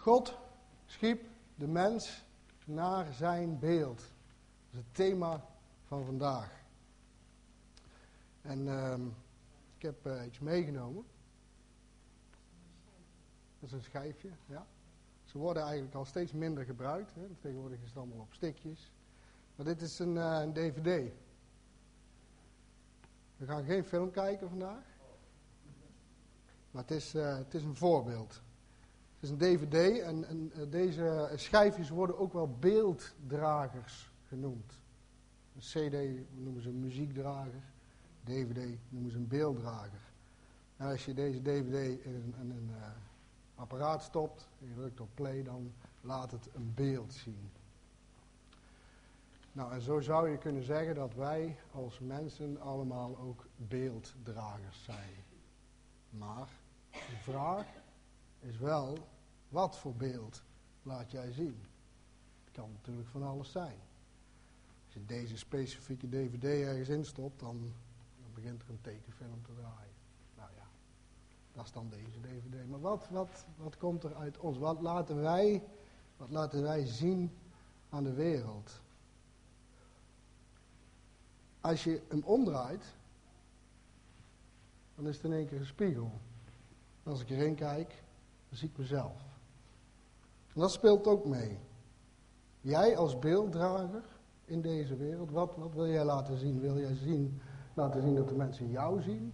God 0.00 0.38
schiep 0.86 1.28
de 1.54 1.66
mens 1.66 2.24
naar 2.64 3.12
zijn 3.12 3.58
beeld. 3.58 3.98
Dat 3.98 4.70
is 4.70 4.76
het 4.76 4.94
thema 4.94 5.46
van 5.84 6.04
vandaag. 6.04 6.64
En 8.42 8.68
ehm, 8.68 9.06
ik 9.76 9.82
heb 9.82 10.06
uh, 10.06 10.26
iets 10.26 10.38
meegenomen. 10.38 11.04
Dat 13.58 13.68
is 13.68 13.72
een 13.72 13.82
schijfje, 13.82 14.30
ja. 14.46 14.66
Ze 15.24 15.38
worden 15.38 15.62
eigenlijk 15.62 15.94
al 15.94 16.04
steeds 16.04 16.32
minder 16.32 16.64
gebruikt. 16.64 17.14
Hè. 17.14 17.26
Tegenwoordig 17.40 17.80
is 17.80 17.88
het 17.88 17.96
allemaal 17.96 18.20
op 18.20 18.32
stikjes. 18.32 18.92
Maar 19.56 19.66
dit 19.66 19.82
is 19.82 19.98
een, 19.98 20.14
uh, 20.14 20.38
een 20.40 20.52
DVD. 20.52 21.12
We 23.36 23.46
gaan 23.46 23.64
geen 23.64 23.84
film 23.84 24.10
kijken 24.10 24.48
vandaag. 24.48 24.84
Maar 26.70 26.82
het 26.82 26.90
is, 26.90 27.14
uh, 27.14 27.36
het 27.36 27.54
is 27.54 27.62
een 27.62 27.76
voorbeeld. 27.76 28.42
Het 29.20 29.28
is 29.28 29.30
een 29.30 29.56
DVD 29.56 30.00
en, 30.00 30.24
en 30.28 30.52
uh, 30.56 30.70
deze 30.70 31.32
schijfjes 31.34 31.88
worden 31.88 32.18
ook 32.18 32.32
wel 32.32 32.56
beelddragers 32.58 34.12
genoemd. 34.28 34.72
Een 35.54 35.60
CD 35.60 36.24
noemen 36.38 36.62
ze 36.62 36.68
een 36.68 36.80
muziekdrager, 36.80 37.62
DVD 38.24 38.78
noemen 38.88 39.10
ze 39.10 39.16
een 39.16 39.28
beelddrager. 39.28 40.00
En 40.76 40.86
als 40.86 41.04
je 41.04 41.14
deze 41.14 41.42
DVD 41.42 42.04
in 42.04 42.14
een, 42.14 42.50
een 42.50 42.68
uh, 42.70 42.86
apparaat 43.54 44.02
stopt 44.02 44.48
en 44.60 44.68
je 44.68 44.74
drukt 44.74 45.00
op 45.00 45.08
play, 45.14 45.42
dan 45.42 45.72
laat 46.00 46.30
het 46.30 46.48
een 46.54 46.72
beeld 46.74 47.12
zien. 47.12 47.50
Nou, 49.52 49.72
en 49.72 49.80
zo 49.80 50.00
zou 50.00 50.30
je 50.30 50.38
kunnen 50.38 50.64
zeggen 50.64 50.94
dat 50.94 51.14
wij 51.14 51.56
als 51.72 51.98
mensen 51.98 52.60
allemaal 52.60 53.18
ook 53.18 53.46
beelddragers 53.56 54.84
zijn. 54.84 55.24
Maar 56.10 56.48
de 56.90 57.16
vraag 57.22 57.66
is 58.40 58.56
wel, 58.58 58.98
wat 59.48 59.78
voor 59.78 59.94
beeld 59.94 60.42
laat 60.82 61.10
jij 61.10 61.32
zien? 61.32 61.62
Het 62.44 62.52
kan 62.52 62.70
natuurlijk 62.72 63.08
van 63.08 63.22
alles 63.22 63.50
zijn. 63.50 63.78
Als 64.84 64.94
je 64.94 65.06
deze 65.06 65.36
specifieke 65.36 66.08
dvd 66.08 66.44
ergens 66.44 66.88
instopt, 66.88 67.40
dan, 67.40 67.60
dan 68.20 68.30
begint 68.34 68.62
er 68.62 68.70
een 68.70 68.80
tekenfilm 68.80 69.42
te 69.42 69.54
draaien. 69.54 69.94
Nou 70.36 70.50
ja, 70.56 70.66
dat 71.52 71.64
is 71.64 71.72
dan 71.72 71.88
deze 71.88 72.20
dvd. 72.20 72.68
Maar 72.68 72.80
wat, 72.80 73.08
wat, 73.08 73.46
wat 73.56 73.76
komt 73.76 74.04
er 74.04 74.14
uit 74.14 74.38
ons? 74.38 74.58
Wat 74.58 74.80
laten 74.80 75.20
wij, 75.20 75.62
wat 76.16 76.30
laten 76.30 76.62
wij 76.62 76.86
zien 76.86 77.30
aan 77.88 78.04
de 78.04 78.12
wereld? 78.12 78.80
Als 81.60 81.84
je 81.84 82.02
hem 82.08 82.22
omdraait, 82.24 82.84
dan 84.94 85.06
is 85.06 85.16
het 85.16 85.24
in 85.24 85.32
één 85.32 85.46
keer 85.46 85.58
een 85.58 85.66
spiegel. 85.66 86.10
Als 87.02 87.20
ik 87.20 87.30
erin 87.30 87.54
kijk, 87.54 88.02
dan 88.50 88.58
zie 88.58 88.68
ik 88.68 88.78
mezelf. 88.78 89.22
En 90.54 90.60
dat 90.60 90.72
speelt 90.72 91.06
ook 91.06 91.24
mee. 91.24 91.58
Jij 92.60 92.96
als 92.96 93.18
beelddrager 93.18 94.02
in 94.44 94.60
deze 94.60 94.96
wereld, 94.96 95.30
wat, 95.30 95.56
wat 95.56 95.74
wil 95.74 95.88
jij 95.88 96.04
laten 96.04 96.38
zien? 96.38 96.60
Wil 96.60 96.78
jij 96.78 96.94
zien, 96.94 97.40
laten 97.74 98.02
zien 98.02 98.14
dat 98.14 98.28
de 98.28 98.34
mensen 98.34 98.70
jou 98.70 99.02
zien? 99.02 99.32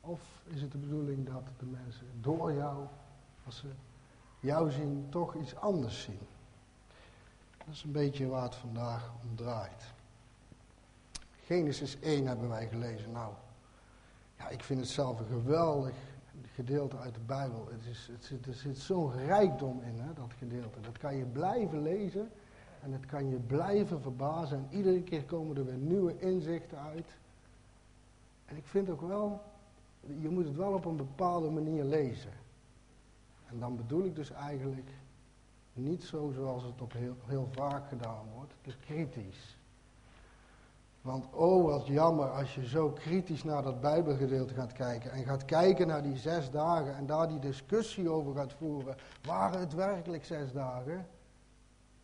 Of 0.00 0.20
is 0.44 0.60
het 0.62 0.72
de 0.72 0.78
bedoeling 0.78 1.26
dat 1.26 1.42
de 1.58 1.66
mensen 1.66 2.06
door 2.20 2.52
jou, 2.52 2.86
als 3.44 3.56
ze 3.56 3.68
jou 4.40 4.70
zien, 4.70 5.06
toch 5.10 5.34
iets 5.34 5.56
anders 5.56 6.02
zien? 6.02 6.18
Dat 7.58 7.74
is 7.74 7.82
een 7.82 7.92
beetje 7.92 8.26
waar 8.26 8.42
het 8.42 8.54
vandaag 8.54 9.12
om 9.22 9.36
draait. 9.36 9.92
Genesis 11.44 12.00
1 12.00 12.26
hebben 12.26 12.48
wij 12.48 12.68
gelezen. 12.68 13.12
Nou, 13.12 13.32
ja, 14.38 14.48
ik 14.48 14.62
vind 14.62 14.80
het 14.80 14.88
zelf 14.88 15.20
een 15.20 15.26
geweldig 15.26 15.94
gedeelte 16.54 16.96
uit 16.96 17.14
de 17.14 17.20
Bijbel. 17.20 17.68
Het 17.70 17.86
is, 17.86 18.08
het 18.12 18.24
zit, 18.24 18.46
er 18.46 18.54
zit 18.54 18.78
zo'n 18.78 19.12
rijkdom 19.12 19.82
in, 19.82 19.98
hè, 19.98 20.12
dat 20.12 20.32
gedeelte. 20.38 20.80
Dat 20.80 20.98
kan 20.98 21.16
je 21.16 21.24
blijven 21.24 21.82
lezen 21.82 22.30
en 22.82 22.92
het 22.92 23.06
kan 23.06 23.28
je 23.28 23.36
blijven 23.36 24.00
verbazen. 24.00 24.56
En 24.56 24.76
iedere 24.76 25.02
keer 25.02 25.24
komen 25.24 25.56
er 25.56 25.64
weer 25.64 25.76
nieuwe 25.76 26.18
inzichten 26.18 26.78
uit. 26.78 27.16
En 28.44 28.56
ik 28.56 28.66
vind 28.66 28.90
ook 28.90 29.00
wel, 29.00 29.42
je 30.00 30.28
moet 30.28 30.44
het 30.44 30.56
wel 30.56 30.72
op 30.72 30.84
een 30.84 30.96
bepaalde 30.96 31.50
manier 31.50 31.84
lezen. 31.84 32.32
En 33.46 33.58
dan 33.58 33.76
bedoel 33.76 34.04
ik 34.04 34.14
dus 34.14 34.30
eigenlijk 34.30 34.90
niet 35.72 36.04
zo 36.04 36.30
zoals 36.34 36.62
het 36.62 36.80
op 36.80 36.92
heel, 36.92 37.16
heel 37.26 37.48
vaak 37.52 37.88
gedaan 37.88 38.24
wordt, 38.34 38.54
te 38.60 38.76
kritisch. 38.80 39.53
Want 41.04 41.28
oh, 41.32 41.64
wat 41.64 41.86
jammer 41.86 42.30
als 42.30 42.54
je 42.54 42.66
zo 42.66 42.90
kritisch 42.90 43.44
naar 43.44 43.62
dat 43.62 43.80
Bijbelgedeelte 43.80 44.54
gaat 44.54 44.72
kijken. 44.72 45.10
En 45.10 45.24
gaat 45.24 45.44
kijken 45.44 45.86
naar 45.86 46.02
die 46.02 46.16
zes 46.16 46.50
dagen 46.50 46.96
en 46.96 47.06
daar 47.06 47.28
die 47.28 47.38
discussie 47.38 48.08
over 48.08 48.34
gaat 48.34 48.52
voeren. 48.52 48.96
Waren 49.22 49.60
het 49.60 49.72
werkelijk 49.72 50.24
zes 50.24 50.52
dagen? 50.52 51.06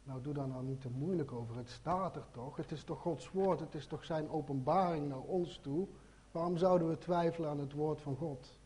Nou, 0.03 0.23
doe 0.23 0.35
daar 0.35 0.49
nou 0.49 0.65
niet 0.65 0.81
te 0.81 0.91
moeilijk 0.91 1.33
over. 1.33 1.57
Het 1.57 1.71
staat 1.71 2.17
er 2.17 2.27
toch. 2.31 2.57
Het 2.57 2.73
is 2.73 2.85
toch 2.85 3.01
Gods 3.01 3.31
woord. 3.31 3.61
Het 3.61 3.75
is 3.75 3.87
toch 3.87 4.05
zijn 4.05 4.31
openbaring 4.31 5.09
naar 5.09 5.21
ons 5.21 5.59
toe. 5.63 5.87
Waarom 6.31 6.57
zouden 6.57 6.89
we 6.89 6.99
twijfelen 6.99 7.51
aan 7.51 7.61
het 7.61 7.73
woord 7.73 8.01
van 8.01 8.17
God? 8.17 8.59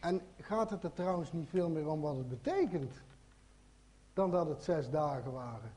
En 0.00 0.20
gaat 0.38 0.70
het 0.70 0.84
er 0.84 0.92
trouwens 0.92 1.32
niet 1.32 1.48
veel 1.48 1.70
meer 1.70 1.88
om 1.88 2.00
wat 2.00 2.16
het 2.16 2.28
betekent? 2.28 3.02
Dan 4.12 4.30
dat 4.30 4.48
het 4.48 4.62
zes 4.62 4.90
dagen 4.90 5.32
waren. 5.32 5.75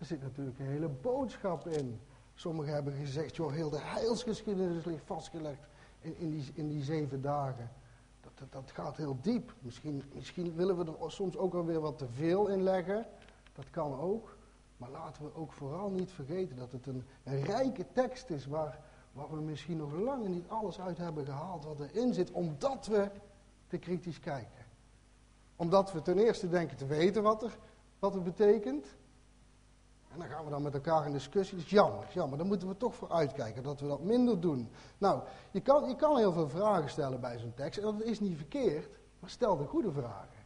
Er 0.00 0.06
zit 0.06 0.22
natuurlijk 0.22 0.58
een 0.58 0.66
hele 0.66 0.88
boodschap 0.88 1.66
in. 1.66 2.00
Sommigen 2.34 2.72
hebben 2.72 2.92
gezegd, 2.92 3.36
joh, 3.36 3.52
heel 3.52 3.70
de 3.70 3.80
heilsgeschiedenis 3.80 4.84
ligt 4.84 5.04
vastgelegd 5.04 5.68
in, 6.00 6.16
in, 6.18 6.30
die, 6.30 6.50
in 6.54 6.68
die 6.68 6.82
zeven 6.82 7.22
dagen. 7.22 7.70
Dat, 8.20 8.52
dat, 8.52 8.70
gaat 8.70 8.96
heel 8.96 9.16
diep. 9.20 9.54
Misschien, 9.58 10.02
misschien 10.14 10.54
willen 10.54 10.76
we 10.76 10.84
er 10.84 11.12
soms 11.12 11.36
ook 11.36 11.54
alweer 11.54 11.80
wat 11.80 11.98
te 11.98 12.08
veel 12.08 12.48
in 12.48 12.62
leggen. 12.62 13.06
Dat 13.52 13.70
kan 13.70 14.00
ook. 14.00 14.36
Maar 14.76 14.90
laten 14.90 15.24
we 15.24 15.34
ook 15.34 15.52
vooral 15.52 15.90
niet 15.90 16.10
vergeten 16.10 16.56
dat 16.56 16.72
het 16.72 16.86
een, 16.86 17.04
een 17.24 17.42
rijke 17.42 17.86
tekst 17.92 18.30
is 18.30 18.46
waar, 18.46 18.80
waar 19.12 19.30
we 19.30 19.40
misschien 19.40 19.76
nog 19.76 19.92
lang 19.92 20.28
niet 20.28 20.48
alles 20.48 20.80
uit 20.80 20.98
hebben 20.98 21.24
gehaald 21.24 21.64
wat 21.64 21.80
erin 21.80 22.14
zit, 22.14 22.30
omdat 22.30 22.86
we 22.86 23.10
te 23.66 23.78
kritisch 23.78 24.20
kijken. 24.20 24.64
Omdat 25.56 25.92
we 25.92 26.02
ten 26.02 26.18
eerste 26.18 26.48
denken 26.48 26.76
te 26.76 26.86
weten 26.86 27.22
wat, 27.22 27.42
er, 27.42 27.58
wat 27.98 28.14
het 28.14 28.24
betekent. 28.24 28.86
En 30.12 30.18
dan 30.18 30.28
gaan 30.28 30.44
we 30.44 30.50
dan 30.50 30.62
met 30.62 30.74
elkaar 30.74 31.06
in 31.06 31.12
discussie. 31.12 31.56
Dat 31.56 31.64
is 31.64 31.70
jammer, 31.70 32.06
jammer. 32.12 32.38
Daar 32.38 32.46
moeten 32.46 32.68
we 32.68 32.76
toch 32.76 32.94
voor 32.94 33.10
uitkijken, 33.10 33.62
dat 33.62 33.80
we 33.80 33.86
dat 33.86 34.02
minder 34.02 34.40
doen. 34.40 34.70
Nou, 34.98 35.22
je 35.50 35.60
kan, 35.60 35.88
je 35.88 35.96
kan 35.96 36.16
heel 36.16 36.32
veel 36.32 36.48
vragen 36.48 36.90
stellen 36.90 37.20
bij 37.20 37.38
zo'n 37.38 37.54
tekst. 37.54 37.78
En 37.78 37.84
dat 37.84 38.02
is 38.02 38.20
niet 38.20 38.36
verkeerd, 38.36 38.88
maar 39.18 39.30
stel 39.30 39.56
de 39.56 39.66
goede 39.66 39.92
vragen. 39.92 40.38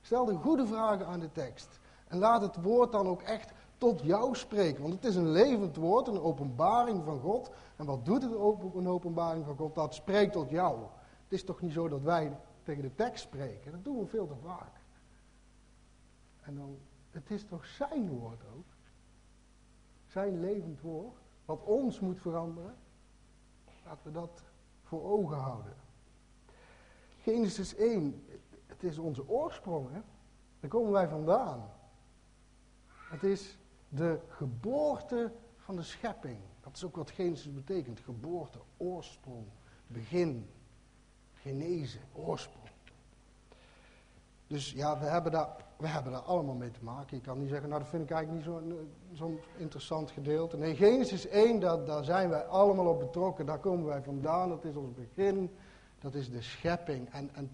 Stel 0.00 0.24
de 0.24 0.34
goede 0.34 0.66
vragen 0.66 1.06
aan 1.06 1.20
de 1.20 1.32
tekst. 1.32 1.80
En 2.08 2.18
laat 2.18 2.40
het 2.40 2.62
woord 2.62 2.92
dan 2.92 3.06
ook 3.06 3.22
echt 3.22 3.52
tot 3.78 4.00
jou 4.00 4.36
spreken. 4.36 4.82
Want 4.82 4.94
het 4.94 5.04
is 5.04 5.16
een 5.16 5.30
levend 5.30 5.76
woord, 5.76 6.08
een 6.08 6.20
openbaring 6.20 7.04
van 7.04 7.20
God. 7.20 7.50
En 7.76 7.86
wat 7.86 8.04
doet 8.04 8.22
het 8.22 8.32
een 8.74 8.88
openbaring 8.88 9.44
van 9.44 9.56
God? 9.56 9.74
Dat 9.74 9.94
spreekt 9.94 10.32
tot 10.32 10.50
jou. 10.50 10.80
Het 11.22 11.32
is 11.32 11.44
toch 11.44 11.60
niet 11.60 11.72
zo 11.72 11.88
dat 11.88 12.02
wij 12.02 12.36
tegen 12.62 12.82
de 12.82 12.94
tekst 12.94 13.22
spreken? 13.22 13.72
Dat 13.72 13.84
doen 13.84 13.98
we 13.98 14.06
veel 14.06 14.26
te 14.26 14.36
vaak. 14.42 14.72
En 16.40 16.56
dan, 16.56 16.78
het 17.10 17.30
is 17.30 17.44
toch 17.44 17.66
zijn 17.66 18.08
woord 18.08 18.42
ook? 18.56 18.73
Zijn 20.14 20.40
levend 20.40 20.80
woord, 20.80 21.18
wat 21.44 21.62
ons 21.62 22.00
moet 22.00 22.20
veranderen, 22.20 22.74
laten 23.84 24.00
we 24.04 24.10
dat 24.10 24.42
voor 24.82 25.02
ogen 25.02 25.36
houden. 25.36 25.74
Genesis 27.20 27.74
1, 27.74 28.24
het 28.66 28.82
is 28.82 28.98
onze 28.98 29.28
oorsprong, 29.28 29.90
hè? 29.90 30.00
daar 30.60 30.70
komen 30.70 30.92
wij 30.92 31.08
vandaan. 31.08 31.70
Het 32.86 33.22
is 33.22 33.58
de 33.88 34.20
geboorte 34.28 35.32
van 35.56 35.76
de 35.76 35.82
schepping. 35.82 36.38
Dat 36.60 36.76
is 36.76 36.84
ook 36.84 36.96
wat 36.96 37.10
Genesis 37.10 37.54
betekent. 37.54 38.00
Geboorte, 38.00 38.58
oorsprong, 38.76 39.46
begin, 39.86 40.50
genezen, 41.32 42.00
oorsprong. 42.12 42.68
Dus 44.46 44.72
ja, 44.72 44.98
we 44.98 45.04
hebben, 45.04 45.32
daar, 45.32 45.56
we 45.84 45.90
hebben 45.90 46.12
daar 46.12 46.20
allemaal 46.20 46.54
mee 46.54 46.70
te 46.70 46.84
maken. 46.84 47.16
Je 47.16 47.22
kan 47.22 47.38
niet 47.38 47.48
zeggen, 47.48 47.68
nou 47.68 47.80
dat 47.80 47.90
vind 47.90 48.02
ik 48.02 48.10
eigenlijk 48.10 48.46
niet 48.46 48.54
zo'n 48.54 48.90
zo 49.12 49.40
interessant 49.56 50.10
gedeelte. 50.10 50.56
Nee, 50.56 50.76
Genesis 50.76 51.26
1, 51.26 51.60
daar, 51.60 51.84
daar 51.84 52.04
zijn 52.04 52.28
wij 52.28 52.44
allemaal 52.44 52.86
op 52.86 52.98
betrokken. 52.98 53.46
Daar 53.46 53.58
komen 53.58 53.86
wij 53.86 54.02
vandaan, 54.02 54.48
dat 54.48 54.64
is 54.64 54.76
ons 54.76 54.94
begin. 54.94 55.50
Dat 55.98 56.14
is 56.14 56.30
de 56.30 56.42
schepping. 56.42 57.12
En, 57.12 57.30
en 57.34 57.50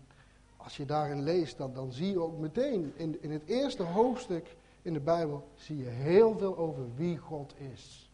als 0.56 0.76
je 0.76 0.84
daarin 0.84 1.22
leest, 1.22 1.58
dan, 1.58 1.72
dan 1.72 1.92
zie 1.92 2.10
je 2.10 2.20
ook 2.20 2.38
meteen 2.38 2.92
in, 2.96 3.22
in 3.22 3.30
het 3.30 3.46
eerste 3.46 3.82
hoofdstuk 3.82 4.56
in 4.82 4.92
de 4.92 5.00
Bijbel, 5.00 5.48
zie 5.54 5.76
je 5.76 5.88
heel 5.88 6.38
veel 6.38 6.56
over 6.56 6.94
wie 6.94 7.18
God 7.18 7.54
is. 7.58 8.12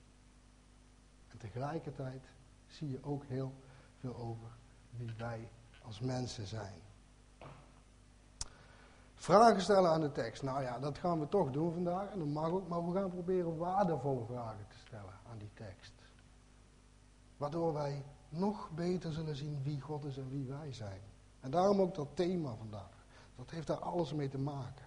En 1.28 1.38
tegelijkertijd 1.38 2.22
zie 2.66 2.90
je 2.90 2.98
ook 3.02 3.24
heel 3.26 3.52
veel 4.00 4.16
over 4.16 4.48
wie 4.90 5.14
wij 5.18 5.48
als 5.82 6.00
mensen 6.00 6.46
zijn. 6.46 6.85
Vragen 9.26 9.60
stellen 9.60 9.90
aan 9.90 10.00
de 10.00 10.12
tekst. 10.12 10.42
Nou 10.42 10.62
ja, 10.62 10.78
dat 10.78 10.98
gaan 10.98 11.20
we 11.20 11.28
toch 11.28 11.50
doen 11.50 11.72
vandaag. 11.72 12.10
En 12.10 12.18
dat 12.18 12.28
mag 12.28 12.50
ook, 12.50 12.68
maar 12.68 12.86
we 12.86 12.98
gaan 12.98 13.10
proberen 13.10 13.56
waardevolle 13.56 14.24
vragen 14.24 14.66
te 14.68 14.76
stellen 14.86 15.14
aan 15.30 15.38
die 15.38 15.50
tekst. 15.54 15.92
Waardoor 17.36 17.72
wij 17.72 18.04
nog 18.28 18.70
beter 18.70 19.12
zullen 19.12 19.36
zien 19.36 19.62
wie 19.62 19.80
God 19.80 20.04
is 20.04 20.16
en 20.16 20.28
wie 20.28 20.46
wij 20.46 20.72
zijn. 20.72 21.00
En 21.40 21.50
daarom 21.50 21.80
ook 21.80 21.94
dat 21.94 22.08
thema 22.14 22.54
vandaag. 22.54 23.04
Dat 23.36 23.50
heeft 23.50 23.66
daar 23.66 23.78
alles 23.78 24.12
mee 24.12 24.28
te 24.28 24.38
maken. 24.38 24.86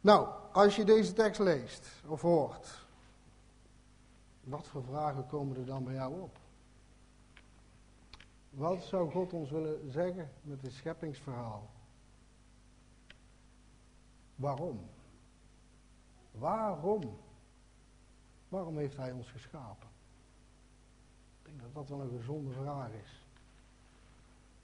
Nou, 0.00 0.28
als 0.52 0.76
je 0.76 0.84
deze 0.84 1.12
tekst 1.12 1.40
leest 1.40 1.88
of 2.06 2.20
hoort, 2.20 2.84
wat 4.40 4.66
voor 4.66 4.84
vragen 4.84 5.26
komen 5.26 5.56
er 5.56 5.66
dan 5.66 5.84
bij 5.84 5.94
jou 5.94 6.20
op? 6.20 6.38
Wat 8.50 8.82
zou 8.82 9.10
God 9.10 9.32
ons 9.32 9.50
willen 9.50 9.90
zeggen 9.90 10.30
met 10.42 10.60
dit 10.60 10.72
scheppingsverhaal? 10.72 11.68
Waarom? 14.40 14.80
Waarom? 16.30 17.18
Waarom 18.48 18.76
heeft 18.76 18.96
Hij 18.96 19.12
ons 19.12 19.30
geschapen? 19.30 19.88
Ik 21.42 21.46
denk 21.46 21.60
dat 21.60 21.74
dat 21.74 21.88
wel 21.88 22.00
een 22.00 22.18
gezonde 22.18 22.52
vraag 22.52 22.90
is. 22.92 23.24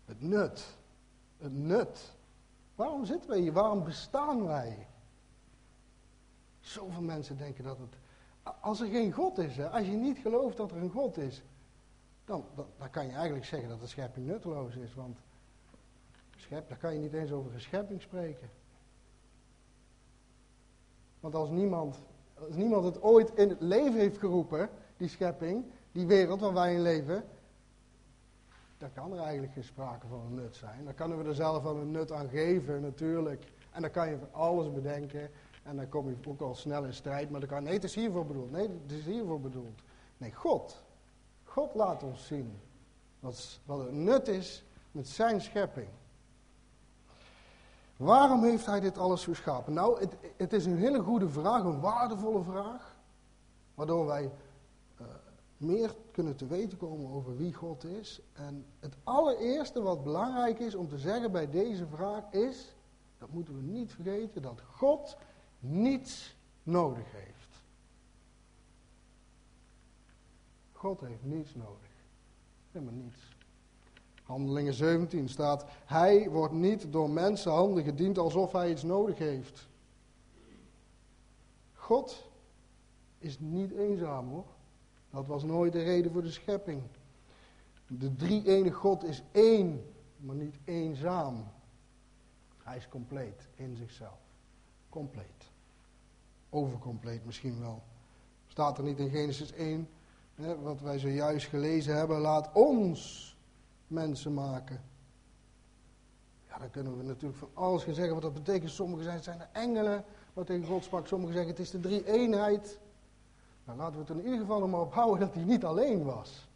Het 0.04 0.20
nut. 0.20 0.76
Het 1.38 1.52
nut. 1.52 2.14
Waarom 2.74 3.04
zitten 3.04 3.30
wij 3.30 3.40
hier? 3.40 3.52
Waarom 3.52 3.84
bestaan 3.84 4.44
wij? 4.46 4.86
Zoveel 6.60 7.02
mensen 7.02 7.36
denken 7.36 7.64
dat 7.64 7.78
het. 7.78 7.96
Als 8.60 8.80
er 8.80 8.88
geen 8.88 9.12
God 9.12 9.38
is, 9.38 9.60
als 9.60 9.86
je 9.86 9.92
niet 9.92 10.18
gelooft 10.18 10.56
dat 10.56 10.70
er 10.70 10.76
een 10.76 10.90
God 10.90 11.16
is, 11.16 11.42
dan, 12.24 12.44
dan, 12.54 12.90
kan 12.90 13.06
je 13.06 13.12
eigenlijk 13.12 13.44
zeggen 13.44 13.68
dat 13.68 13.80
de 13.80 13.86
schepping 13.86 14.26
nutteloos 14.26 14.76
is. 14.76 14.94
Want 14.94 15.18
schep, 16.36 16.68
dan 16.68 16.78
kan 16.78 16.94
je 16.94 17.00
niet 17.00 17.12
eens 17.12 17.32
over 17.32 17.54
een 17.54 17.60
schepping 17.60 18.02
spreken. 18.02 18.50
Want 21.26 21.38
als 21.38 21.50
niemand, 21.50 22.02
als 22.34 22.56
niemand 22.56 22.84
het 22.84 23.02
ooit 23.02 23.30
in 23.34 23.48
het 23.48 23.60
leven 23.60 23.98
heeft 23.98 24.18
geroepen, 24.18 24.68
die 24.96 25.08
schepping, 25.08 25.64
die 25.92 26.06
wereld 26.06 26.40
waar 26.40 26.52
wij 26.52 26.74
in 26.74 26.82
leven, 26.82 27.24
dan 28.78 28.92
kan 28.92 29.12
er 29.12 29.18
eigenlijk 29.18 29.52
geen 29.52 29.64
sprake 29.64 30.06
van 30.06 30.20
een 30.20 30.34
nut 30.34 30.56
zijn. 30.56 30.84
Dan 30.84 30.94
kunnen 30.94 31.18
we 31.18 31.28
er 31.28 31.34
zelf 31.34 31.62
wel 31.62 31.76
een 31.76 31.90
nut 31.90 32.12
aan 32.12 32.28
geven, 32.28 32.80
natuurlijk. 32.80 33.44
En 33.70 33.80
dan 33.82 33.90
kan 33.90 34.08
je 34.08 34.18
van 34.18 34.32
alles 34.32 34.72
bedenken. 34.72 35.30
En 35.62 35.76
dan 35.76 35.88
kom 35.88 36.08
je 36.08 36.16
ook 36.26 36.40
al 36.40 36.54
snel 36.54 36.84
in 36.84 36.94
strijd. 36.94 37.30
Maar 37.30 37.40
dan 37.40 37.48
kan, 37.48 37.62
nee, 37.62 37.74
het 37.74 37.84
is 37.84 37.94
hiervoor 37.94 38.26
bedoeld. 38.26 38.50
Nee, 38.50 38.68
het 38.82 38.92
is 38.92 39.04
hiervoor 39.04 39.40
bedoeld. 39.40 39.82
Nee, 40.16 40.32
God. 40.32 40.82
God 41.44 41.74
laat 41.74 42.02
ons 42.02 42.26
zien 42.26 42.58
wat, 43.20 43.60
wat 43.64 43.78
het 43.78 43.92
nut 43.92 44.28
is 44.28 44.64
met 44.90 45.08
zijn 45.08 45.40
schepping. 45.40 45.88
Waarom 47.96 48.42
heeft 48.42 48.66
hij 48.66 48.80
dit 48.80 48.98
alles 48.98 49.24
geschapen? 49.24 49.72
Nou, 49.72 50.00
het, 50.00 50.16
het 50.36 50.52
is 50.52 50.66
een 50.66 50.76
hele 50.76 51.02
goede 51.02 51.28
vraag, 51.28 51.62
een 51.62 51.80
waardevolle 51.80 52.42
vraag. 52.42 52.96
Waardoor 53.74 54.06
wij 54.06 54.32
uh, 55.00 55.06
meer 55.56 55.94
kunnen 56.10 56.36
te 56.36 56.46
weten 56.46 56.78
komen 56.78 57.10
over 57.10 57.36
wie 57.36 57.54
God 57.54 57.84
is. 57.84 58.20
En 58.32 58.66
het 58.80 58.96
allereerste 59.04 59.82
wat 59.82 60.04
belangrijk 60.04 60.58
is 60.58 60.74
om 60.74 60.88
te 60.88 60.98
zeggen 60.98 61.32
bij 61.32 61.50
deze 61.50 61.86
vraag 61.86 62.30
is, 62.30 62.74
dat 63.18 63.30
moeten 63.30 63.56
we 63.56 63.62
niet 63.62 63.92
vergeten, 63.92 64.42
dat 64.42 64.60
God 64.60 65.16
niets 65.58 66.36
nodig 66.62 67.12
heeft. 67.12 67.62
God 70.72 71.00
heeft 71.00 71.24
niets 71.24 71.54
nodig. 71.54 71.90
Helemaal 72.70 72.94
niets. 72.94 73.35
Handelingen 74.26 74.74
17 74.74 75.28
staat, 75.28 75.64
hij 75.84 76.30
wordt 76.30 76.54
niet 76.54 76.92
door 76.92 77.10
mensenhanden 77.10 77.84
gediend 77.84 78.18
alsof 78.18 78.52
hij 78.52 78.70
iets 78.70 78.82
nodig 78.82 79.18
heeft. 79.18 79.68
God 81.72 82.30
is 83.18 83.38
niet 83.38 83.70
eenzaam 83.72 84.28
hoor. 84.28 84.44
Dat 85.10 85.26
was 85.26 85.42
nooit 85.42 85.72
de 85.72 85.82
reden 85.82 86.12
voor 86.12 86.22
de 86.22 86.30
schepping. 86.30 86.82
De 87.86 88.14
drie 88.14 88.48
ene 88.48 88.70
God 88.70 89.04
is 89.04 89.22
één, 89.32 89.94
maar 90.16 90.36
niet 90.36 90.58
eenzaam. 90.64 91.44
Hij 92.62 92.76
is 92.76 92.88
compleet 92.88 93.48
in 93.54 93.76
zichzelf. 93.76 94.18
Compleet. 94.88 95.50
Overcompleet 96.50 97.24
misschien 97.24 97.60
wel. 97.60 97.82
Staat 98.46 98.78
er 98.78 98.84
niet 98.84 98.98
in 98.98 99.10
Genesis 99.10 99.52
1, 99.52 99.88
hè, 100.34 100.58
wat 100.58 100.80
wij 100.80 100.98
zojuist 100.98 101.46
gelezen 101.46 101.96
hebben, 101.96 102.18
laat 102.18 102.52
ons 102.52 103.35
mensen 103.86 104.34
maken. 104.34 104.82
Ja, 106.48 106.58
dan 106.58 106.70
kunnen 106.70 106.96
we 106.96 107.02
natuurlijk 107.02 107.38
van 107.38 107.50
alles 107.54 107.84
gaan 107.84 107.94
zeggen 107.94 108.14
wat 108.14 108.22
dat 108.22 108.34
betekent. 108.34 108.70
Sommigen 108.70 109.04
zijn, 109.04 109.22
zijn 109.22 109.38
de 109.38 109.44
engelen, 109.52 110.04
wat 110.32 110.46
tegen 110.46 110.66
God 110.66 110.84
sprak. 110.84 111.06
Sommigen 111.06 111.34
zeggen 111.34 111.52
het 111.52 111.60
is 111.60 111.70
de 111.70 111.80
drie 111.80 112.06
eenheid. 112.06 112.78
Nou, 113.64 113.78
laten 113.78 113.94
we 113.94 114.00
het 114.00 114.10
in 114.10 114.24
ieder 114.24 114.40
geval 114.40 114.62
er 114.62 114.68
maar 114.68 114.80
op 114.80 114.92
houden 114.92 115.20
dat 115.26 115.34
hij 115.34 115.44
niet 115.44 115.64
alleen 115.64 116.04
was. 116.04 116.48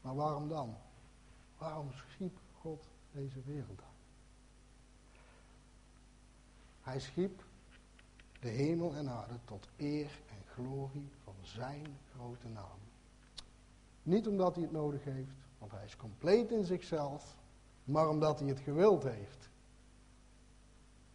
Maar 0.00 0.14
waarom 0.14 0.48
dan? 0.48 0.76
Waarom 1.58 1.90
schiep 1.92 2.38
God 2.60 2.84
deze 3.12 3.40
wereld 3.44 3.78
dan? 3.78 3.86
Hij 6.80 7.00
schiep 7.00 7.42
de 8.40 8.48
hemel 8.48 8.94
en 8.94 9.08
aarde 9.08 9.38
tot 9.44 9.68
eer 9.76 10.20
en 10.28 10.42
glorie 10.52 11.10
van 11.24 11.34
zijn 11.42 11.98
grote 12.14 12.48
naam. 12.48 12.89
Niet 14.10 14.28
omdat 14.28 14.54
hij 14.54 14.64
het 14.64 14.72
nodig 14.72 15.04
heeft, 15.04 15.36
want 15.58 15.72
hij 15.72 15.84
is 15.84 15.96
compleet 15.96 16.50
in 16.50 16.64
zichzelf, 16.64 17.36
maar 17.84 18.08
omdat 18.08 18.40
hij 18.40 18.48
het 18.48 18.60
gewild 18.60 19.02
heeft. 19.02 19.50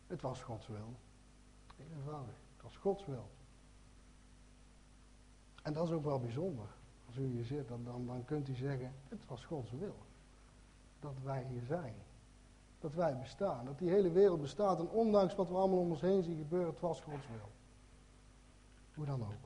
Het 0.07 0.21
was 0.21 0.41
Gods 0.41 0.67
wil. 0.67 0.95
Heel 1.75 1.85
eenvoudig. 1.97 2.35
Het 2.53 2.63
was 2.63 2.77
Gods 2.77 3.05
wil. 3.05 3.29
En 5.63 5.73
dat 5.73 5.87
is 5.87 5.93
ook 5.93 6.03
wel 6.03 6.19
bijzonder. 6.19 6.67
Als 7.05 7.17
u 7.17 7.25
hier 7.25 7.45
zit, 7.45 7.67
dan, 7.67 7.83
dan, 7.83 8.05
dan 8.05 8.25
kunt 8.25 8.49
u 8.49 8.55
zeggen, 8.55 8.93
het 9.07 9.25
was 9.25 9.45
Gods 9.45 9.71
wil. 9.71 9.95
Dat 10.99 11.15
wij 11.23 11.43
hier 11.43 11.63
zijn. 11.63 11.95
Dat 12.79 12.93
wij 12.93 13.17
bestaan. 13.17 13.65
Dat 13.65 13.79
die 13.79 13.89
hele 13.89 14.11
wereld 14.11 14.41
bestaat. 14.41 14.79
En 14.79 14.89
ondanks 14.89 15.35
wat 15.35 15.49
we 15.49 15.55
allemaal 15.55 15.79
om 15.79 15.89
ons 15.89 16.01
heen 16.01 16.23
zien 16.23 16.37
gebeuren, 16.37 16.69
het 16.69 16.79
was 16.79 17.01
Gods 17.01 17.27
wil. 17.27 17.51
Hoe 18.93 19.05
dan 19.05 19.21
ook. 19.21 19.44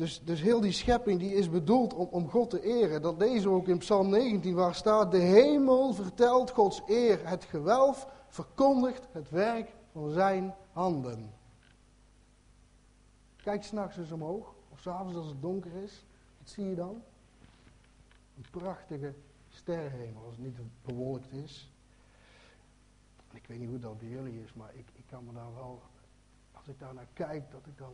Dus, 0.00 0.20
dus 0.24 0.40
heel 0.40 0.60
die 0.60 0.72
schepping 0.72 1.18
die 1.18 1.34
is 1.34 1.50
bedoeld 1.50 1.94
om, 1.94 2.08
om 2.10 2.28
God 2.28 2.50
te 2.50 2.62
eren. 2.62 3.02
Dat 3.02 3.18
deze 3.18 3.48
ook 3.48 3.68
in 3.68 3.78
Psalm 3.78 4.08
19 4.08 4.54
waar 4.54 4.74
staat, 4.74 5.10
de 5.10 5.18
hemel 5.18 5.92
vertelt 5.92 6.50
Gods 6.50 6.82
eer. 6.86 7.28
Het 7.28 7.44
gewelf 7.44 8.06
verkondigt 8.28 9.08
het 9.12 9.30
werk 9.30 9.74
van 9.92 10.10
zijn 10.10 10.54
handen. 10.72 11.32
Kijk 13.36 13.62
s'nachts 13.62 13.96
eens 13.96 14.12
omhoog, 14.12 14.54
of 14.68 14.80
s'avonds 14.80 15.16
als 15.16 15.26
het 15.26 15.42
donker 15.42 15.72
is. 15.74 16.04
Wat 16.38 16.48
zie 16.48 16.64
je 16.64 16.74
dan? 16.74 17.02
Een 18.36 18.46
prachtige 18.50 19.14
sterrenhemel, 19.48 20.24
als 20.24 20.34
het 20.34 20.44
niet 20.44 20.58
bewolkt 20.82 21.32
is. 21.32 21.72
ik 23.32 23.46
weet 23.46 23.58
niet 23.58 23.68
hoe 23.68 23.78
dat 23.78 23.98
bij 23.98 24.08
jullie 24.08 24.42
is, 24.42 24.52
maar 24.52 24.74
ik, 24.74 24.86
ik 24.92 25.04
kan 25.06 25.24
me 25.24 25.32
daar 25.32 25.54
wel, 25.54 25.82
als 26.52 26.68
ik 26.68 26.78
daar 26.78 26.94
naar 26.94 27.08
kijk, 27.12 27.50
dat 27.50 27.66
ik 27.66 27.78
dan 27.78 27.92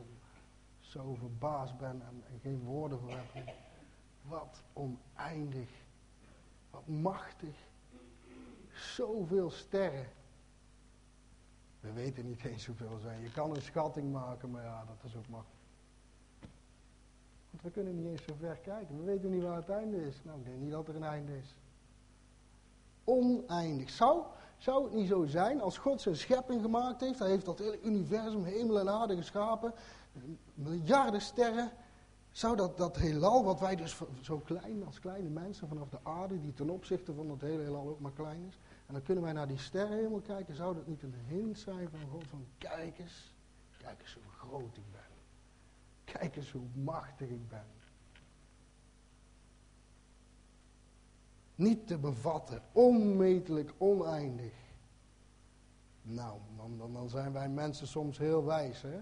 zo 0.96 1.14
verbaasd 1.14 1.76
ben 1.76 2.02
en, 2.02 2.22
en 2.32 2.40
geen 2.40 2.60
woorden 2.60 2.98
voor 2.98 3.10
heb. 3.10 3.54
Wat 4.22 4.62
oneindig. 4.72 5.68
Wat 6.70 6.86
machtig. 6.86 7.56
Zoveel 8.72 9.50
sterren. 9.50 10.08
We 11.80 11.92
weten 11.92 12.26
niet 12.26 12.44
eens 12.44 12.66
hoeveel 12.66 12.98
zijn. 12.98 13.22
Je 13.22 13.30
kan 13.30 13.54
een 13.54 13.62
schatting 13.62 14.12
maken, 14.12 14.50
maar 14.50 14.62
ja, 14.62 14.84
dat 14.84 15.04
is 15.04 15.16
ook 15.16 15.28
maar. 15.28 15.44
Want 17.50 17.62
we 17.62 17.70
kunnen 17.70 17.94
niet 17.96 18.06
eens 18.06 18.24
zo 18.24 18.34
ver 18.38 18.56
kijken. 18.56 18.98
We 18.98 19.04
weten 19.04 19.30
niet 19.30 19.42
waar 19.42 19.56
het 19.56 19.68
einde 19.68 20.06
is. 20.06 20.20
Nou, 20.24 20.38
ik 20.38 20.44
denk 20.44 20.60
niet 20.60 20.70
dat 20.70 20.88
er 20.88 20.96
een 20.96 21.04
einde 21.04 21.38
is. 21.38 21.56
Oneindig. 23.04 23.90
Zou, 23.90 24.22
zou 24.56 24.84
het 24.84 24.92
niet 24.92 25.08
zo 25.08 25.24
zijn 25.24 25.60
als 25.60 25.78
God 25.78 26.00
zijn 26.00 26.16
schepping 26.16 26.60
gemaakt 26.62 27.00
heeft? 27.00 27.18
Hij 27.18 27.28
heeft 27.28 27.44
dat 27.44 27.58
hele 27.58 27.82
universum, 27.82 28.44
hemel 28.44 28.78
en 28.78 28.88
aarde 28.88 29.16
geschapen 29.16 29.74
miljarden 30.54 31.20
sterren, 31.20 31.72
zou 32.30 32.56
dat, 32.56 32.76
dat 32.76 32.96
heelal, 32.96 33.44
wat 33.44 33.60
wij 33.60 33.76
dus 33.76 34.00
zo 34.20 34.38
klein, 34.38 34.84
als 34.84 35.00
kleine 35.00 35.28
mensen 35.28 35.68
vanaf 35.68 35.88
de 35.88 35.98
aarde, 36.02 36.40
die 36.40 36.52
ten 36.52 36.70
opzichte 36.70 37.14
van 37.14 37.28
dat 37.28 37.40
hele 37.40 37.62
heelal 37.62 37.88
ook 37.88 38.00
maar 38.00 38.12
klein 38.12 38.44
is, 38.44 38.58
en 38.86 38.92
dan 38.92 39.02
kunnen 39.02 39.24
wij 39.24 39.32
naar 39.32 39.48
die 39.48 39.58
sterrenhemel 39.58 40.20
kijken, 40.20 40.54
zou 40.54 40.74
dat 40.74 40.86
niet 40.86 41.02
een 41.02 41.14
hint 41.26 41.58
zijn 41.58 41.88
van 41.90 42.08
God, 42.10 42.26
van 42.28 42.46
kijk 42.58 42.98
eens, 42.98 43.34
kijk 43.78 44.00
eens 44.00 44.14
hoe 44.14 44.48
groot 44.48 44.76
ik 44.76 44.92
ben. 44.92 45.00
Kijk 46.04 46.36
eens 46.36 46.52
hoe 46.52 46.66
machtig 46.74 47.28
ik 47.28 47.48
ben. 47.48 47.66
Niet 51.54 51.86
te 51.86 51.98
bevatten, 51.98 52.62
onmetelijk, 52.72 53.74
oneindig. 53.78 54.52
Nou, 56.02 56.40
dan, 56.56 56.92
dan 56.92 57.08
zijn 57.08 57.32
wij 57.32 57.48
mensen 57.48 57.86
soms 57.86 58.18
heel 58.18 58.44
wijs, 58.44 58.82
hè? 58.82 59.00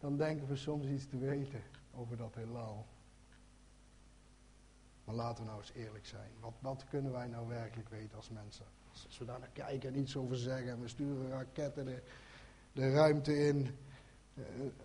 Dan 0.00 0.16
denken 0.16 0.46
we 0.46 0.56
soms 0.56 0.86
iets 0.86 1.06
te 1.06 1.18
weten 1.18 1.62
over 1.94 2.16
dat 2.16 2.34
heelal. 2.34 2.86
Maar 5.04 5.14
laten 5.14 5.44
we 5.44 5.50
nou 5.50 5.60
eens 5.60 5.72
eerlijk 5.72 6.06
zijn. 6.06 6.30
Wat, 6.40 6.54
wat 6.60 6.84
kunnen 6.84 7.12
wij 7.12 7.28
nou 7.28 7.48
werkelijk 7.48 7.88
weten 7.88 8.16
als 8.16 8.30
mensen? 8.30 8.66
Als, 8.90 9.18
we 9.18 9.24
daar 9.24 9.38
naar 9.38 9.50
kijken 9.52 9.88
en 9.88 9.98
iets 9.98 10.16
over 10.16 10.36
zeggen. 10.36 10.70
En 10.70 10.80
we 10.80 10.88
sturen 10.88 11.28
raketten 11.28 12.02
de, 12.72 12.92
ruimte 12.92 13.46
in. 13.46 13.76
Uh, 14.34 14.44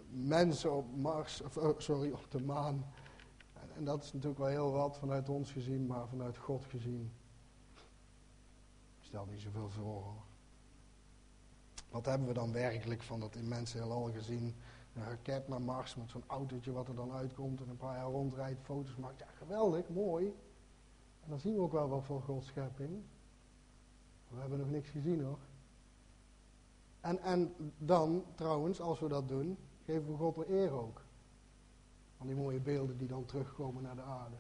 mensen 0.10 0.74
op 0.74 0.96
Mars, 0.96 1.42
of, 1.42 1.58
oh, 1.58 1.80
sorry, 1.80 2.12
op 2.12 2.32
de 2.32 2.42
maan. 2.42 2.86
En 3.76 3.86
dat 3.86 4.04
is 4.04 4.14
natuurlijk 4.14 4.40
wel 4.40 4.50
heel 4.50 4.72
wat 4.72 4.98
vanuit 4.98 5.30
ons 5.30 5.52
gezien, 5.52 5.88
maar 5.88 6.08
vanuit 6.08 6.38
God 6.38 6.66
gezien. 6.66 7.12
Stel 9.00 9.26
niet 9.26 9.42
zoveel 9.42 9.70
voor 9.70 10.14
Wat 11.90 12.06
hebben 12.06 12.28
we 12.28 12.34
dan 12.34 12.52
werkelijk 12.52 13.02
van 13.02 13.20
dat 13.20 13.36
in 13.36 13.48
mensen 13.48 13.82
al 13.82 14.12
gezien? 14.12 14.56
Een 14.96 15.04
raket 15.04 15.48
naar 15.48 15.62
Mars 15.62 15.96
met 15.96 16.10
zo'n 16.10 16.24
autootje 16.28 16.72
wat 16.72 16.88
er 16.88 16.96
dan 16.96 17.12
uitkomt 17.12 17.62
en 17.62 17.70
een 17.70 17.78
paar 17.78 17.96
jaar 17.96 18.10
rondrijdt, 18.10 18.62
foto's 18.64 18.96
maakt. 18.96 19.20
Ja, 19.20 19.28
geweldig, 19.38 19.90
mooi. 19.90 20.26
En 21.24 21.30
dan 21.30 21.40
zien 21.40 21.54
we 21.54 21.62
ook 21.62 21.72
wel 21.72 21.90
wat 21.90 22.06
van 22.06 22.22
Gods 22.22 22.48
schepping. 22.48 23.04
We 24.28 24.40
hebben 24.40 24.60
nog 24.60 24.70
niks 24.70 24.90
gezien 24.90 25.24
hoor. 25.24 25.40
En, 27.00 27.22
en 27.22 27.54
dan, 27.78 28.24
trouwens, 28.36 28.82
als 28.82 29.00
we 29.00 29.08
dat 29.08 29.28
doen, 29.28 29.58
geven 29.86 30.12
we 30.12 30.18
God 30.18 30.36
de 30.36 30.50
eer 30.50 30.72
ook. 30.72 31.02
Van 32.18 32.28
die 32.28 32.36
mooie 32.36 32.60
beelden 32.60 32.98
die 32.98 33.08
dan 33.08 33.26
terugkomen 33.26 33.84
naar 33.84 33.96
de 33.96 34.02
aarde. 34.02 34.36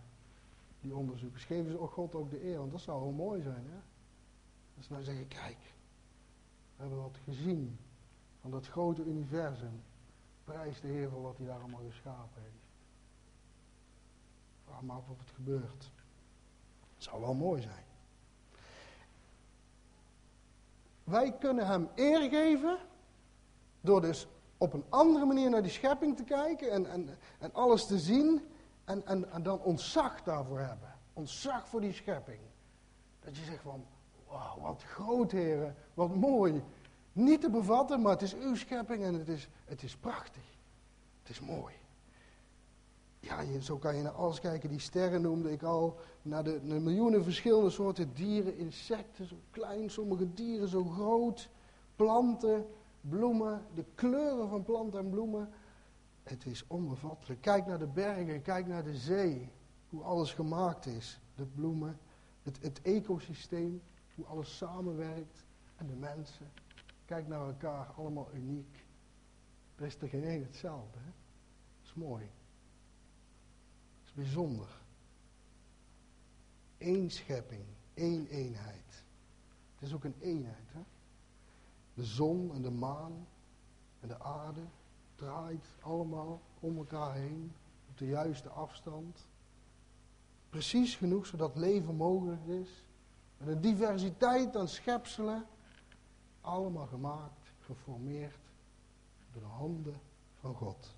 Die 0.81 0.95
onderzoekers. 0.95 1.43
Geven 1.43 1.71
ze 1.71 1.79
ook 1.79 1.91
God 1.91 2.15
ook 2.15 2.29
de 2.29 2.43
eer, 2.45 2.57
want 2.57 2.71
dat 2.71 2.81
zou 2.81 3.01
wel 3.01 3.11
mooi 3.11 3.41
zijn. 3.41 3.65
Hè? 3.69 3.79
Dus 4.75 4.89
nou 4.89 5.03
zeggen, 5.03 5.27
kijk, 5.27 5.57
we 6.75 6.81
hebben 6.81 7.01
wat 7.01 7.17
gezien 7.23 7.77
van 8.41 8.51
dat 8.51 8.67
grote 8.67 9.03
universum. 9.03 9.81
Prijs 10.45 10.81
de 10.81 10.87
Heer 10.87 11.09
voor 11.09 11.21
wat 11.21 11.37
hij 11.37 11.45
daar 11.45 11.59
allemaal 11.59 11.83
geschapen 11.89 12.41
heeft. 12.41 12.65
Vraag 14.65 14.81
maar 14.81 14.95
af 14.95 15.09
of 15.09 15.19
het 15.19 15.29
gebeurt. 15.29 15.91
Het 16.93 17.03
zou 17.03 17.21
wel 17.21 17.33
mooi 17.33 17.61
zijn. 17.61 17.83
Wij 21.03 21.33
kunnen 21.37 21.67
hem 21.67 21.89
eer 21.95 22.29
geven 22.29 22.77
door 23.81 24.01
dus 24.01 24.27
op 24.57 24.73
een 24.73 24.85
andere 24.89 25.25
manier 25.25 25.49
naar 25.49 25.61
die 25.61 25.71
schepping 25.71 26.17
te 26.17 26.23
kijken 26.23 26.71
en, 26.71 26.89
en, 26.89 27.17
en 27.39 27.53
alles 27.53 27.85
te 27.85 27.99
zien 27.99 28.47
en, 28.83 29.05
en, 29.05 29.31
en 29.31 29.43
dan 29.43 29.61
ontzag 29.61 30.23
daarvoor 30.23 30.59
hebben. 30.59 30.93
Ontzag 31.13 31.67
voor 31.67 31.81
die 31.81 31.93
schepping. 31.93 32.39
Dat 33.19 33.37
je 33.37 33.43
zegt 33.43 33.61
van, 33.61 33.85
wauw, 34.27 34.59
wat 34.59 34.83
groot 34.83 35.31
heren, 35.31 35.75
wat 35.93 36.15
mooi. 36.15 36.63
Niet 37.15 37.41
te 37.41 37.49
bevatten, 37.49 38.01
maar 38.01 38.11
het 38.11 38.21
is 38.21 38.35
uw 38.35 38.55
schepping 38.55 39.03
en 39.03 39.13
het 39.13 39.27
is, 39.27 39.49
het 39.65 39.83
is 39.83 39.95
prachtig. 39.95 40.43
Het 41.21 41.29
is 41.29 41.39
mooi. 41.39 41.73
Ja, 43.19 43.41
je, 43.41 43.63
zo 43.63 43.77
kan 43.77 43.95
je 43.95 44.01
naar 44.01 44.11
alles 44.11 44.39
kijken. 44.39 44.69
Die 44.69 44.79
sterren 44.79 45.21
noemde 45.21 45.51
ik 45.51 45.63
al. 45.63 45.99
Naar 46.21 46.43
de, 46.43 46.59
miljoenen 46.63 47.23
verschillende 47.23 47.69
soorten 47.69 48.13
dieren, 48.13 48.57
insecten, 48.57 49.27
zo 49.27 49.35
klein, 49.51 49.89
sommige 49.89 50.33
dieren 50.33 50.67
zo 50.67 50.83
groot. 50.83 51.49
Planten, 51.95 52.65
bloemen, 53.01 53.65
de 53.73 53.85
kleuren 53.95 54.49
van 54.49 54.63
planten 54.63 54.99
en 54.99 55.09
bloemen. 55.09 55.49
Het 56.23 56.45
is 56.45 56.63
onbevattelijk. 56.67 57.41
Kijk 57.41 57.65
naar 57.65 57.79
de 57.79 57.87
bergen, 57.87 58.41
kijk 58.41 58.67
naar 58.67 58.83
de 58.83 58.97
zee. 58.97 59.49
Hoe 59.89 60.03
alles 60.03 60.33
gemaakt 60.33 60.85
is. 60.85 61.19
De 61.35 61.45
bloemen, 61.45 61.99
het, 62.43 62.57
het 62.61 62.81
ecosysteem, 62.81 63.81
hoe 64.15 64.25
alles 64.25 64.57
samenwerkt. 64.57 65.43
En 65.75 65.87
de 65.87 65.95
mensen. 65.95 66.63
Kijk 67.05 67.27
naar 67.27 67.45
elkaar, 67.47 67.85
allemaal 67.85 68.29
uniek. 68.33 68.85
Er 69.75 69.85
is 69.85 70.01
er 70.01 70.07
geen 70.07 70.23
één 70.23 70.43
hetzelfde. 70.43 70.99
Dat 70.99 71.85
is 71.85 71.93
mooi. 71.93 72.23
Dat 73.99 74.05
is 74.05 74.13
bijzonder. 74.13 74.81
Eén 76.77 77.11
schepping, 77.11 77.65
één 77.93 78.27
eenheid. 78.27 79.03
Het 79.75 79.87
is 79.87 79.93
ook 79.93 80.03
een 80.03 80.19
eenheid. 80.19 80.73
Hè? 80.73 80.81
De 81.93 82.03
zon 82.03 82.53
en 82.53 82.61
de 82.61 82.71
maan 82.71 83.27
en 83.99 84.07
de 84.07 84.19
aarde 84.19 84.61
draait 85.15 85.65
allemaal 85.81 86.41
om 86.59 86.77
elkaar 86.77 87.15
heen 87.15 87.51
op 87.89 87.97
de 87.97 88.05
juiste 88.05 88.49
afstand. 88.49 89.27
Precies 90.49 90.95
genoeg 90.95 91.25
zodat 91.25 91.55
leven 91.55 91.95
mogelijk 91.95 92.45
is. 92.45 92.83
Met 93.37 93.47
een 93.47 93.61
diversiteit 93.61 94.55
aan 94.55 94.67
schepselen. 94.67 95.45
Allemaal 96.45 96.87
gemaakt, 96.87 97.51
geformeerd 97.59 98.39
door 99.31 99.41
de 99.41 99.47
handen 99.47 99.99
van 100.39 100.55
God. 100.55 100.95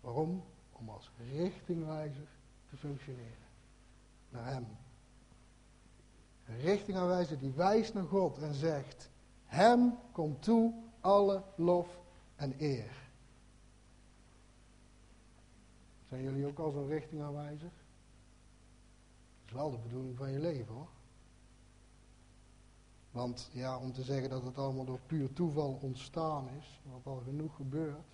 Waarom? 0.00 0.44
Om 0.72 0.88
als 0.88 1.10
richtingwijzer 1.32 2.28
te 2.68 2.76
functioneren. 2.76 3.46
Naar 4.28 4.46
Hem. 4.46 4.66
Een 6.46 6.60
richtingaanwijzer 6.60 7.38
die 7.38 7.50
wijst 7.50 7.94
naar 7.94 8.06
God 8.06 8.38
en 8.38 8.54
zegt: 8.54 9.10
Hem 9.44 9.98
komt 10.12 10.42
toe 10.42 10.74
alle 11.00 11.42
lof 11.56 11.88
en 12.36 12.54
eer. 12.58 13.10
Zijn 16.08 16.22
jullie 16.22 16.46
ook 16.46 16.58
al 16.58 16.70
zo'n 16.70 16.88
richtingaanwijzer? 16.88 17.70
Dat 19.38 19.46
is 19.46 19.52
wel 19.52 19.70
de 19.70 19.78
bedoeling 19.78 20.16
van 20.16 20.30
je 20.30 20.38
leven 20.38 20.74
hoor. 20.74 20.88
Want 23.12 23.48
ja, 23.52 23.78
om 23.78 23.92
te 23.92 24.02
zeggen 24.02 24.30
dat 24.30 24.42
het 24.42 24.58
allemaal 24.58 24.84
door 24.84 25.00
puur 25.06 25.32
toeval 25.32 25.78
ontstaan 25.80 26.48
is, 26.58 26.80
wat 26.92 27.06
al 27.06 27.22
genoeg 27.24 27.56
gebeurt, 27.56 28.06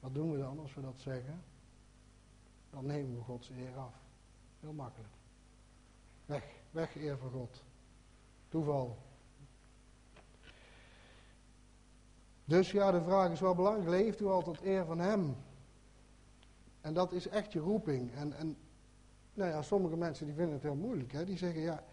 wat 0.00 0.14
doen 0.14 0.32
we 0.32 0.38
dan 0.38 0.58
als 0.58 0.74
we 0.74 0.80
dat 0.80 1.00
zeggen? 1.00 1.42
Dan 2.70 2.86
nemen 2.86 3.16
we 3.16 3.22
Gods 3.22 3.50
eer 3.50 3.76
af. 3.76 3.94
Heel 4.60 4.72
makkelijk. 4.72 5.12
Weg, 6.26 6.44
weg 6.70 6.96
eer 6.96 7.18
voor 7.18 7.30
God. 7.30 7.62
Toeval. 8.48 8.96
Dus 12.44 12.70
ja, 12.70 12.90
de 12.90 13.02
vraag 13.02 13.30
is 13.30 13.40
wel 13.40 13.54
belangrijk. 13.54 13.88
Leeft 13.88 14.20
u 14.20 14.26
al 14.26 14.42
tot 14.42 14.62
eer 14.62 14.84
van 14.84 14.98
Hem? 14.98 15.36
En 16.80 16.94
dat 16.94 17.12
is 17.12 17.28
echt 17.28 17.52
je 17.52 17.58
roeping. 17.58 18.14
En, 18.14 18.32
en 18.32 18.56
nou 19.34 19.50
ja, 19.50 19.62
sommige 19.62 19.96
mensen 19.96 20.26
die 20.26 20.34
vinden 20.34 20.54
het 20.54 20.62
heel 20.62 20.74
moeilijk. 20.74 21.12
Hè? 21.12 21.24
Die 21.24 21.36
zeggen, 21.36 21.60
ja, 21.60 21.84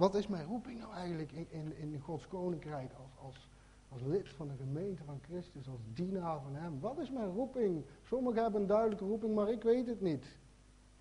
wat 0.00 0.14
is 0.14 0.26
mijn 0.26 0.46
roeping 0.46 0.78
nou 0.78 0.94
eigenlijk 0.94 1.32
in, 1.32 1.46
in, 1.50 1.76
in 1.76 2.00
Gods 2.00 2.28
koninkrijk 2.28 2.92
als, 2.92 3.10
als, 3.16 3.48
als 3.88 4.02
lid 4.02 4.28
van 4.28 4.48
de 4.48 4.56
gemeente 4.56 5.04
van 5.04 5.20
Christus, 5.22 5.68
als 5.68 5.80
dienaar 5.92 6.40
van 6.40 6.54
Hem? 6.54 6.80
Wat 6.80 6.98
is 6.98 7.10
mijn 7.10 7.28
roeping? 7.28 7.84
Sommigen 8.02 8.42
hebben 8.42 8.60
een 8.60 8.66
duidelijke 8.66 9.04
roeping, 9.04 9.34
maar 9.34 9.48
ik 9.48 9.62
weet 9.62 9.86
het 9.86 10.00
niet. 10.00 10.26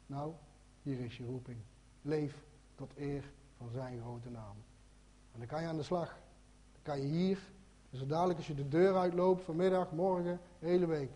Nou, 0.06 0.34
hier 0.82 1.00
is 1.00 1.18
je 1.18 1.26
roeping. 1.26 1.58
Leef 2.02 2.46
tot 2.76 2.92
eer 2.98 3.32
van 3.58 3.70
Zijn 3.70 4.02
grote 4.02 4.30
naam. 4.30 4.56
En 5.32 5.40
dan 5.40 5.48
kan 5.48 5.62
je 5.62 5.68
aan 5.68 5.78
de 5.78 5.84
slag. 5.84 6.20
Dan 6.72 6.82
kan 6.82 7.02
je 7.02 7.08
hier, 7.08 7.40
zo 7.94 8.06
dadelijk 8.06 8.38
als 8.38 8.48
je 8.48 8.56
de 8.56 8.68
deur 8.68 8.98
uitloopt, 8.98 9.44
vanmiddag, 9.44 9.92
morgen, 9.92 10.40
hele 10.60 10.86
week, 10.86 11.12
24-7, 11.12 11.16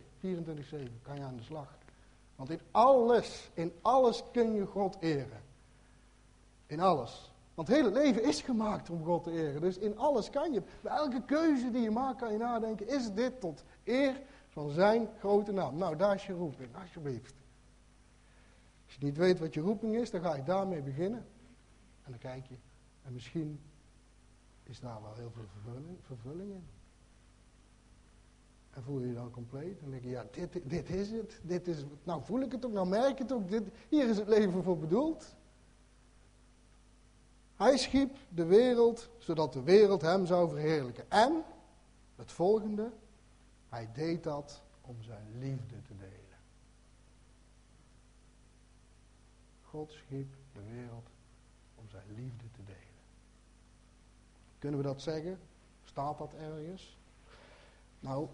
kan 1.01 1.15
je 1.15 1.23
aan 1.23 1.37
de 1.37 1.43
slag. 1.43 1.77
Want 2.35 2.49
in 2.49 2.61
alles, 2.71 3.51
in 3.53 3.73
alles 3.81 4.23
kun 4.31 4.53
je 4.53 4.65
God 4.65 4.97
eren. 4.99 5.41
In 6.65 6.79
alles. 6.79 7.32
Want 7.53 7.67
het 7.67 7.77
hele 7.77 7.91
leven 7.91 8.23
is 8.23 8.41
gemaakt 8.41 8.89
om 8.89 9.03
God 9.03 9.23
te 9.23 9.31
eren. 9.31 9.61
Dus 9.61 9.77
in 9.77 9.97
alles 9.97 10.29
kan 10.29 10.53
je, 10.53 10.63
bij 10.81 10.91
elke 10.91 11.25
keuze 11.25 11.71
die 11.71 11.81
je 11.81 11.91
maakt, 11.91 12.19
kan 12.19 12.31
je 12.31 12.37
nadenken: 12.37 12.87
is 12.87 13.13
dit 13.13 13.39
tot 13.39 13.63
eer 13.83 14.21
van 14.47 14.69
zijn 14.69 15.09
grote 15.19 15.51
naam? 15.51 15.77
Nou, 15.77 15.95
daar 15.95 16.15
is 16.15 16.25
je 16.25 16.33
roeping, 16.33 16.75
alsjeblieft. 16.75 17.35
Als 18.85 18.95
je 18.95 19.05
niet 19.05 19.17
weet 19.17 19.39
wat 19.39 19.53
je 19.53 19.61
roeping 19.61 19.95
is, 19.95 20.11
dan 20.11 20.21
ga 20.21 20.35
je 20.35 20.43
daarmee 20.43 20.81
beginnen. 20.81 21.25
En 22.03 22.11
dan 22.11 22.19
kijk 22.19 22.45
je. 22.45 22.55
En 23.01 23.13
misschien 23.13 23.59
is 24.63 24.79
daar 24.79 25.01
wel 25.01 25.13
heel 25.13 25.31
veel 25.31 25.47
vervulling, 26.01 26.51
in. 26.51 26.67
En 28.69 28.83
voel 28.83 28.99
je 28.99 29.07
je 29.07 29.13
dan 29.13 29.31
compleet. 29.31 29.81
En 29.81 29.89
denk 29.89 30.03
je, 30.03 30.09
ja, 30.09 30.25
dit, 30.31 30.69
dit 30.69 30.89
is 30.89 31.11
het. 31.11 31.39
Dit 31.43 31.67
is, 31.67 31.85
nou 32.03 32.23
voel 32.23 32.41
ik 32.41 32.51
het 32.51 32.65
ook, 32.65 32.71
nou 32.71 32.87
merk 32.87 33.09
ik 33.09 33.17
het 33.17 33.31
ook. 33.31 33.49
Dit, 33.49 33.63
hier 33.89 34.09
is 34.09 34.17
het 34.17 34.27
leven 34.27 34.63
voor 34.63 34.77
bedoeld. 34.77 35.35
Hij 37.63 37.77
schiep 37.77 38.17
de 38.29 38.45
wereld 38.45 39.09
zodat 39.17 39.53
de 39.53 39.63
wereld 39.63 40.01
hem 40.01 40.25
zou 40.25 40.49
verheerlijken. 40.49 41.11
En, 41.11 41.43
het 42.15 42.31
volgende, 42.31 42.91
hij 43.69 43.89
deed 43.93 44.23
dat 44.23 44.61
om 44.81 45.03
zijn 45.03 45.39
liefde 45.39 45.81
te 45.81 45.95
delen. 45.97 46.37
God 49.61 49.91
schiep 49.91 50.35
de 50.53 50.63
wereld 50.63 51.09
om 51.75 51.89
zijn 51.89 52.07
liefde 52.15 52.51
te 52.51 52.63
delen. 52.63 53.03
Kunnen 54.59 54.79
we 54.79 54.85
dat 54.85 55.01
zeggen? 55.01 55.39
Staat 55.83 56.17
dat 56.17 56.33
ergens? 56.33 56.97
Nou, 57.99 58.27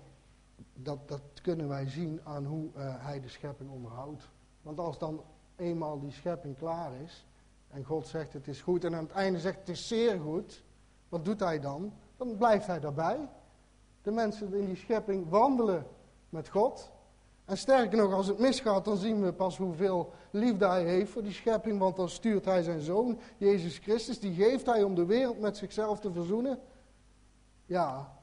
dat, 0.73 1.07
dat 1.07 1.21
kunnen 1.41 1.67
wij 1.67 1.89
zien 1.89 2.21
aan 2.23 2.45
hoe 2.45 2.69
uh, 2.75 3.05
hij 3.05 3.21
de 3.21 3.29
schepping 3.29 3.69
onderhoudt. 3.69 4.29
Want 4.61 4.79
als 4.79 4.97
dan 4.97 5.23
eenmaal 5.55 5.99
die 5.99 6.11
schepping 6.11 6.57
klaar 6.57 6.93
is, 6.93 7.25
en 7.69 7.83
God 7.83 8.07
zegt 8.07 8.33
het 8.33 8.47
is 8.47 8.61
goed. 8.61 8.83
En 8.83 8.95
aan 8.95 9.03
het 9.03 9.11
einde 9.11 9.39
zegt 9.39 9.59
het 9.59 9.69
is 9.69 9.87
zeer 9.87 10.19
goed. 10.19 10.63
Wat 11.09 11.25
doet 11.25 11.39
hij 11.39 11.59
dan? 11.59 11.93
Dan 12.17 12.37
blijft 12.37 12.67
hij 12.67 12.79
daarbij. 12.79 13.29
De 14.01 14.11
mensen 14.11 14.53
in 14.53 14.65
die 14.65 14.75
schepping 14.75 15.29
wandelen 15.29 15.87
met 16.29 16.49
God. 16.49 16.91
En 17.45 17.57
sterker 17.57 17.97
nog, 17.97 18.13
als 18.13 18.27
het 18.27 18.39
misgaat, 18.39 18.85
dan 18.85 18.97
zien 18.97 19.21
we 19.21 19.33
pas 19.33 19.57
hoeveel 19.57 20.13
liefde 20.31 20.67
hij 20.67 20.83
heeft 20.83 21.11
voor 21.11 21.23
die 21.23 21.33
schepping. 21.33 21.79
Want 21.79 21.95
dan 21.95 22.09
stuurt 22.09 22.45
hij 22.45 22.63
zijn 22.63 22.81
zoon, 22.81 23.19
Jezus 23.37 23.77
Christus. 23.77 24.19
Die 24.19 24.33
geeft 24.33 24.65
hij 24.65 24.83
om 24.83 24.95
de 24.95 25.05
wereld 25.05 25.39
met 25.39 25.57
zichzelf 25.57 25.99
te 25.99 26.11
verzoenen. 26.11 26.59
Ja, 27.65 28.17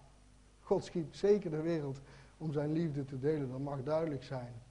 God 0.61 0.85
schiep 0.85 1.15
zeker 1.15 1.51
de 1.51 1.63
wereld 1.63 2.01
om 2.39 2.53
zijn 2.53 2.73
liefde 2.73 3.05
te 3.05 3.19
delen. 3.19 3.51
Dat 3.51 3.61
mag 3.61 3.83
duidelijk 3.83 4.23
zijn. 4.23 4.63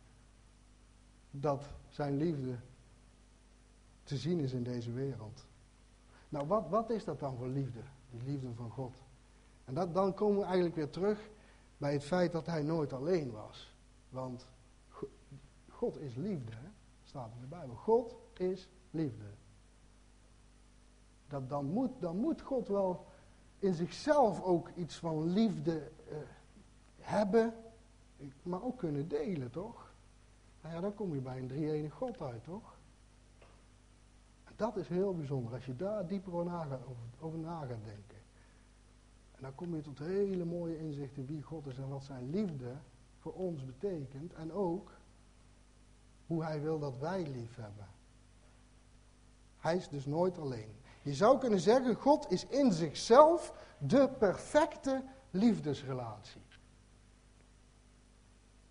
Dat 1.32 1.64
zijn 1.90 2.18
liefde 2.18 2.56
te 4.06 4.18
zien 4.18 4.40
is 4.40 4.54
in 4.54 4.64
deze 4.64 4.92
wereld. 4.92 5.46
Nou, 6.30 6.48
wat, 6.48 6.70
wat 6.70 6.90
is 6.90 7.04
dat 7.04 7.20
dan 7.20 7.38
voor 7.38 7.48
liefde? 7.48 7.80
Die 8.10 8.22
liefde 8.24 8.54
van 8.54 8.70
God. 8.70 8.96
En 9.66 9.74
dat, 9.74 9.94
dan 9.94 10.14
komen 10.14 10.38
we 10.38 10.44
eigenlijk 10.44 10.76
weer 10.76 10.90
terug 10.90 11.30
bij 11.78 11.94
het 11.94 12.04
feit 12.04 12.32
dat 12.32 12.46
hij 12.46 12.64
nooit 12.64 12.94
alleen 12.94 13.32
was. 13.32 13.76
Want 14.10 14.48
God 15.70 16.00
is 16.00 16.16
liefde, 16.16 16.52
hè? 16.52 16.70
staat 17.04 17.32
in 17.36 17.42
de 17.42 17.48
Bijbel. 17.48 17.76
God 17.76 18.16
is 18.34 18.70
liefde. 18.92 19.26
Dat, 21.28 21.50
dan, 21.50 21.66
moet, 21.66 21.92
dan 22.00 22.18
moet 22.18 22.42
God 22.42 22.68
wel 22.68 23.06
in 23.60 23.74
zichzelf 23.74 24.42
ook 24.44 24.70
iets 24.76 24.96
van 24.96 25.24
liefde 25.24 25.92
uh, 26.10 26.18
hebben, 27.00 27.54
maar 28.44 28.64
ook 28.64 28.78
kunnen 28.78 29.08
delen, 29.08 29.52
toch? 29.52 29.94
Nou 30.62 30.76
ja, 30.76 30.82
dan 30.82 30.94
kom 30.94 31.14
je 31.14 31.22
bij 31.22 31.38
een 31.38 31.48
drie-enig 31.48 31.94
God 31.94 32.22
uit, 32.22 32.44
toch? 32.44 32.75
Dat 34.56 34.78
is 34.78 34.88
heel 34.88 35.16
bijzonder, 35.16 35.54
als 35.54 35.66
je 35.66 35.76
daar 35.76 36.08
dieper 36.08 36.34
over 36.34 36.52
na, 36.52 36.64
gaat, 36.64 36.82
over, 37.20 37.40
na 37.40 37.66
denken. 37.66 38.24
En 39.32 39.42
dan 39.42 39.56
kom 39.56 39.76
je 39.76 39.82
tot 39.82 40.00
hele 40.00 40.46
mooie 40.46 40.78
inzichten 40.78 41.26
wie 41.26 41.42
God 41.42 41.68
is 41.68 41.78
en 41.78 41.90
wat 41.90 42.04
zijn 42.04 42.30
liefde 42.30 42.76
voor 43.18 43.34
ons 43.34 43.66
betekent. 43.66 44.34
En 44.34 44.52
ook 44.52 44.92
hoe 46.28 46.44
hij 46.44 46.62
wil 46.62 46.80
dat 46.80 46.98
wij 46.98 47.28
lief 47.28 47.56
hebben. 47.56 47.88
Hij 49.58 49.76
is 49.76 49.90
dus 49.90 50.06
nooit 50.06 50.38
alleen. 50.38 50.76
Je 51.02 51.14
zou 51.14 51.38
kunnen 51.38 51.60
zeggen, 51.60 51.96
God 51.96 52.32
is 52.32 52.46
in 52.48 52.72
zichzelf 52.72 53.54
de 53.78 54.10
perfecte 54.20 55.04
liefdesrelatie. 55.32 56.42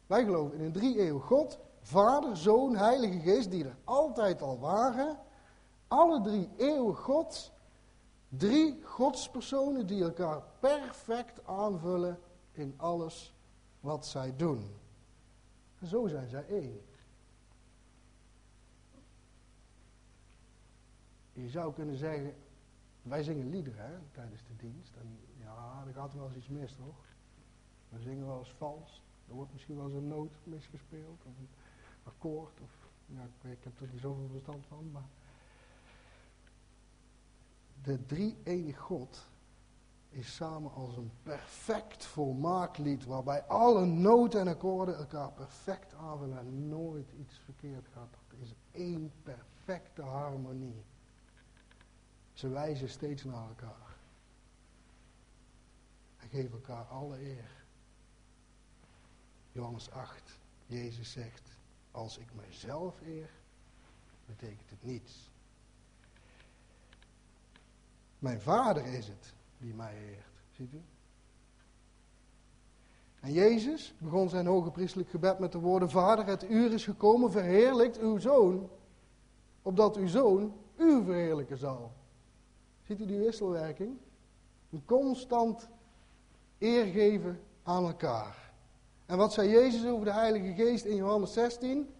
Wij 0.07 0.25
geloven 0.25 0.59
in 0.59 0.65
een 0.65 0.73
drie-eeuw 0.73 1.19
God, 1.19 1.59
Vader, 1.81 2.37
Zoon, 2.37 2.77
Heilige 2.77 3.21
Geest, 3.21 3.51
die 3.51 3.65
er 3.65 3.77
altijd 3.85 4.43
al 4.43 4.59
waren. 4.59 5.19
Alle 5.89 6.21
drie 6.21 6.49
eeuwig 6.57 6.99
God. 6.99 7.53
Drie 8.29 8.83
godspersonen 8.83 9.87
die 9.87 10.03
elkaar 10.03 10.43
perfect 10.61 11.47
aanvullen 11.47 12.19
in 12.53 12.75
alles 12.77 13.35
wat 13.81 14.07
zij 14.07 14.37
doen. 14.37 14.71
En 15.79 15.87
zo 15.87 16.07
zijn 16.07 16.29
zij 16.29 16.47
één. 16.49 16.81
Je 21.33 21.49
zou 21.49 21.73
kunnen 21.73 21.97
zeggen, 21.97 22.35
wij 23.03 23.23
zingen 23.23 23.51
liederen 23.51 23.85
hè, 23.85 23.99
tijdens 24.13 24.43
de 24.47 24.57
dienst. 24.57 24.97
En 24.97 25.19
ja, 25.39 25.85
er 25.87 25.93
gaat 25.93 26.15
wel 26.15 26.27
eens 26.27 26.37
iets 26.37 26.49
mis, 26.49 26.73
toch? 26.73 27.05
We 27.89 28.01
zingen 28.01 28.27
wel 28.27 28.39
eens 28.39 28.55
vals. 28.59 29.03
Er 29.29 29.35
wordt 29.35 29.53
misschien 29.53 29.77
wel 29.77 29.85
eens 29.85 29.95
een 29.95 30.09
noot 30.09 30.33
misgespeeld. 30.45 31.25
Of 31.25 31.39
een 31.39 31.49
akkoord. 32.03 32.61
Of, 32.61 32.89
ja, 33.07 33.23
ik, 33.23 33.51
ik 33.51 33.65
heb 33.65 33.81
er 33.81 33.89
niet 33.93 34.01
zoveel 34.01 34.29
verstand 34.31 34.67
van. 34.67 34.91
Maar 34.93 35.09
de 37.83 38.07
drie 38.07 38.37
enige 38.45 38.81
God 38.81 39.27
is 40.15 40.35
samen 40.35 40.73
als 40.73 40.97
een 40.97 41.11
perfect 41.23 42.05
volmaakt 42.05 42.79
lied. 42.79 43.05
Waarbij 43.05 43.43
alle 43.43 43.85
noten 43.85 44.41
en 44.41 44.49
akkoorden 44.49 44.97
elkaar 44.97 45.33
perfect 45.33 45.95
aanvullen 45.95 46.39
en 46.39 46.69
nooit 46.69 47.13
iets 47.13 47.39
verkeerd 47.39 47.87
gaat. 47.93 48.11
Dat 48.29 48.39
is 48.41 48.55
één 48.71 49.13
perfecte 49.23 50.03
harmonie. 50.03 50.85
Ze 52.33 52.49
wijzen 52.49 52.89
steeds 52.89 53.25
naar 53.25 53.49
elkaar. 53.49 53.97
En 56.17 56.29
geven 56.29 56.53
elkaar 56.53 56.85
alle 56.85 57.23
eer. 57.23 57.65
Johannes 59.53 59.91
8. 59.91 60.39
Jezus 60.67 61.13
zegt, 61.13 61.59
als 61.91 62.19
ik 62.19 62.35
mijzelf 62.35 63.01
eer, 63.01 63.31
betekent 64.27 64.71
het 64.71 64.85
niets. 64.85 65.33
Mijn 68.25 68.41
vader 68.41 68.87
is 68.87 69.07
het 69.07 69.33
die 69.59 69.75
mij 69.75 69.95
eert. 70.09 70.27
Ziet 70.51 70.73
u? 70.73 70.83
En 73.21 73.33
Jezus 73.33 73.95
begon 73.99 74.29
zijn 74.29 74.47
hoge 74.47 74.71
priestelijk 74.71 75.09
gebed 75.09 75.39
met 75.39 75.53
de 75.53 75.59
woorden: 75.59 75.91
Vader, 75.91 76.27
het 76.27 76.51
uur 76.51 76.73
is 76.73 76.85
gekomen, 76.85 77.31
verheerlijkt 77.31 77.99
uw 77.99 78.19
zoon, 78.19 78.71
opdat 79.63 79.97
uw 79.97 80.07
zoon 80.07 80.55
u 80.77 81.05
verheerlijken 81.05 81.59
zal. 81.59 81.93
Ziet 82.87 83.01
u 83.01 83.07
die 83.07 83.19
wisselwerking? 83.19 83.97
Een 84.71 84.83
constant 84.85 85.69
eergeven 86.59 87.41
aan 87.63 87.85
elkaar. 87.85 88.53
En 89.07 89.17
wat 89.17 89.33
zei 89.33 89.49
Jezus 89.49 89.87
over 89.87 90.05
de 90.05 90.13
Heilige 90.13 90.53
Geest 90.63 90.85
in 90.85 90.97
Johannes 90.97 91.33
16? 91.33 91.95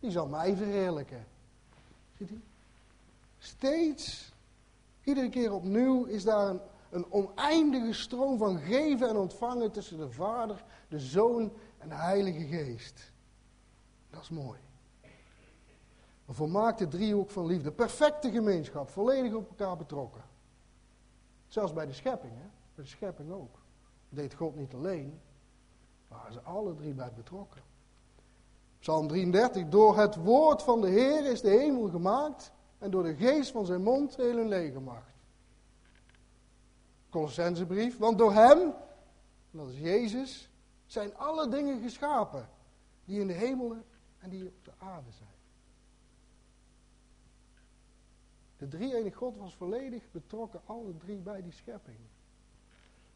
Die 0.00 0.10
zal 0.10 0.26
mij 0.26 0.56
verheerlijken. 0.56 1.26
Ziet 2.18 2.30
u? 2.30 2.40
Steeds, 3.38 4.34
iedere 5.06 5.28
keer 5.28 5.52
opnieuw 5.52 6.04
is 6.04 6.24
daar 6.24 6.48
een, 6.48 6.60
een 6.90 7.12
oneindige 7.12 7.92
stroom 7.92 8.38
van 8.38 8.58
geven 8.58 9.08
en 9.08 9.16
ontvangen 9.16 9.72
tussen 9.72 9.98
de 9.98 10.10
Vader, 10.10 10.64
de 10.88 10.98
Zoon 10.98 11.52
en 11.78 11.88
de 11.88 11.94
Heilige 11.94 12.46
Geest. 12.46 13.12
Dat 14.10 14.22
is 14.22 14.28
mooi. 14.28 14.58
Een 16.26 16.34
volmaakte 16.34 16.88
driehoek 16.88 17.30
van 17.30 17.46
liefde. 17.46 17.72
Perfecte 17.72 18.30
gemeenschap. 18.30 18.88
Volledig 18.88 19.32
op 19.32 19.48
elkaar 19.48 19.76
betrokken. 19.76 20.24
Zelfs 21.46 21.72
bij 21.72 21.86
de 21.86 21.92
schepping. 21.92 22.32
Hè? 22.32 22.48
Bij 22.74 22.84
de 22.84 22.90
schepping 22.90 23.32
ook. 23.32 23.58
Deed 24.08 24.34
God 24.34 24.56
niet 24.56 24.74
alleen. 24.74 25.20
Waren 26.08 26.32
ze 26.32 26.40
alle 26.40 26.74
drie 26.74 26.94
bij 26.94 27.12
betrokken. 27.12 27.62
Psalm 28.78 29.08
33. 29.08 29.68
Door 29.68 29.98
het 29.98 30.16
woord 30.16 30.62
van 30.62 30.80
de 30.80 30.88
Heer 30.88 31.30
is 31.30 31.40
de 31.40 31.50
hemel 31.50 31.88
gemaakt. 31.88 32.52
En 32.78 32.90
door 32.90 33.02
de 33.02 33.14
geest 33.14 33.50
van 33.50 33.66
zijn 33.66 33.82
mond 33.82 34.16
heel 34.16 34.36
hun 34.36 34.48
legermacht. 34.48 35.14
Colossensebrief. 37.10 37.98
Want 37.98 38.18
door 38.18 38.32
hem, 38.32 38.72
dat 39.50 39.68
is 39.68 39.78
Jezus, 39.78 40.50
zijn 40.86 41.16
alle 41.16 41.48
dingen 41.48 41.82
geschapen. 41.82 42.48
Die 43.04 43.20
in 43.20 43.26
de 43.26 43.32
hemelen 43.32 43.84
en 44.18 44.30
die 44.30 44.46
op 44.46 44.64
de 44.64 44.72
aarde 44.78 45.10
zijn. 45.10 45.34
De 48.56 48.68
drie-enige 48.68 49.16
God 49.16 49.36
was 49.36 49.54
volledig 49.54 50.10
betrokken, 50.10 50.60
alle 50.64 50.96
drie 50.96 51.18
bij 51.18 51.42
die 51.42 51.52
schepping. 51.52 51.98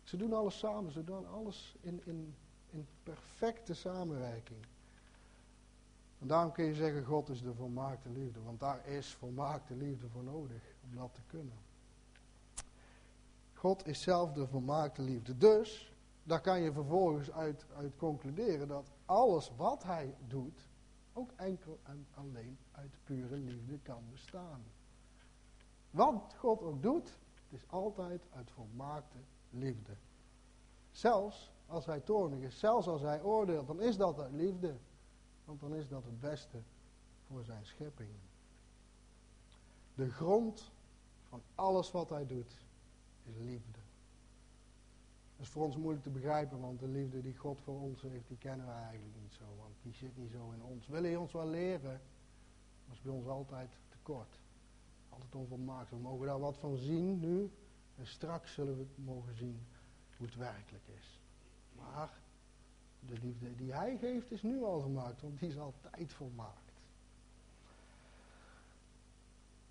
Ze 0.03 0.17
doen 0.17 0.33
alles 0.33 0.59
samen, 0.59 0.93
ze 0.93 1.05
doen 1.05 1.29
alles 1.29 1.77
in, 1.81 2.01
in, 2.05 2.35
in 2.71 2.87
perfecte 3.03 3.75
samenwerking. 3.75 4.67
En 6.21 6.27
daarom 6.27 6.53
kun 6.53 6.65
je 6.65 6.75
zeggen, 6.75 7.05
God 7.05 7.29
is 7.29 7.43
de 7.43 7.55
volmaakte 7.55 8.11
liefde. 8.11 8.43
Want 8.43 8.61
daar 8.61 8.87
is 8.87 9.15
volmaakte 9.15 9.75
liefde 9.75 10.09
voor 10.09 10.25
nodig 10.25 10.75
om 10.85 10.97
dat 10.97 11.15
te 11.15 11.23
kunnen. 11.27 11.59
God 13.55 13.87
is 13.87 14.03
zelf 14.03 14.33
de 14.33 14.47
volmaakte 14.47 15.03
liefde. 15.03 15.37
Dus, 15.37 15.95
daar 16.23 16.41
kan 16.41 16.61
je 16.61 16.73
vervolgens 16.73 17.31
uit, 17.33 17.67
uit 17.77 17.97
concluderen 17.97 18.69
dat 18.69 18.91
alles 19.05 19.53
wat 19.57 19.83
hij 19.83 20.15
doet, 20.27 20.69
ook 21.13 21.31
enkel 21.37 21.79
en 21.83 22.07
alleen 22.15 22.59
uit 22.71 22.99
pure 23.05 23.37
liefde 23.37 23.79
kan 23.79 24.03
bestaan. 24.11 24.63
Wat 25.91 26.35
God 26.39 26.63
ook 26.63 26.83
doet, 26.83 27.19
het 27.35 27.61
is 27.61 27.65
altijd 27.69 28.23
uit 28.31 28.51
volmaakte 28.51 29.19
liefde. 29.51 29.97
Zelfs 30.91 31.53
als 31.67 31.87
hij 31.87 32.01
toornig 32.01 32.41
is, 32.41 32.59
zelfs 32.59 32.87
als 32.87 33.03
hij 33.03 33.23
oordeelt, 33.23 33.67
dan 33.67 33.81
is 33.81 33.97
dat 33.97 34.21
uit 34.21 34.33
liefde. 34.33 34.77
Want 35.51 35.63
dan 35.63 35.75
is 35.75 35.89
dat 35.89 36.05
het 36.05 36.21
beste 36.21 36.63
voor 37.27 37.45
zijn 37.45 37.67
schepping. 37.67 38.11
De 39.95 40.11
grond 40.11 40.71
van 41.29 41.43
alles 41.55 41.91
wat 41.91 42.11
hij 42.11 42.27
doet, 42.27 42.53
is 43.25 43.37
liefde. 43.37 43.79
Dat 45.37 45.47
is 45.47 45.49
voor 45.49 45.65
ons 45.65 45.77
moeilijk 45.77 46.03
te 46.03 46.11
begrijpen, 46.11 46.61
want 46.61 46.81
de 46.81 46.89
liefde 46.89 47.23
die 47.23 47.37
God 47.37 47.61
voor 47.61 47.81
ons 47.81 48.03
heeft, 48.03 48.29
die 48.29 48.37
kennen 48.37 48.67
we 48.67 48.73
eigenlijk 48.73 49.15
niet 49.23 49.33
zo. 49.33 49.45
Want 49.59 49.75
die 49.83 49.93
zit 49.93 50.17
niet 50.17 50.31
zo 50.31 50.51
in 50.51 50.63
ons. 50.63 50.87
Willen 50.87 51.11
je 51.11 51.19
ons 51.19 51.33
wel 51.33 51.47
leren, 51.49 52.01
maar 52.87 52.95
is 52.97 53.01
bij 53.01 53.13
ons 53.13 53.27
altijd 53.27 53.71
tekort 53.89 54.39
altijd 55.09 55.35
onvolmaakt. 55.35 55.91
We 55.91 55.97
mogen 55.97 56.27
daar 56.27 56.41
wat 56.41 56.59
van 56.59 56.77
zien 56.77 57.21
nu. 57.21 57.51
En 57.97 58.07
straks 58.07 58.53
zullen 58.53 58.79
we 58.79 58.87
mogen 59.03 59.37
zien 59.37 59.67
hoe 60.17 60.27
het 60.27 60.37
werkelijk 60.37 60.87
is. 60.87 61.21
Maar 61.73 62.20
de 63.07 63.19
liefde 63.23 63.57
die 63.57 63.73
hij 63.73 63.97
geeft 63.97 64.31
is 64.31 64.43
nu 64.43 64.63
al 64.63 64.81
gemaakt, 64.81 65.23
want 65.23 65.39
die 65.39 65.49
is 65.49 65.59
altijd 65.59 66.13
volmaakt. 66.13 66.73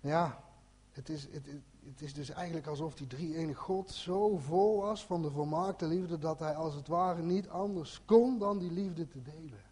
Ja, 0.00 0.44
het 0.92 1.08
is, 1.08 1.22
het, 1.22 1.46
het 1.84 2.00
is 2.00 2.14
dus 2.14 2.30
eigenlijk 2.30 2.66
alsof 2.66 2.94
die 2.94 3.06
drie 3.06 3.36
ene 3.36 3.54
God 3.54 3.90
zo 3.90 4.36
vol 4.36 4.80
was 4.80 5.06
van 5.06 5.22
de 5.22 5.30
volmaakte 5.30 5.86
liefde 5.86 6.18
dat 6.18 6.38
hij 6.38 6.54
als 6.54 6.74
het 6.74 6.88
ware 6.88 7.22
niet 7.22 7.48
anders 7.48 8.04
kon 8.04 8.38
dan 8.38 8.58
die 8.58 8.70
liefde 8.70 9.08
te 9.08 9.22
delen. 9.22 9.62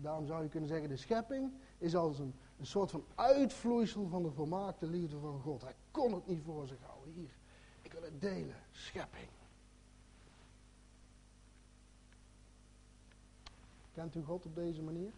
daarom 0.00 0.26
zou 0.26 0.42
je 0.42 0.48
kunnen 0.48 0.68
zeggen, 0.68 0.88
de 0.88 0.96
schepping 0.96 1.52
is 1.78 1.96
als 1.96 2.18
een 2.18 2.34
een 2.58 2.66
soort 2.66 2.90
van 2.90 3.04
uitvloeisel 3.14 4.08
van 4.08 4.22
de 4.22 4.30
volmaakte 4.30 4.86
liefde 4.86 5.18
van 5.18 5.40
God. 5.40 5.62
Hij 5.62 5.74
kon 5.90 6.14
het 6.14 6.26
niet 6.26 6.42
voor 6.44 6.66
zich 6.66 6.78
houden. 6.82 7.12
Hier, 7.12 7.30
ik 7.82 7.92
wil 7.92 8.02
het 8.02 8.20
delen. 8.20 8.56
Schepping. 8.72 9.28
Kent 13.96 14.14
u 14.14 14.22
God 14.22 14.46
op 14.46 14.54
deze 14.54 14.82
manier? 14.82 15.10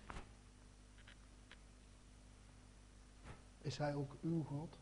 Is 3.59 3.79
Hij 3.79 3.95
ook 3.95 4.17
uw 4.23 4.43
God? 4.43 4.77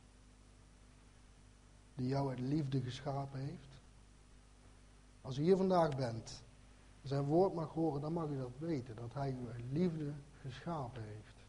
Die 1.95 2.07
jou 2.07 2.29
uit 2.29 2.41
liefde 2.41 2.81
geschapen 2.81 3.41
heeft? 3.41 3.81
Als 5.21 5.39
u 5.39 5.43
hier 5.43 5.57
vandaag 5.57 5.97
bent, 5.97 6.43
zijn 7.03 7.25
woord 7.25 7.55
mag 7.55 7.73
horen, 7.73 8.01
dan 8.01 8.13
mag 8.13 8.29
u 8.29 8.39
dat 8.39 8.59
weten. 8.59 8.97
Dat 8.97 9.15
Hij 9.15 9.37
u 9.43 9.49
uit 9.49 9.65
liefde 9.73 10.13
geschapen 10.41 11.03
heeft. 11.03 11.45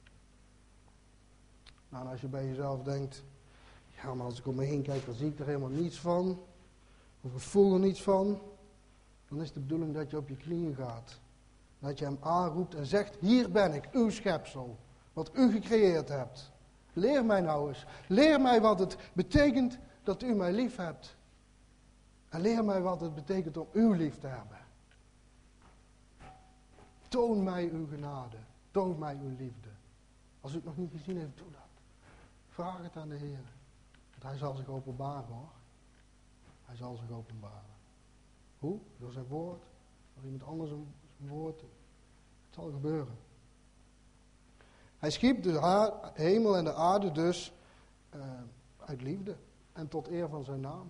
Nou, 1.90 2.06
en 2.06 2.12
als 2.12 2.22
je 2.22 2.28
bij 2.28 2.46
jezelf 2.46 2.84
denkt, 2.84 3.24
ja, 3.96 4.14
maar 4.14 4.26
als 4.26 4.40
ik 4.40 4.48
om 4.48 4.56
me 4.56 4.64
heen 4.64 4.82
kijk, 4.82 5.06
dan 5.06 5.16
zie 5.16 5.30
ik 5.30 5.40
er 5.40 5.46
helemaal 5.46 5.70
niets 5.70 6.00
van. 6.00 6.40
Of 7.22 7.34
ik 7.34 7.40
voel 7.40 7.74
er 7.74 7.80
niets 7.80 8.04
van. 8.04 8.40
Dan 9.28 9.42
is 9.42 9.52
de 9.52 9.60
bedoeling 9.60 9.94
dat 9.94 10.10
je 10.10 10.18
op 10.18 10.30
je 10.30 10.38
knieën 10.38 10.76
gaat. 10.76 11.20
Dat 11.80 12.00
je 12.00 12.06
hem 12.06 12.18
aanroept 12.20 12.76
en 12.76 12.86
zegt, 12.86 13.16
hier 13.20 13.52
ben 13.52 13.74
ik, 13.74 13.90
uw 13.92 14.10
schepsel. 14.10 14.78
Wat 15.13 15.32
u 15.34 15.52
gecreëerd 15.52 16.10
hebt. 16.10 16.52
Leer 16.94 17.26
mij 17.26 17.42
nou 17.42 17.68
eens. 17.68 17.86
Leer 18.08 18.42
mij 18.42 18.62
wat 18.62 18.80
het 18.80 18.98
betekent 19.13 19.78
dat 20.04 20.24
u 20.24 20.34
mij 20.34 20.52
lief 20.52 20.76
hebt. 20.76 21.16
En 22.30 22.42
leer 22.42 22.66
mij 22.66 22.82
wat 22.82 23.02
het 23.02 23.16
betekent 23.16 23.58
om 23.58 23.68
u 23.72 23.96
lief 23.96 24.20
te 24.20 24.28
hebben. 24.28 24.58
Toon 27.08 27.44
mij 27.44 27.70
uw 27.70 27.88
genade. 27.88 28.38
Toon 28.72 29.00
mij 29.00 29.18
uw 29.22 29.36
liefde. 29.38 29.70
Als 30.42 30.52
u 30.52 30.56
het 30.56 30.66
nog 30.66 30.78
niet 30.78 30.92
gezien 30.92 31.18
heeft, 31.18 31.38
doe 31.38 31.52
dat. 31.52 31.62
Vraag 32.50 32.82
het 32.82 32.98
aan 32.98 33.10
de 33.10 33.16
Heer. 33.16 33.44
Want 34.12 34.24
hij 34.24 34.38
zal 34.38 34.56
zich 34.56 34.68
openbaren 34.68 35.34
hoor. 35.34 35.52
Hij 36.66 36.76
zal 36.76 36.96
zich 36.96 37.12
openbaren. 37.12 37.76
Hoe? 38.60 38.80
Door 38.98 39.12
zijn 39.12 39.28
woord. 39.28 39.63
Door 40.13 40.24
iemand 40.24 40.44
anders 40.44 40.72
een 40.72 40.88
woord. 41.18 41.62
Het 41.62 41.70
zal 42.50 42.72
gebeuren. 42.72 43.18
Hij 44.98 45.12
schiep 45.12 45.44
de 45.44 45.92
hemel 46.14 46.58
en 46.58 46.64
de 46.64 46.74
aarde 46.74 47.12
dus 47.12 47.54
uh, 48.16 48.22
uit 48.86 49.02
liefde 49.02 49.36
en 49.74 49.88
tot 49.88 50.08
eer 50.08 50.30
van 50.30 50.44
zijn 50.44 50.62
naam. 50.62 50.90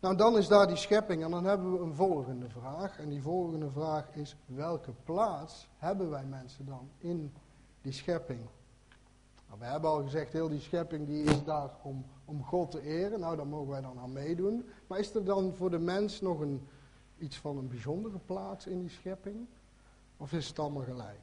Nou, 0.00 0.16
dan 0.16 0.36
is 0.36 0.48
daar 0.48 0.66
die 0.66 0.76
schepping 0.76 1.24
en 1.24 1.30
dan 1.30 1.44
hebben 1.44 1.72
we 1.72 1.78
een 1.78 1.94
volgende 1.94 2.48
vraag. 2.48 2.98
En 2.98 3.08
die 3.08 3.22
volgende 3.22 3.70
vraag 3.70 4.14
is, 4.14 4.36
welke 4.46 4.92
plaats 5.04 5.68
hebben 5.76 6.10
wij 6.10 6.24
mensen 6.24 6.66
dan 6.66 6.88
in 6.98 7.32
die 7.82 7.92
schepping? 7.92 8.40
Nou, 9.46 9.58
we 9.58 9.64
hebben 9.64 9.90
al 9.90 10.02
gezegd, 10.02 10.32
heel 10.32 10.48
die 10.48 10.60
schepping 10.60 11.06
die 11.06 11.22
is 11.22 11.44
daar 11.44 11.70
om, 11.82 12.04
om 12.24 12.44
God 12.44 12.70
te 12.70 12.80
eren. 12.80 13.20
Nou, 13.20 13.36
daar 13.36 13.46
mogen 13.46 13.70
wij 13.70 13.80
dan 13.80 13.98
aan 13.98 14.12
meedoen. 14.12 14.68
Maar 14.86 14.98
is 14.98 15.14
er 15.14 15.24
dan 15.24 15.54
voor 15.54 15.70
de 15.70 15.78
mens 15.78 16.20
nog 16.20 16.40
een, 16.40 16.68
iets 17.24 17.36
van 17.36 17.56
een 17.56 17.68
bijzondere 17.68 18.18
plaats 18.18 18.66
in 18.66 18.80
die 18.80 18.90
schepping? 18.90 19.46
Of 20.16 20.32
is 20.32 20.48
het 20.48 20.58
allemaal 20.58 20.82
gelijk? 20.82 21.20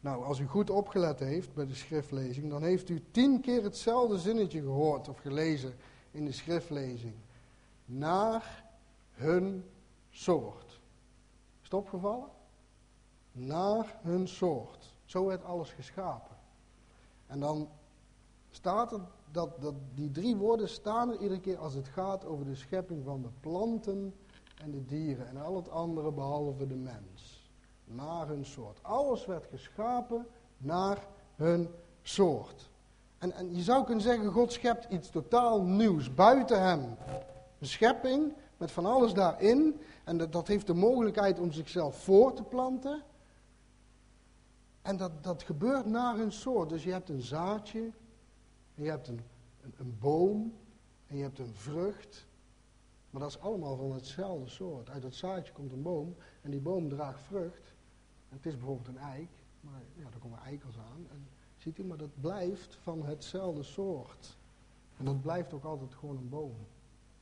Nou, 0.00 0.24
als 0.24 0.38
u 0.38 0.46
goed 0.46 0.70
opgelet 0.70 1.18
heeft 1.18 1.54
bij 1.54 1.66
de 1.66 1.74
schriftlezing, 1.74 2.50
dan 2.50 2.62
heeft 2.62 2.88
u 2.88 3.04
tien 3.10 3.40
keer 3.40 3.62
hetzelfde 3.62 4.18
zinnetje 4.18 4.60
gehoord 4.60 5.08
of 5.08 5.18
gelezen 5.18 5.74
in 6.10 6.24
de 6.24 6.32
schriftlezing. 6.32 7.14
Naar 7.84 8.64
hun 9.10 9.64
soort. 10.10 10.70
Is 11.58 11.62
het 11.62 11.74
opgevallen? 11.74 12.28
Naar 13.32 13.98
hun 14.02 14.28
soort. 14.28 14.94
Zo 15.04 15.26
werd 15.26 15.44
alles 15.44 15.70
geschapen. 15.70 16.36
En 17.26 17.40
dan 17.40 17.68
staat 18.50 18.92
er 18.92 19.00
dat, 19.30 19.60
dat 19.60 19.74
die 19.94 20.10
drie 20.10 20.36
woorden 20.36 20.68
staan 20.68 21.10
er 21.10 21.18
iedere 21.20 21.40
keer 21.40 21.58
als 21.58 21.74
het 21.74 21.88
gaat 21.88 22.24
over 22.24 22.44
de 22.44 22.54
schepping 22.54 23.04
van 23.04 23.22
de 23.22 23.28
planten 23.40 24.14
en 24.62 24.70
de 24.70 24.84
dieren 24.84 25.28
en 25.28 25.36
al 25.36 25.56
het 25.56 25.70
andere 25.70 26.12
behalve 26.12 26.66
de 26.66 26.74
mens. 26.74 27.50
Naar 27.84 28.28
hun 28.28 28.44
soort. 28.44 28.78
Alles 28.82 29.26
werd 29.26 29.46
geschapen 29.46 30.26
naar 30.58 31.06
hun 31.34 31.68
soort. 32.02 32.70
En, 33.18 33.32
en 33.32 33.54
je 33.54 33.62
zou 33.62 33.84
kunnen 33.84 34.02
zeggen, 34.02 34.32
God 34.32 34.52
schept 34.52 34.92
iets 34.92 35.10
totaal 35.10 35.62
nieuws 35.62 36.14
buiten 36.14 36.62
hem. 36.62 36.96
Een 37.58 37.66
schepping 37.66 38.32
met 38.56 38.70
van 38.70 38.86
alles 38.86 39.12
daarin. 39.12 39.80
En 40.04 40.16
dat, 40.16 40.32
dat 40.32 40.48
heeft 40.48 40.66
de 40.66 40.74
mogelijkheid 40.74 41.38
om 41.38 41.52
zichzelf 41.52 41.96
voor 41.96 42.32
te 42.32 42.42
planten. 42.42 43.02
En 44.82 44.96
dat, 44.96 45.10
dat 45.20 45.42
gebeurt 45.42 45.86
naar 45.86 46.18
een 46.18 46.32
soort. 46.32 46.68
Dus 46.68 46.84
je 46.84 46.92
hebt 46.92 47.08
een 47.08 47.22
zaadje, 47.22 47.90
je 48.76 48.90
hebt 48.90 49.08
een, 49.08 49.20
een, 49.76 49.98
boom, 49.98 50.54
en 51.06 51.16
je 51.16 51.22
hebt 51.22 51.38
een 51.38 51.54
vrucht. 51.54 52.26
Maar 53.10 53.20
dat 53.20 53.30
is 53.30 53.40
allemaal 53.40 53.76
van 53.76 53.92
hetzelfde 53.92 54.48
soort. 54.48 54.90
Uit 54.90 55.02
dat 55.02 55.14
zaadje 55.14 55.52
komt 55.52 55.72
een 55.72 55.82
boom, 55.82 56.16
en 56.42 56.50
die 56.50 56.60
boom 56.60 56.88
draagt 56.88 57.20
vrucht. 57.20 57.74
Het 58.28 58.46
is 58.46 58.56
bijvoorbeeld 58.56 58.88
een 58.88 58.98
eik, 58.98 59.30
maar 59.60 59.82
ja, 59.94 60.10
daar 60.10 60.20
komen 60.20 60.38
eikels 60.38 60.78
aan. 60.78 61.06
En 61.10 61.28
ziet 61.56 61.78
u, 61.78 61.84
maar 61.84 61.96
dat 61.96 62.20
blijft 62.20 62.74
van 62.74 63.04
hetzelfde 63.04 63.62
soort. 63.62 64.36
En 64.96 65.04
dat 65.04 65.20
blijft 65.20 65.52
ook 65.52 65.64
altijd 65.64 65.94
gewoon 65.94 66.16
een 66.16 66.28
boom, 66.28 66.56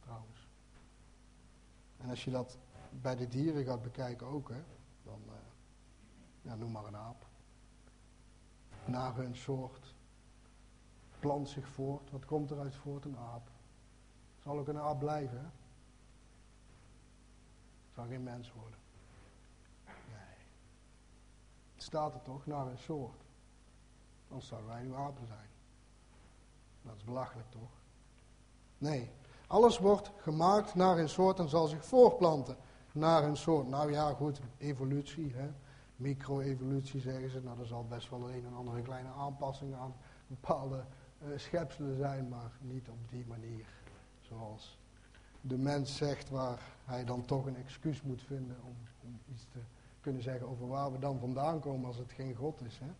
trouwens. 0.00 0.48
En 1.96 2.10
als 2.10 2.24
je 2.24 2.30
dat 2.30 2.58
bij 3.00 3.16
de 3.16 3.28
dieren 3.28 3.64
gaat 3.64 3.82
bekijken 3.82 4.26
ook, 4.26 4.48
hè, 4.48 4.62
dan, 5.02 5.20
uh, 5.26 5.32
ja, 6.42 6.54
noem 6.54 6.70
maar 6.70 6.84
een 6.84 6.96
aap 6.96 7.26
naar 8.84 9.16
hun 9.16 9.36
soort. 9.36 9.93
Plant 11.24 11.48
zich 11.48 11.68
voort. 11.68 12.10
Wat 12.10 12.24
komt 12.24 12.50
eruit 12.50 12.74
voort? 12.74 13.04
Een 13.04 13.16
aap. 13.16 13.50
Zal 14.42 14.58
ook 14.58 14.68
een 14.68 14.78
aap 14.78 14.98
blijven, 14.98 15.38
hè? 15.38 15.46
Zal 17.94 18.06
geen 18.06 18.22
mens 18.22 18.52
worden. 18.52 18.78
Nee. 19.86 20.36
Het 21.74 21.82
staat 21.82 22.14
er 22.14 22.22
toch, 22.22 22.46
naar 22.46 22.66
een 22.66 22.78
soort. 22.78 23.24
Anders 24.28 24.48
zouden 24.48 24.70
wij 24.70 24.82
nu 24.82 24.94
apen 24.94 25.26
zijn. 25.26 25.48
Dat 26.82 26.96
is 26.96 27.04
belachelijk, 27.04 27.50
toch? 27.50 27.70
Nee. 28.78 29.10
Alles 29.46 29.78
wordt 29.78 30.12
gemaakt 30.16 30.74
naar 30.74 30.98
een 30.98 31.08
soort 31.08 31.38
en 31.38 31.48
zal 31.48 31.66
zich 31.66 31.84
voortplanten 31.84 32.56
naar 32.92 33.24
een 33.24 33.36
soort. 33.36 33.68
Nou 33.68 33.90
ja, 33.90 34.12
goed, 34.12 34.40
evolutie, 34.58 35.34
hè 35.34 35.50
micro-evolutie 35.96 37.00
zeggen 37.00 37.30
ze. 37.30 37.40
Nou, 37.40 37.60
er 37.60 37.66
zal 37.66 37.86
best 37.86 38.10
wel 38.10 38.30
een 38.30 38.44
en 38.46 38.54
andere 38.54 38.82
kleine 38.82 39.08
aanpassing 39.08 39.74
aan 39.74 39.94
bepaalde 40.26 40.84
schepselen 41.36 41.96
zijn, 41.96 42.28
maar 42.28 42.50
niet 42.60 42.88
op 42.88 43.08
die 43.10 43.24
manier. 43.26 43.66
Zoals 44.20 44.78
de 45.40 45.58
mens 45.58 45.96
zegt, 45.96 46.30
waar 46.30 46.60
hij 46.84 47.04
dan 47.04 47.24
toch 47.24 47.46
een 47.46 47.56
excuus 47.56 48.02
moet 48.02 48.22
vinden 48.22 48.56
om, 48.64 48.76
iets 49.32 49.46
te 49.52 49.58
kunnen 50.00 50.22
zeggen 50.22 50.48
over 50.48 50.68
waar 50.68 50.92
we 50.92 50.98
dan 50.98 51.18
vandaan 51.18 51.60
komen 51.60 51.86
als 51.86 51.96
het 51.96 52.12
geen 52.12 52.34
God 52.34 52.60
is. 52.60 52.78
Hè? 52.78 52.90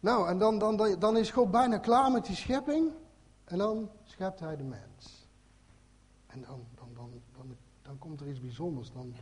Nou, 0.00 0.28
en 0.28 0.38
dan, 0.38 0.58
dan, 0.58 0.96
dan 0.98 1.16
is 1.16 1.30
God 1.30 1.50
bijna 1.50 1.78
klaar 1.78 2.10
met 2.10 2.26
die 2.26 2.36
schepping. 2.36 2.92
En 3.44 3.58
dan 3.58 3.90
schept 4.04 4.40
hij 4.40 4.56
de 4.56 4.62
mens. 4.62 5.26
En 6.26 6.40
dan, 6.40 6.66
dan, 6.74 6.88
dan, 7.36 7.56
dan, 7.82 7.98
komt 7.98 8.20
er 8.20 8.28
iets 8.28 8.40
bijzonders. 8.40 8.92
Dan, 8.92 9.14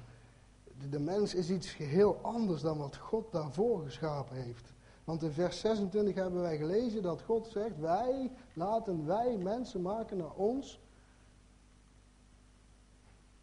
de 0.90 0.98
mens 0.98 1.35
is 1.35 1.50
iets 1.50 1.70
geheel 1.70 2.18
anders 2.22 2.62
dan 2.62 2.78
wat 2.78 2.96
God 2.96 3.32
daarvoor 3.32 3.85
geschapen 3.85 4.37
heeft. 4.37 4.72
Want 5.07 5.23
in 5.23 5.33
vers 5.33 5.61
26 5.61 6.14
hebben 6.14 6.40
wij 6.40 6.57
gelezen 6.57 7.03
dat 7.03 7.23
God 7.23 7.47
zegt, 7.47 7.79
wij 7.79 8.31
laten 8.53 9.07
wij 9.07 9.37
mensen 9.37 9.83
maken 9.83 10.16
naar 10.16 10.33
ons, 10.33 10.81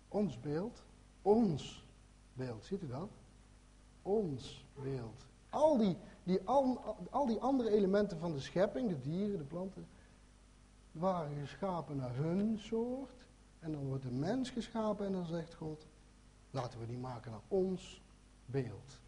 ons 0.08 0.40
beeld, 0.40 0.84
ons 1.22 1.86
beeld. 2.34 2.64
Ziet 2.64 2.82
u 2.82 2.88
dat? 2.88 3.10
Ons 4.02 4.66
beeld. 4.84 5.26
Al 5.50 5.78
die, 5.78 5.98
die, 6.24 6.40
al, 6.46 6.80
al 7.10 7.26
die 7.26 7.40
andere 7.40 7.70
elementen 7.70 8.20
van 8.20 8.32
de 8.32 8.40
schepping, 8.40 8.90
de 8.90 9.02
dieren, 9.02 9.38
de 9.38 9.44
planten, 9.44 9.88
waren 10.92 11.40
geschapen 11.40 11.96
naar 11.96 12.16
hun 12.16 12.60
soort. 12.60 13.26
En 13.60 13.72
dan 13.72 13.88
wordt 13.88 14.04
de 14.04 14.12
mens 14.12 14.50
geschapen 14.50 15.06
en 15.06 15.12
dan 15.12 15.26
zegt 15.26 15.54
God, 15.54 15.86
Laten 16.54 16.80
we 16.80 16.86
die 16.86 16.98
maken 16.98 17.32
naar 17.32 17.42
ons 17.48 18.02
beeld. 18.46 19.00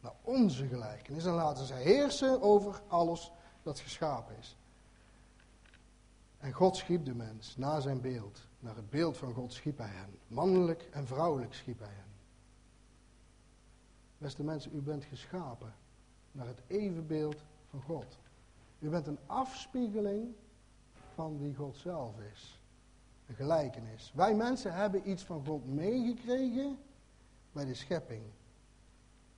Naar 0.00 0.14
onze 0.22 0.66
gelijkenis. 0.66 1.24
En 1.24 1.32
laten 1.32 1.66
zij 1.66 1.82
heersen 1.82 2.42
over 2.42 2.82
alles 2.86 3.32
dat 3.62 3.78
geschapen 3.78 4.36
is. 4.38 4.56
En 6.38 6.52
God 6.52 6.76
schiep 6.76 7.04
de 7.04 7.14
mens 7.14 7.56
naar 7.56 7.80
zijn 7.80 8.00
beeld. 8.00 8.40
Naar 8.60 8.76
het 8.76 8.90
beeld 8.90 9.16
van 9.16 9.32
God 9.32 9.52
schiep 9.52 9.78
hij 9.78 9.90
hen. 9.90 10.18
Mannelijk 10.26 10.88
en 10.92 11.06
vrouwelijk 11.06 11.54
schiep 11.54 11.78
hij 11.78 11.88
hen. 11.88 12.08
Beste 14.18 14.42
mensen, 14.42 14.74
u 14.74 14.80
bent 14.80 15.04
geschapen 15.04 15.74
naar 16.32 16.46
het 16.46 16.62
evenbeeld 16.66 17.44
van 17.70 17.82
God. 17.82 18.18
U 18.78 18.88
bent 18.88 19.06
een 19.06 19.18
afspiegeling 19.26 20.34
van 21.14 21.38
wie 21.38 21.54
God 21.54 21.76
zelf 21.76 22.14
is 22.32 22.58
een 23.28 23.34
gelijkenis. 23.34 24.12
Wij 24.14 24.34
mensen 24.34 24.74
hebben 24.74 25.10
iets 25.10 25.22
van 25.22 25.44
God 25.46 25.66
meegekregen 25.66 26.78
bij 27.52 27.64
de 27.64 27.74
schepping. 27.74 28.22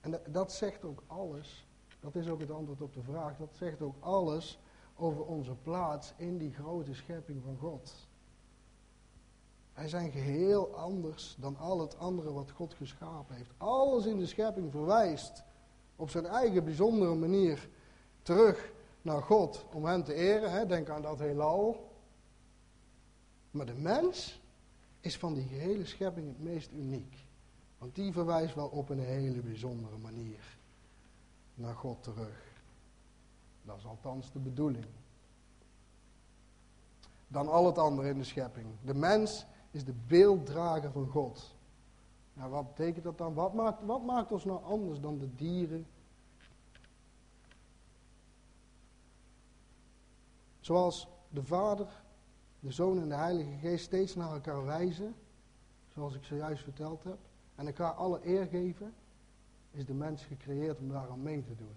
En 0.01 0.21
dat 0.29 0.51
zegt 0.51 0.83
ook 0.83 1.03
alles, 1.07 1.67
dat 1.99 2.15
is 2.15 2.29
ook 2.29 2.39
het 2.39 2.51
antwoord 2.51 2.81
op 2.81 2.93
de 2.93 3.03
vraag, 3.03 3.37
dat 3.37 3.55
zegt 3.55 3.81
ook 3.81 3.95
alles 3.99 4.59
over 4.95 5.25
onze 5.25 5.55
plaats 5.55 6.13
in 6.17 6.37
die 6.37 6.53
grote 6.53 6.93
schepping 6.93 7.43
van 7.43 7.57
God. 7.57 8.09
Wij 9.73 9.87
zijn 9.87 10.11
geheel 10.11 10.75
anders 10.75 11.35
dan 11.39 11.57
al 11.57 11.79
het 11.79 11.97
andere 11.97 12.33
wat 12.33 12.51
God 12.51 12.73
geschapen 12.73 13.35
heeft. 13.35 13.51
Alles 13.57 14.05
in 14.05 14.17
de 14.17 14.25
schepping 14.25 14.71
verwijst 14.71 15.43
op 15.95 16.09
zijn 16.09 16.25
eigen 16.25 16.63
bijzondere 16.63 17.15
manier 17.15 17.69
terug 18.21 18.71
naar 19.01 19.21
God 19.21 19.65
om 19.73 19.85
hem 19.85 20.03
te 20.03 20.13
eren. 20.13 20.67
Denk 20.67 20.89
aan 20.89 21.01
dat 21.01 21.19
heelal. 21.19 21.89
Maar 23.51 23.65
de 23.65 23.73
mens 23.73 24.41
is 24.99 25.17
van 25.17 25.33
die 25.33 25.47
gehele 25.47 25.85
schepping 25.85 26.27
het 26.27 26.39
meest 26.39 26.71
uniek. 26.71 27.25
Want 27.81 27.95
die 27.95 28.11
verwijst 28.11 28.55
wel 28.55 28.67
op 28.67 28.89
een 28.89 28.99
hele 28.99 29.41
bijzondere 29.41 29.97
manier 29.97 30.57
naar 31.53 31.75
God 31.75 32.03
terug. 32.03 32.53
Dat 33.63 33.77
is 33.77 33.85
althans 33.85 34.31
de 34.31 34.39
bedoeling. 34.39 34.85
Dan 37.27 37.47
al 37.47 37.65
het 37.65 37.77
andere 37.77 38.09
in 38.09 38.17
de 38.17 38.23
schepping. 38.23 38.67
De 38.81 38.93
mens 38.93 39.45
is 39.71 39.85
de 39.85 39.93
beelddrager 40.07 40.91
van 40.91 41.07
God. 41.07 41.55
Nou, 42.33 42.51
wat 42.51 42.67
betekent 42.67 43.03
dat 43.03 43.17
dan? 43.17 43.33
Wat 43.33 43.53
maakt, 43.53 43.85
wat 43.85 44.03
maakt 44.03 44.31
ons 44.31 44.45
nou 44.45 44.63
anders 44.63 44.99
dan 44.99 45.17
de 45.17 45.35
dieren? 45.35 45.85
Zoals 50.59 51.07
de 51.29 51.43
Vader, 51.43 52.03
de 52.59 52.71
Zoon 52.71 53.01
en 53.01 53.09
de 53.09 53.15
Heilige 53.15 53.57
Geest 53.57 53.85
steeds 53.85 54.15
naar 54.15 54.31
elkaar 54.31 54.65
wijzen, 54.65 55.15
zoals 55.93 56.15
ik 56.15 56.23
zojuist 56.23 56.63
verteld 56.63 57.03
heb, 57.03 57.17
en 57.55 57.67
elkaar 57.67 57.93
alle 57.93 58.27
eer 58.27 58.45
geven, 58.45 58.93
is 59.71 59.85
de 59.85 59.93
mens 59.93 60.23
gecreëerd 60.23 60.79
om 60.79 60.89
daaraan 60.89 61.21
mee 61.21 61.43
te 61.43 61.55
doen. 61.55 61.75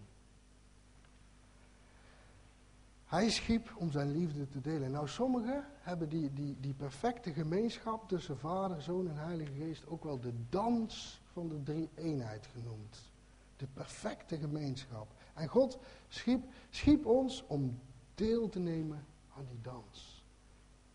Hij 3.05 3.31
schiep 3.31 3.75
om 3.77 3.91
zijn 3.91 4.11
liefde 4.13 4.49
te 4.49 4.61
delen. 4.61 4.91
Nou, 4.91 5.09
sommigen 5.09 5.65
hebben 5.81 6.09
die, 6.09 6.33
die, 6.33 6.57
die 6.61 6.75
perfecte 6.75 7.33
gemeenschap 7.33 8.09
tussen 8.09 8.39
Vader, 8.39 8.83
Zoon 8.83 9.09
en 9.09 9.17
Heilige 9.17 9.53
Geest 9.53 9.87
ook 9.87 10.05
wel 10.05 10.21
de 10.21 10.33
dans 10.49 11.21
van 11.33 11.49
de 11.49 11.63
drie 11.63 11.89
eenheid 11.95 12.47
genoemd. 12.47 13.11
De 13.57 13.67
perfecte 13.67 14.39
gemeenschap. 14.39 15.07
En 15.35 15.49
God 15.49 15.79
schiep, 16.09 16.45
schiep 16.71 17.07
ons 17.07 17.45
om 17.47 17.79
deel 18.15 18.49
te 18.49 18.59
nemen 18.59 19.07
aan 19.37 19.47
die 19.49 19.61
dans. 19.63 20.25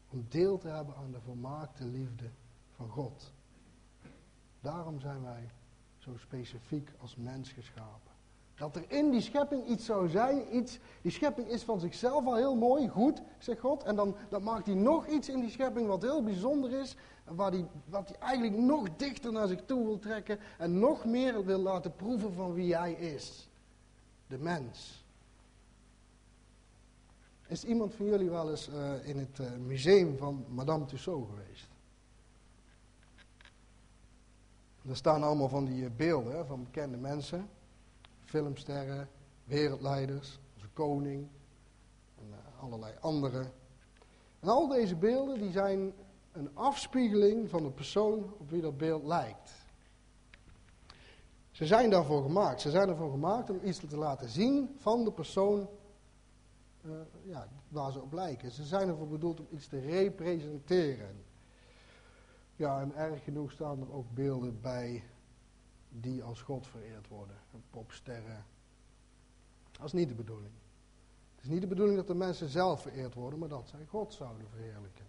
Om 0.10 0.26
deel 0.30 0.58
te 0.58 0.68
hebben 0.68 0.96
aan 0.96 1.12
de 1.12 1.22
volmaakte 1.22 1.86
liefde 1.86 2.30
van 2.76 2.90
God. 2.90 3.32
Daarom 4.62 5.00
zijn 5.00 5.24
wij 5.24 5.50
zo 5.98 6.18
specifiek 6.18 6.90
als 7.02 7.16
mens 7.16 7.52
geschapen. 7.52 8.12
Dat 8.56 8.76
er 8.76 8.92
in 8.92 9.10
die 9.12 9.22
schepping 9.22 9.68
iets 9.68 9.86
zou 9.86 10.10
zijn, 10.10 10.56
iets, 10.56 10.80
die 11.02 11.12
schepping 11.12 11.48
is 11.48 11.64
van 11.64 11.80
zichzelf 11.80 12.26
al 12.26 12.36
heel 12.36 12.56
mooi, 12.56 12.88
goed, 12.88 13.22
zegt 13.38 13.60
God. 13.60 13.84
En 13.84 13.96
dan, 13.96 14.16
maakt 14.42 14.66
hij 14.66 14.76
nog 14.76 15.08
iets 15.08 15.30
in 15.30 15.40
die 15.40 15.50
schepping 15.50 15.88
wat 15.88 16.02
heel 16.02 16.24
bijzonder 16.24 16.72
is. 16.72 16.96
Waar 17.24 17.52
die, 17.52 17.66
wat 17.86 18.10
hij 18.10 18.18
eigenlijk 18.20 18.58
nog 18.58 18.88
dichter 18.96 19.32
naar 19.32 19.48
zich 19.48 19.66
toe 19.66 19.86
wil 19.86 20.00
trekken. 20.00 20.40
En 20.58 20.80
nog 20.80 21.06
meer 21.06 21.46
wil 21.46 21.60
laten 21.60 21.96
proeven 21.96 22.34
van 22.34 22.54
wie 22.54 22.76
hij 22.76 22.94
is. 22.94 23.50
De 24.28 24.38
mens. 24.38 25.04
Is 27.48 27.64
iemand 27.64 27.96
van 27.96 28.06
jullie 28.06 28.30
wel 28.30 28.50
eens 28.50 28.70
uh, 28.70 29.08
in 29.08 29.18
het 29.18 29.40
uh, 29.40 29.48
museum 29.66 30.18
van 30.18 30.46
Madame 30.50 30.86
Tussauds 30.86 31.30
geweest? 31.30 31.69
Er 34.88 34.96
staan 34.96 35.24
allemaal 35.24 35.50
van 35.50 35.66
die 35.66 35.90
beelden 35.90 36.36
hè, 36.36 36.46
van 36.46 36.64
bekende 36.64 36.98
mensen 36.98 37.50
filmsterren, 38.24 39.10
wereldleiders, 39.44 40.40
onze 40.54 40.68
koning 40.74 41.28
en 42.16 42.28
uh, 42.30 42.64
allerlei 42.64 42.94
andere. 43.00 43.52
En 44.40 44.50
al 44.50 44.68
deze 44.68 44.96
beelden 44.96 45.40
die 45.40 45.52
zijn 45.52 45.94
een 46.32 46.50
afspiegeling 46.54 47.50
van 47.50 47.64
de 47.64 47.72
persoon 47.72 48.34
op 48.38 48.50
wie 48.50 48.62
dat 48.62 48.78
beeld 48.78 49.04
lijkt. 49.04 49.52
Ze 51.52 51.66
zijn 51.66 51.90
daarvoor 51.90 52.24
gemaakt. 52.24 52.62
Ze 52.62 52.70
zijn 52.70 52.90
ervoor 52.90 53.12
gemaakt 53.12 53.50
om 53.50 53.60
iets 53.64 53.80
te 53.80 53.98
laten 53.98 54.30
zien 54.30 54.76
van 54.78 55.04
de 55.04 55.12
persoon 55.12 55.70
uh, 56.86 56.92
ja, 57.24 57.48
waar 57.68 57.92
ze 57.92 58.02
op 58.02 58.14
lijken. 58.14 58.52
Ze 58.52 58.64
zijn 58.64 58.88
ervoor 58.88 59.08
bedoeld 59.08 59.40
om 59.40 59.48
iets 59.52 59.68
te 59.68 59.80
representeren. 59.80 61.24
Ja, 62.60 62.82
en 62.82 62.96
erg 62.96 63.24
genoeg 63.24 63.52
staan 63.52 63.82
er 63.82 63.94
ook 63.94 64.14
beelden 64.14 64.62
bij 64.62 65.04
die 65.90 66.24
als 66.24 66.42
God 66.42 66.68
vereerd 66.68 67.08
worden. 67.08 67.36
Popsterren. 67.70 68.46
Dat 69.72 69.86
is 69.86 69.94
niet 69.94 70.08
de 70.08 70.16
bedoeling. 70.16 70.54
Het 71.36 71.44
is 71.44 71.50
niet 71.50 71.62
de 71.62 71.68
bedoeling 71.68 71.98
dat 71.98 72.08
de 72.08 72.16
mensen 72.16 72.50
zelf 72.50 72.82
vereerd 72.82 73.14
worden, 73.14 73.40
maar 73.40 73.50
dat 73.50 73.70
zij 73.70 73.86
God 73.86 74.14
zouden 74.14 74.50
verheerlijken. 74.50 75.06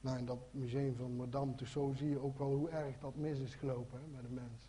Nou, 0.00 0.18
in 0.18 0.26
dat 0.26 0.38
museum 0.50 0.96
van 0.96 1.16
Madame 1.16 1.54
Tussauds 1.54 1.98
zie 1.98 2.10
je 2.10 2.22
ook 2.22 2.38
wel 2.38 2.54
hoe 2.54 2.68
erg 2.68 2.98
dat 2.98 3.16
mis 3.16 3.38
is 3.38 3.54
gelopen 3.54 4.00
hè, 4.00 4.06
bij 4.06 4.22
de 4.22 4.34
mens. 4.34 4.68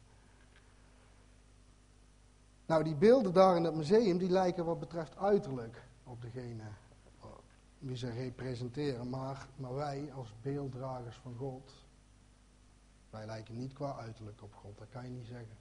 Nou, 2.65 2.83
die 2.83 2.95
beelden 2.95 3.33
daar 3.33 3.55
in 3.55 3.63
het 3.63 3.75
museum, 3.75 4.17
die 4.17 4.29
lijken 4.29 4.65
wat 4.65 4.79
betreft 4.79 5.17
uiterlijk 5.17 5.83
op 6.03 6.21
degene 6.21 6.63
wie 7.79 7.97
ze 7.97 8.09
representeren. 8.09 9.09
Maar 9.09 9.47
wij 9.57 10.13
als 10.13 10.33
beelddragers 10.41 11.17
van 11.17 11.35
God, 11.35 11.85
wij 13.09 13.25
lijken 13.25 13.57
niet 13.57 13.73
qua 13.73 13.95
uiterlijk 13.95 14.41
op 14.41 14.53
God, 14.53 14.77
dat 14.77 14.89
kan 14.89 15.03
je 15.03 15.09
niet 15.09 15.27
zeggen. 15.27 15.57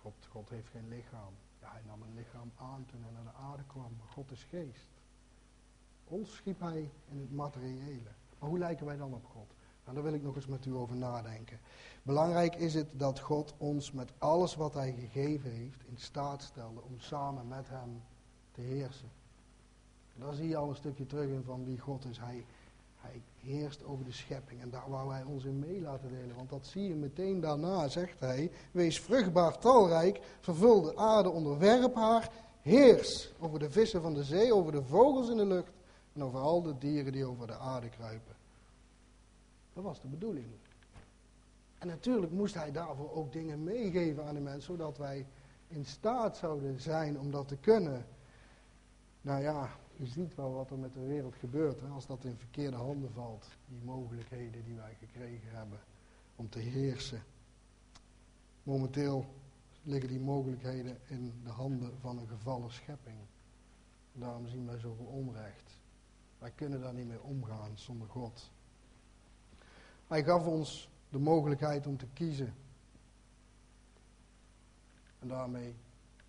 God, 0.00 0.26
God 0.30 0.48
heeft 0.48 0.68
geen 0.68 0.88
lichaam. 0.88 1.32
Hij 1.58 1.82
nam 1.86 2.02
een 2.02 2.14
lichaam 2.14 2.52
aan 2.56 2.86
toen 2.86 3.02
hij 3.02 3.12
naar 3.12 3.32
de 3.32 3.38
aarde 3.38 3.64
kwam. 3.66 3.96
Maar 3.98 4.08
God 4.08 4.30
is 4.30 4.44
geest. 4.44 4.88
Ons 6.04 6.34
schiep 6.34 6.60
hij 6.60 6.90
in 7.08 7.20
het 7.20 7.32
materiële. 7.32 8.10
Maar 8.38 8.48
hoe 8.48 8.58
lijken 8.58 8.86
wij 8.86 8.96
dan 8.96 9.14
op 9.14 9.24
God? 9.24 9.54
Nou, 9.84 9.94
daar 9.94 10.10
wil 10.10 10.14
ik 10.14 10.22
nog 10.22 10.36
eens 10.36 10.46
met 10.46 10.66
u 10.66 10.74
over 10.74 10.96
nadenken. 10.96 11.60
Belangrijk 12.02 12.54
is 12.54 12.74
het 12.74 12.88
dat 12.92 13.20
God 13.20 13.54
ons 13.56 13.92
met 13.92 14.12
alles 14.18 14.54
wat 14.54 14.74
hij 14.74 14.92
gegeven 14.92 15.50
heeft 15.50 15.84
in 15.84 15.98
staat 15.98 16.42
stelde 16.42 16.80
om 16.80 17.00
samen 17.00 17.48
met 17.48 17.68
hem 17.68 18.02
te 18.52 18.60
heersen. 18.60 19.10
En 20.14 20.20
daar 20.20 20.34
zie 20.34 20.48
je 20.48 20.56
al 20.56 20.68
een 20.68 20.76
stukje 20.76 21.06
terug 21.06 21.28
in 21.28 21.42
van 21.42 21.64
wie 21.64 21.78
God 21.78 22.04
is. 22.04 22.18
Hij, 22.18 22.44
hij 22.98 23.22
heerst 23.40 23.84
over 23.84 24.04
de 24.04 24.12
schepping 24.12 24.60
en 24.60 24.70
daar 24.70 24.90
wou 24.90 25.12
hij 25.12 25.22
ons 25.22 25.44
in 25.44 25.58
mee 25.58 25.80
laten 25.80 26.08
delen. 26.08 26.36
Want 26.36 26.50
dat 26.50 26.66
zie 26.66 26.88
je 26.88 26.94
meteen 26.94 27.40
daarna, 27.40 27.88
zegt 27.88 28.20
hij. 28.20 28.50
Wees 28.72 29.00
vruchtbaar, 29.00 29.58
talrijk, 29.58 30.20
vervul 30.40 30.82
de 30.82 30.96
aarde, 30.96 31.30
onderwerp 31.30 31.94
haar. 31.94 32.30
Heers 32.62 33.32
over 33.38 33.58
de 33.58 33.70
vissen 33.70 34.02
van 34.02 34.14
de 34.14 34.24
zee, 34.24 34.54
over 34.54 34.72
de 34.72 34.82
vogels 34.82 35.30
in 35.30 35.36
de 35.36 35.46
lucht 35.46 35.72
en 36.12 36.22
over 36.22 36.40
al 36.40 36.62
de 36.62 36.78
dieren 36.78 37.12
die 37.12 37.24
over 37.24 37.46
de 37.46 37.58
aarde 37.58 37.88
kruipen. 37.88 38.36
Dat 39.72 39.84
was 39.84 40.00
de 40.00 40.08
bedoeling. 40.08 40.46
En 41.78 41.86
natuurlijk 41.86 42.32
moest 42.32 42.54
hij 42.54 42.72
daarvoor 42.72 43.12
ook 43.12 43.32
dingen 43.32 43.62
meegeven 43.62 44.24
aan 44.24 44.34
de 44.34 44.40
mensen, 44.40 44.62
zodat 44.62 44.98
wij 44.98 45.26
in 45.68 45.84
staat 45.84 46.36
zouden 46.36 46.80
zijn 46.80 47.18
om 47.18 47.30
dat 47.30 47.48
te 47.48 47.56
kunnen. 47.56 48.06
Nou 49.20 49.42
ja, 49.42 49.70
je 49.98 50.06
ziet 50.06 50.34
wel 50.34 50.52
wat 50.52 50.70
er 50.70 50.78
met 50.78 50.94
de 50.94 51.06
wereld 51.06 51.34
gebeurt. 51.34 51.82
Als 51.90 52.06
dat 52.06 52.24
in 52.24 52.36
verkeerde 52.36 52.76
handen 52.76 53.12
valt. 53.12 53.48
Die 53.66 53.80
mogelijkheden 53.84 54.64
die 54.64 54.74
wij 54.74 54.94
gekregen 54.94 55.50
hebben 55.50 55.78
om 56.36 56.48
te 56.48 56.58
heersen. 56.58 57.22
Momenteel 58.62 59.26
liggen 59.82 60.08
die 60.08 60.20
mogelijkheden 60.20 60.98
in 61.06 61.40
de 61.44 61.50
handen 61.50 61.98
van 62.00 62.18
een 62.18 62.28
gevallen 62.28 62.72
schepping. 62.72 63.16
Daarom 64.12 64.48
zien 64.48 64.66
wij 64.66 64.78
zoveel 64.78 65.06
onrecht. 65.06 65.80
Wij 66.38 66.50
kunnen 66.50 66.80
daar 66.80 66.94
niet 66.94 67.06
mee 67.08 67.22
omgaan 67.22 67.78
zonder 67.78 68.08
God. 68.08 68.50
Hij 70.06 70.24
gaf 70.24 70.46
ons 70.46 70.90
de 71.08 71.18
mogelijkheid 71.18 71.86
om 71.86 71.96
te 71.96 72.06
kiezen. 72.12 72.54
En 75.18 75.28
daarmee 75.28 75.74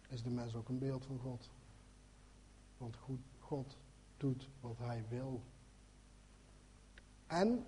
is 0.08 0.24
de 0.24 0.30
mens 0.30 0.56
ook 0.56 0.70
een 0.70 0.80
beeld 0.80 1.06
van 1.06 1.20
God. 1.20 1.50
Want 2.78 2.96
goed, 2.96 3.20
God 3.50 3.78
doet 4.18 4.50
wat 4.60 4.78
hij 4.78 5.06
wil. 5.10 5.42
En, 7.28 7.66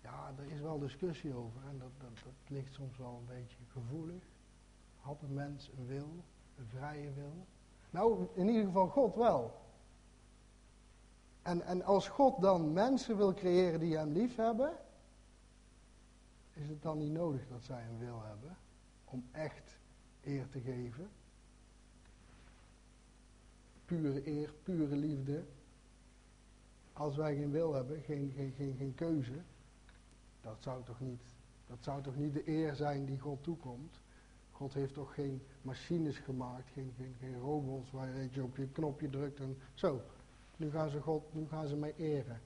ja, 0.00 0.32
er 0.38 0.52
is 0.52 0.60
wel 0.60 0.78
discussie 0.78 1.34
over 1.34 1.60
en 1.68 1.78
dat, 1.78 1.90
dat, 1.98 2.10
dat 2.24 2.32
ligt 2.46 2.74
soms 2.74 2.96
wel 2.96 3.16
een 3.20 3.34
beetje 3.36 3.58
gevoelig. 3.68 4.22
Had 4.96 5.22
een 5.22 5.34
mens 5.34 5.70
een 5.76 5.86
wil, 5.86 6.24
een 6.56 6.66
vrije 6.66 7.12
wil? 7.12 7.46
Nou, 7.90 8.26
in 8.34 8.48
ieder 8.48 8.64
geval 8.64 8.88
God 8.88 9.14
wel. 9.14 9.60
En, 11.42 11.62
en 11.62 11.82
als 11.82 12.08
God 12.08 12.40
dan 12.40 12.72
mensen 12.72 13.16
wil 13.16 13.34
creëren 13.34 13.80
die 13.80 13.96
hem 13.96 14.12
lief 14.12 14.36
hebben, 14.36 14.76
is 16.52 16.68
het 16.68 16.82
dan 16.82 16.98
niet 16.98 17.12
nodig 17.12 17.48
dat 17.48 17.64
zij 17.64 17.86
een 17.86 17.98
wil 17.98 18.22
hebben 18.22 18.56
om 19.04 19.28
echt 19.32 19.78
eer 20.22 20.48
te 20.48 20.60
geven? 20.60 21.10
Pure 23.86 24.26
eer, 24.26 24.54
pure 24.62 24.96
liefde. 24.96 25.44
Als 26.92 27.16
wij 27.16 27.36
geen 27.36 27.50
wil 27.50 27.74
hebben, 27.74 28.00
geen, 28.02 28.32
geen, 28.36 28.52
geen, 28.56 28.74
geen 28.76 28.94
keuze, 28.94 29.42
dat 30.40 30.56
zou, 30.60 30.84
toch 30.84 31.00
niet, 31.00 31.22
dat 31.66 31.78
zou 31.80 32.02
toch 32.02 32.16
niet 32.16 32.32
de 32.32 32.48
eer 32.48 32.74
zijn 32.74 33.04
die 33.04 33.18
God 33.18 33.42
toekomt. 33.42 34.00
God 34.50 34.74
heeft 34.74 34.94
toch 34.94 35.14
geen 35.14 35.42
machines 35.62 36.18
gemaakt, 36.18 36.70
geen, 36.72 36.92
geen, 36.96 37.14
geen 37.20 37.38
robots 37.38 37.90
waar 37.90 38.28
je 38.30 38.42
op 38.42 38.56
je 38.56 38.68
knopje 38.68 39.08
drukt 39.08 39.40
en 39.40 39.58
zo. 39.74 40.00
Nu 40.56 40.70
gaan 40.70 40.90
ze, 40.90 41.00
God, 41.00 41.34
nu 41.34 41.46
gaan 41.48 41.66
ze 41.66 41.76
mij 41.76 41.94
eren. 41.96 42.40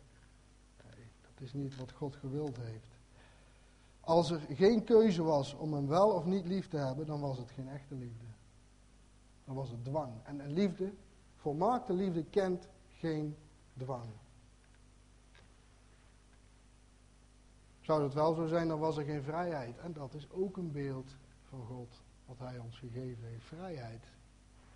Nee, 0.84 1.06
dat 1.20 1.40
is 1.40 1.52
niet 1.52 1.76
wat 1.76 1.92
God 1.92 2.16
gewild 2.16 2.56
heeft. 2.56 2.98
Als 4.00 4.30
er 4.30 4.40
geen 4.48 4.84
keuze 4.84 5.22
was 5.22 5.54
om 5.54 5.74
hem 5.74 5.86
wel 5.86 6.10
of 6.10 6.24
niet 6.24 6.46
lief 6.46 6.68
te 6.68 6.76
hebben, 6.76 7.06
dan 7.06 7.20
was 7.20 7.38
het 7.38 7.50
geen 7.50 7.68
echte 7.68 7.94
liefde. 7.94 8.24
Dan 9.44 9.54
was 9.54 9.70
het 9.70 9.84
dwang. 9.84 10.12
En 10.24 10.40
een 10.40 10.52
liefde, 10.52 10.92
volmaakte 11.40 11.92
liefde, 11.92 12.24
kent 12.24 12.68
geen 12.98 13.36
dwang. 13.78 14.10
Zou 17.80 18.02
het 18.02 18.14
wel 18.14 18.34
zo 18.34 18.46
zijn, 18.46 18.68
dan 18.68 18.78
was 18.78 18.96
er 18.96 19.04
geen 19.04 19.22
vrijheid. 19.22 19.78
En 19.78 19.92
dat 19.92 20.14
is 20.14 20.30
ook 20.30 20.56
een 20.56 20.72
beeld 20.72 21.16
van 21.48 21.66
God, 21.66 22.02
wat 22.26 22.38
Hij 22.38 22.58
ons 22.58 22.78
gegeven 22.78 23.24
heeft. 23.24 23.44
Vrijheid. 23.44 24.04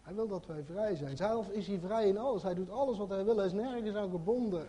Hij 0.02 0.14
wil 0.14 0.28
dat 0.28 0.46
wij 0.46 0.64
vrij 0.64 0.94
zijn. 0.94 1.16
Zelf 1.16 1.48
is 1.48 1.66
hij 1.66 1.78
vrij 1.78 2.08
in 2.08 2.18
alles. 2.18 2.42
Hij 2.42 2.54
doet 2.54 2.70
alles 2.70 2.98
wat 2.98 3.08
hij 3.08 3.24
wil. 3.24 3.36
Hij 3.36 3.46
is 3.46 3.52
nergens 3.52 3.96
aan 3.96 4.10
gebonden. 4.10 4.68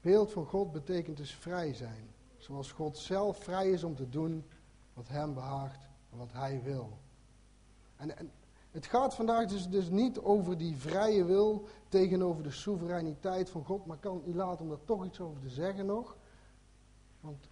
Beeld 0.00 0.32
van 0.32 0.46
God 0.46 0.72
betekent 0.72 1.16
dus 1.16 1.34
vrij 1.34 1.74
zijn. 1.74 2.14
Zoals 2.36 2.72
God 2.72 2.98
zelf 2.98 3.38
vrij 3.38 3.70
is 3.70 3.84
om 3.84 3.94
te 3.94 4.08
doen 4.08 4.44
wat 4.94 5.08
hem 5.08 5.34
behaagt 5.34 5.88
en 6.10 6.18
wat 6.18 6.32
hij 6.32 6.62
wil. 6.62 6.98
En, 7.96 8.30
het 8.70 8.86
gaat 8.86 9.14
vandaag 9.14 9.46
dus, 9.46 9.68
dus 9.68 9.88
niet 9.88 10.18
over 10.18 10.58
die 10.58 10.76
vrije 10.76 11.24
wil 11.24 11.66
tegenover 11.88 12.42
de 12.42 12.50
soevereiniteit 12.50 13.50
van 13.50 13.64
God. 13.64 13.86
Maar 13.86 13.96
kan 13.96 14.22
u 14.26 14.34
laten 14.34 14.62
om 14.62 14.68
daar 14.68 14.84
toch 14.84 15.04
iets 15.04 15.20
over 15.20 15.40
te 15.40 15.48
zeggen 15.48 15.86
nog. 15.86 16.16
Want 17.20 17.48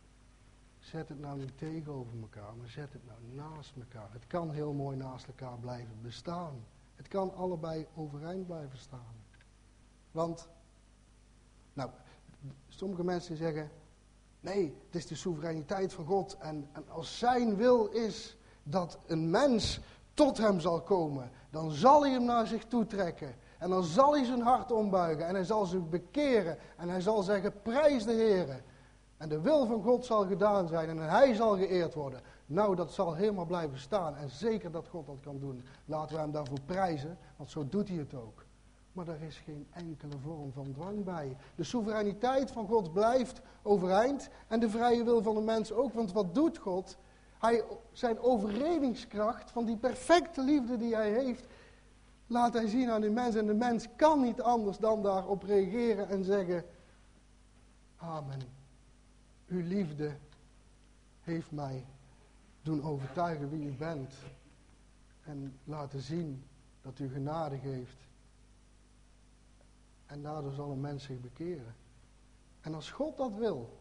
zet 0.79 1.09
het 1.09 1.21
nou 1.21 1.39
niet 1.39 1.59
tegenover 1.59 2.13
elkaar, 2.21 2.57
maar 2.57 2.69
zet 2.69 2.93
het 2.93 3.07
nou 3.07 3.19
naast 3.33 3.73
elkaar. 3.77 4.09
Het 4.13 4.27
kan 4.27 4.51
heel 4.51 4.73
mooi 4.73 4.97
naast 4.97 5.27
elkaar 5.27 5.59
blijven 5.59 5.99
bestaan. 6.03 6.65
Het 6.95 7.09
kan 7.09 7.35
allebei 7.35 7.87
overeind 7.95 8.47
blijven 8.47 8.79
staan. 8.79 9.15
Want, 10.11 10.49
nou, 11.73 11.91
sommige 12.69 13.05
mensen 13.05 13.37
zeggen, 13.37 13.71
nee, 14.41 14.77
het 14.87 14.95
is 14.95 15.07
de 15.07 15.15
soevereiniteit 15.15 15.93
van 15.93 16.05
God. 16.05 16.37
En, 16.39 16.69
en 16.73 16.89
als 16.89 17.19
zijn 17.19 17.57
wil 17.57 17.87
is 17.87 18.37
dat 18.63 18.99
een 19.07 19.31
mens 19.31 19.81
tot 20.15 20.39
hem 20.39 20.61
zal 20.61 20.81
komen, 20.81 21.31
dan 21.51 21.71
zal 21.71 22.03
hij 22.03 22.11
hem 22.11 22.25
naar 22.25 22.47
zich 22.47 22.65
toe 22.65 22.87
trekken. 22.87 23.35
En 23.59 23.71
dan 23.71 23.83
zal 23.83 24.15
hij 24.15 24.25
zijn 24.25 24.43
hart 24.43 24.73
ombuigen 24.73 25.27
en 25.27 25.35
hij 25.35 25.45
zal 25.45 25.67
zich 25.67 25.89
bekeren 25.89 26.59
en 26.77 26.89
hij 26.89 27.01
zal 27.01 27.23
zeggen, 27.23 27.61
prijs 27.63 28.05
de 28.05 28.13
Heer. 28.13 28.63
En 29.17 29.29
de 29.29 29.41
wil 29.41 29.67
van 29.67 29.83
God 29.83 30.05
zal 30.05 30.27
gedaan 30.27 30.69
zijn 30.69 30.89
en 30.89 30.99
hij 30.99 31.35
zal 31.35 31.57
geëerd 31.57 31.95
worden. 31.95 32.21
Nou, 32.47 32.77
dat 32.77 32.93
zal 32.93 33.15
helemaal 33.15 33.45
blijven 33.45 33.79
staan. 33.79 34.17
En 34.17 34.31
zeker 34.31 34.71
dat 34.71 34.89
God 34.89 35.07
dat 35.07 35.21
kan 35.23 35.39
doen. 35.39 35.65
Laten 35.85 36.15
we 36.15 36.21
hem 36.21 36.33
daarvoor 36.33 36.61
prijzen, 36.67 37.19
want 37.37 37.51
zo 37.51 37.69
doet 37.69 37.89
hij 37.89 37.97
het 37.97 38.15
ook. 38.15 38.45
Maar 38.93 39.09
er 39.09 39.23
is 39.23 39.43
geen 39.45 39.67
enkele 39.73 40.19
vorm 40.25 40.53
van 40.53 40.73
dwang 40.73 41.05
bij. 41.05 41.37
De 41.55 41.65
soevereiniteit 41.65 42.51
van 42.51 42.67
God 42.67 42.93
blijft 42.93 43.41
overeind 43.63 44.29
en 44.49 44.61
de 44.61 44.71
vrije 44.71 45.05
wil 45.05 45.23
van 45.23 45.35
de 45.35 45.41
mens 45.41 45.73
ook. 45.73 45.93
Want 45.93 46.13
wat 46.13 46.35
doet 46.35 46.59
God? 46.59 46.97
Hij, 47.39 47.65
zijn 47.93 48.19
overredingskracht 48.19 49.51
van 49.51 49.65
die 49.65 49.77
perfecte 49.77 50.43
liefde 50.43 50.77
die 50.77 50.95
hij 50.95 51.11
heeft, 51.11 51.47
laat 52.27 52.53
hij 52.53 52.69
zien 52.69 52.91
aan 52.91 53.01
de 53.01 53.11
mens. 53.11 53.35
En 53.35 53.47
de 53.47 53.55
mens 53.55 53.87
kan 53.97 54.21
niet 54.21 54.41
anders 54.41 54.79
dan 54.79 55.03
daarop 55.03 55.43
reageren 55.43 56.09
en 56.09 56.25
zeggen, 56.25 56.65
amen. 57.97 58.41
Uw 59.47 59.63
liefde 59.63 60.17
heeft 61.21 61.51
mij 61.51 61.85
doen 62.63 62.83
overtuigen 62.83 63.51
wie 63.51 63.67
u 63.67 63.73
bent. 63.73 64.15
En 65.23 65.59
laten 65.65 66.01
zien 66.01 66.45
dat 66.83 66.99
u 66.99 67.09
genade 67.09 67.59
geeft. 67.59 67.97
En 70.07 70.23
daardoor 70.23 70.53
zal 70.53 70.71
een 70.71 70.81
mens 70.81 71.05
zich 71.05 71.21
bekeren. 71.21 71.75
En 72.61 72.75
als 72.75 72.91
God 72.91 73.17
dat 73.17 73.35
wil, 73.35 73.79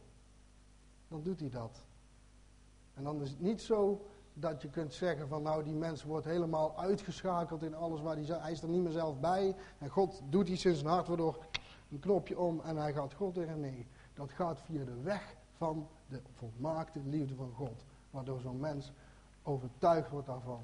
dan 1.08 1.24
doet 1.24 1.40
hij 1.40 1.50
dat. 1.50 1.84
En 2.94 3.04
dan 3.04 3.22
is 3.22 3.30
het 3.30 3.42
niet 3.42 3.62
zo 3.62 4.06
dat 4.34 4.62
je 4.62 4.70
kunt 4.70 4.94
zeggen 4.94 5.28
van 5.28 5.42
nou 5.42 5.64
die 5.64 5.74
mens 5.74 6.04
wordt 6.04 6.26
helemaal 6.26 6.78
uitgeschakeld 6.78 7.64
in 7.64 7.76
alles 7.76 8.02
waar 8.02 8.16
hij, 8.16 8.26
hij 8.26 8.52
is 8.52 8.62
er 8.62 8.70
niet 8.70 8.82
meer 8.82 8.92
zelf 8.92 9.20
bij. 9.20 9.56
En 9.78 9.90
God 9.90 10.22
doet 10.30 10.50
iets 10.50 10.66
in 10.66 10.76
zijn 10.76 10.88
hart 10.88 11.08
waardoor 11.08 11.46
een 11.92 12.00
knopje 12.00 12.40
om 12.40 12.62
en 12.62 12.78
hij 12.78 12.94
gaat 12.94 13.14
God 13.14 13.38
in. 13.38 13.60
Nee, 13.60 13.88
dat 14.14 14.32
gaat 14.32 14.62
via 14.62 14.84
de 14.84 15.02
weg 15.02 15.36
van 15.58 15.88
de 16.08 16.22
volmaakte 16.34 17.00
liefde 17.06 17.36
van 17.36 17.52
God. 17.56 17.86
Waardoor 18.12 18.40
zo'n 18.40 18.60
mens 18.60 18.92
overtuigd 19.44 20.10
wordt 20.10 20.28
daarvan. 20.28 20.64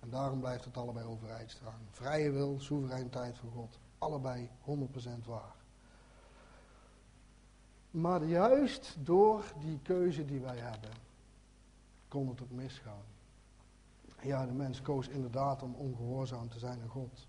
En 0.00 0.10
daarom 0.10 0.40
blijft 0.40 0.64
het 0.64 0.76
allebei 0.76 1.06
overeind 1.06 1.50
staan. 1.50 1.80
Vrije 1.90 2.30
wil, 2.30 2.60
soevereiniteit 2.60 3.38
van 3.38 3.50
God. 3.50 3.78
Allebei 3.98 4.50
100% 4.64 5.26
waar. 5.26 5.54
Maar 7.90 8.24
juist 8.24 8.96
door 8.98 9.44
die 9.60 9.78
keuze 9.82 10.24
die 10.24 10.40
wij 10.40 10.56
hebben, 10.56 10.90
kon 12.12 12.28
het 12.28 12.42
ook 12.42 12.50
misgaan. 12.50 13.04
Ja, 14.20 14.46
de 14.46 14.52
mens 14.52 14.82
koos 14.82 15.08
inderdaad 15.08 15.62
om 15.62 15.74
ongehoorzaam 15.74 16.48
te 16.48 16.58
zijn 16.58 16.80
aan 16.82 16.88
God. 16.88 17.26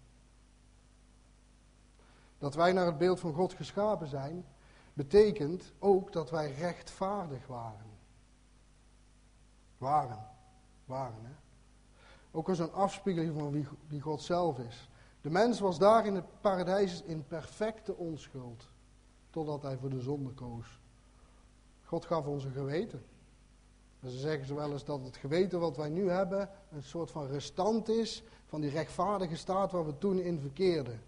Dat 2.37 2.55
wij 2.55 2.73
naar 2.73 2.85
het 2.85 2.97
beeld 2.97 3.19
van 3.19 3.33
God 3.33 3.53
geschapen 3.53 4.07
zijn, 4.07 4.45
betekent 4.93 5.73
ook 5.79 6.11
dat 6.11 6.29
wij 6.29 6.51
rechtvaardig 6.51 7.47
waren. 7.47 7.91
Waren. 9.77 10.27
Waren, 10.85 11.25
hè. 11.25 11.33
Ook 12.31 12.49
als 12.49 12.59
een 12.59 12.73
afspiegeling 12.73 13.33
van 13.39 13.51
wie, 13.51 13.67
wie 13.87 14.01
God 14.01 14.21
zelf 14.21 14.59
is. 14.59 14.89
De 15.21 15.29
mens 15.29 15.59
was 15.59 15.79
daar 15.79 16.05
in 16.05 16.15
het 16.15 16.41
paradijs 16.41 17.01
in 17.01 17.27
perfecte 17.27 17.95
onschuld. 17.95 18.69
Totdat 19.29 19.61
hij 19.61 19.77
voor 19.77 19.89
de 19.89 20.01
zonde 20.01 20.31
koos. 20.31 20.79
God 21.83 22.05
gaf 22.05 22.25
ons 22.25 22.43
een 22.43 22.51
geweten. 22.51 23.05
En 24.03 24.09
ze 24.09 24.17
zeggen 24.17 24.45
ze 24.45 24.53
wel 24.53 24.71
eens 24.71 24.85
dat 24.85 25.03
het 25.03 25.17
geweten 25.17 25.59
wat 25.59 25.77
wij 25.77 25.89
nu 25.89 26.09
hebben 26.09 26.49
een 26.71 26.83
soort 26.83 27.11
van 27.11 27.27
restant 27.27 27.89
is 27.89 28.23
van 28.45 28.61
die 28.61 28.69
rechtvaardige 28.69 29.35
staat 29.35 29.71
waar 29.71 29.85
we 29.85 29.97
toen 29.97 30.19
in 30.19 30.39
verkeerden. 30.39 31.01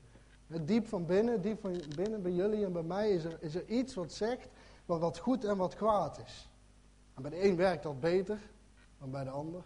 Diep 0.47 0.87
van 0.87 1.05
binnen, 1.05 1.41
diep 1.41 1.59
van 1.59 1.81
binnen 1.95 2.21
bij 2.21 2.31
jullie 2.31 2.65
en 2.65 2.73
bij 2.73 2.83
mij 2.83 3.11
is 3.11 3.23
er, 3.23 3.37
is 3.39 3.55
er 3.55 3.65
iets 3.65 3.93
wat 3.93 4.11
zegt 4.11 4.47
wat, 4.85 4.99
wat 4.99 5.17
goed 5.17 5.45
en 5.45 5.57
wat 5.57 5.75
kwaad 5.75 6.19
is. 6.25 6.49
En 7.13 7.21
bij 7.21 7.31
de 7.31 7.43
een 7.43 7.55
werkt 7.55 7.83
dat 7.83 7.99
beter 7.99 8.39
dan 8.99 9.11
bij 9.11 9.23
de 9.23 9.29
ander. 9.29 9.63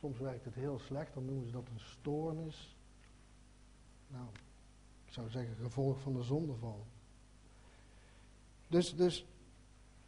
Soms 0.00 0.18
werkt 0.18 0.44
het 0.44 0.54
heel 0.54 0.78
slecht, 0.78 1.14
dan 1.14 1.24
noemen 1.24 1.46
ze 1.46 1.52
dat 1.52 1.68
een 1.72 1.80
stoornis. 1.80 2.76
Nou, 4.06 4.26
ik 5.06 5.12
zou 5.12 5.30
zeggen 5.30 5.56
gevolg 5.56 6.00
van 6.00 6.14
de 6.14 6.22
zondeval. 6.22 6.86
Dus, 8.68 8.96
dus 8.96 9.26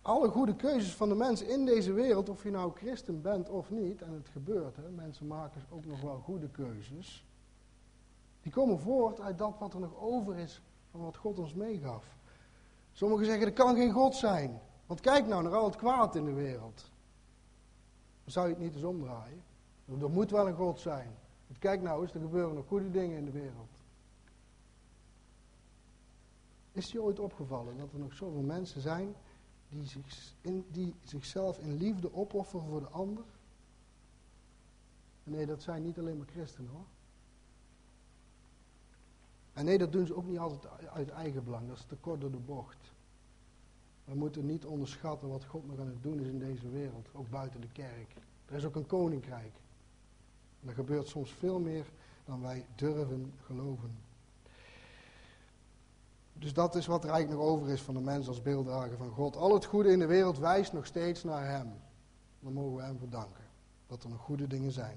alle 0.02 0.28
goede 0.28 0.56
keuzes 0.56 0.94
van 0.94 1.08
de 1.08 1.14
mensen 1.14 1.48
in 1.48 1.64
deze 1.64 1.92
wereld, 1.92 2.28
of 2.28 2.42
je 2.42 2.50
nou 2.50 2.72
christen 2.74 3.22
bent 3.22 3.48
of 3.48 3.70
niet, 3.70 4.02
en 4.02 4.12
het 4.12 4.28
gebeurt, 4.28 4.76
hè, 4.76 4.90
mensen 4.90 5.26
maken 5.26 5.62
ook 5.70 5.84
nog 5.84 6.00
wel 6.00 6.18
goede 6.18 6.48
keuzes. 6.48 7.26
Die 8.42 8.52
komen 8.52 8.80
voort 8.80 9.20
uit 9.20 9.38
dat 9.38 9.58
wat 9.58 9.74
er 9.74 9.80
nog 9.80 9.96
over 9.96 10.36
is 10.36 10.62
van 10.90 11.00
wat 11.00 11.16
God 11.16 11.38
ons 11.38 11.54
meegaf. 11.54 12.04
Sommigen 12.92 13.26
zeggen, 13.26 13.46
er 13.46 13.52
kan 13.52 13.74
geen 13.76 13.92
God 13.92 14.14
zijn. 14.14 14.60
Want 14.86 15.00
kijk 15.00 15.26
nou 15.26 15.42
naar 15.42 15.54
al 15.54 15.64
het 15.64 15.76
kwaad 15.76 16.16
in 16.16 16.24
de 16.24 16.32
wereld. 16.32 16.90
Dan 18.24 18.32
zou 18.32 18.46
je 18.46 18.54
het 18.54 18.62
niet 18.62 18.74
eens 18.74 18.84
omdraaien. 18.84 19.42
Er 20.00 20.10
moet 20.10 20.30
wel 20.30 20.48
een 20.48 20.54
God 20.54 20.78
zijn. 20.78 21.14
Want 21.46 21.58
kijk 21.58 21.82
nou 21.82 22.02
eens, 22.02 22.14
er 22.14 22.20
gebeuren 22.20 22.54
nog 22.54 22.66
goede 22.66 22.90
dingen 22.90 23.16
in 23.16 23.24
de 23.24 23.30
wereld. 23.30 23.70
Is 26.72 26.92
je 26.92 27.02
ooit 27.02 27.18
opgevallen 27.18 27.76
dat 27.76 27.92
er 27.92 27.98
nog 27.98 28.12
zoveel 28.12 28.42
mensen 28.42 28.80
zijn 28.80 29.14
die, 29.70 29.86
zich 29.86 30.34
in, 30.40 30.66
die 30.70 30.94
zichzelf 31.02 31.58
in 31.58 31.76
liefde 31.76 32.14
opofferen 32.14 32.66
voor 32.66 32.80
de 32.80 32.88
ander? 32.88 33.24
Nee, 35.24 35.46
dat 35.46 35.62
zijn 35.62 35.82
niet 35.82 35.98
alleen 35.98 36.16
maar 36.16 36.26
christenen 36.26 36.70
hoor. 36.70 36.86
En 39.52 39.64
nee, 39.64 39.78
dat 39.78 39.92
doen 39.92 40.06
ze 40.06 40.14
ook 40.14 40.26
niet 40.26 40.38
altijd 40.38 40.88
uit 40.88 41.10
eigen 41.10 41.44
belang. 41.44 41.68
Dat 41.68 41.76
is 41.76 41.84
te 41.84 41.96
kort 41.96 42.20
door 42.20 42.30
de 42.30 42.38
bocht. 42.38 42.92
We 44.04 44.14
moeten 44.14 44.46
niet 44.46 44.64
onderschatten 44.64 45.28
wat 45.28 45.44
God 45.44 45.66
nog 45.66 45.78
aan 45.78 45.86
het 45.86 46.02
doen 46.02 46.20
is 46.20 46.26
in 46.26 46.38
deze 46.38 46.68
wereld. 46.68 47.08
Ook 47.12 47.30
buiten 47.30 47.60
de 47.60 47.72
kerk. 47.72 48.14
Er 48.46 48.54
is 48.54 48.64
ook 48.64 48.76
een 48.76 48.86
koninkrijk. 48.86 49.52
En 50.62 50.68
er 50.68 50.74
gebeurt 50.74 51.08
soms 51.08 51.32
veel 51.32 51.58
meer 51.58 51.86
dan 52.24 52.40
wij 52.40 52.66
durven 52.74 53.32
geloven. 53.42 54.09
Dus 56.40 56.52
dat 56.52 56.74
is 56.74 56.86
wat 56.86 57.04
er 57.04 57.10
eigenlijk 57.10 57.40
nog 57.40 57.50
over 57.50 57.68
is 57.68 57.82
van 57.82 57.94
de 57.94 58.00
mens 58.00 58.28
als 58.28 58.42
beelddrager 58.42 58.96
van 58.96 59.10
God. 59.10 59.36
Al 59.36 59.54
het 59.54 59.64
goede 59.64 59.92
in 59.92 59.98
de 59.98 60.06
wereld 60.06 60.38
wijst 60.38 60.72
nog 60.72 60.86
steeds 60.86 61.24
naar 61.24 61.48
Hem. 61.48 61.72
Dan 62.40 62.52
mogen 62.52 62.76
we 62.76 62.82
Hem 62.82 62.98
verdanken. 62.98 63.44
Dat 63.86 64.02
er 64.02 64.08
nog 64.08 64.20
goede 64.20 64.46
dingen 64.46 64.72
zijn. 64.72 64.96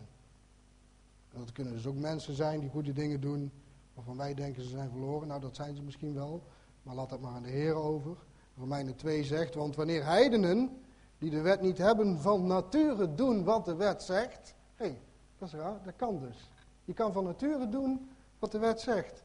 Dat 1.33 1.51
kunnen 1.51 1.73
dus 1.73 1.87
ook 1.87 1.95
mensen 1.95 2.35
zijn 2.35 2.59
die 2.59 2.69
goede 2.69 2.93
dingen 2.93 3.21
doen 3.21 3.51
waarvan 3.93 4.17
wij 4.17 4.33
denken 4.33 4.63
ze 4.63 4.69
zijn 4.69 4.89
verloren. 4.89 5.27
Nou, 5.27 5.41
dat 5.41 5.55
zijn 5.55 5.75
ze 5.75 5.81
misschien 5.81 6.13
wel, 6.13 6.43
maar 6.83 6.95
laat 6.95 7.09
dat 7.09 7.21
maar 7.21 7.33
aan 7.33 7.43
de 7.43 7.49
Heer 7.49 7.75
over. 7.75 8.17
Romeinen 8.57 8.95
2 8.95 9.23
zegt, 9.23 9.55
want 9.55 9.75
wanneer 9.75 10.05
heidenen 10.05 10.81
die 11.17 11.29
de 11.29 11.41
wet 11.41 11.61
niet 11.61 11.77
hebben 11.77 12.19
van 12.19 12.47
nature 12.47 13.15
doen 13.15 13.43
wat 13.43 13.65
de 13.65 13.75
wet 13.75 14.03
zegt. 14.03 14.55
Hé, 14.75 14.85
hey, 14.85 15.01
dat 15.37 15.47
is 15.47 15.53
raar, 15.53 15.79
dat 15.83 15.95
kan 15.95 16.19
dus. 16.19 16.49
Je 16.83 16.93
kan 16.93 17.13
van 17.13 17.23
nature 17.23 17.69
doen 17.69 18.09
wat 18.39 18.51
de 18.51 18.59
wet 18.59 18.81
zegt. 18.81 19.23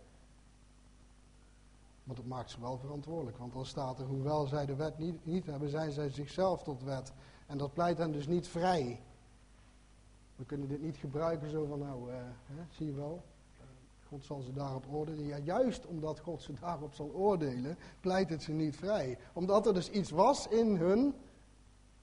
Maar 2.08 2.16
dat 2.16 2.26
maakt 2.26 2.50
ze 2.50 2.60
wel 2.60 2.78
verantwoordelijk. 2.78 3.36
Want 3.36 3.52
dan 3.52 3.66
staat 3.66 3.98
er, 3.98 4.06
hoewel 4.06 4.46
zij 4.46 4.66
de 4.66 4.74
wet 4.74 4.98
niet, 4.98 5.26
niet 5.26 5.46
hebben, 5.46 5.68
zijn 5.68 5.92
zij 5.92 6.10
zichzelf 6.10 6.62
tot 6.62 6.82
wet. 6.82 7.12
En 7.46 7.58
dat 7.58 7.72
pleit 7.72 7.98
hen 7.98 8.12
dus 8.12 8.26
niet 8.26 8.48
vrij. 8.48 9.00
We 10.36 10.44
kunnen 10.44 10.68
dit 10.68 10.82
niet 10.82 10.96
gebruiken 10.96 11.50
zo 11.50 11.64
van, 11.66 11.78
nou, 11.78 12.10
hè, 12.10 12.64
zie 12.70 12.86
je 12.86 12.92
wel, 12.92 13.22
God 14.08 14.24
zal 14.24 14.40
ze 14.40 14.52
daarop 14.52 14.84
oordelen. 14.90 15.26
Ja, 15.26 15.38
juist 15.38 15.86
omdat 15.86 16.20
God 16.20 16.42
ze 16.42 16.52
daarop 16.60 16.94
zal 16.94 17.10
oordelen, 17.14 17.78
pleit 18.00 18.28
het 18.28 18.42
ze 18.42 18.52
niet 18.52 18.76
vrij. 18.76 19.18
Omdat 19.32 19.66
er 19.66 19.74
dus 19.74 19.90
iets 19.90 20.10
was 20.10 20.48
in 20.48 20.76
hun, 20.76 21.14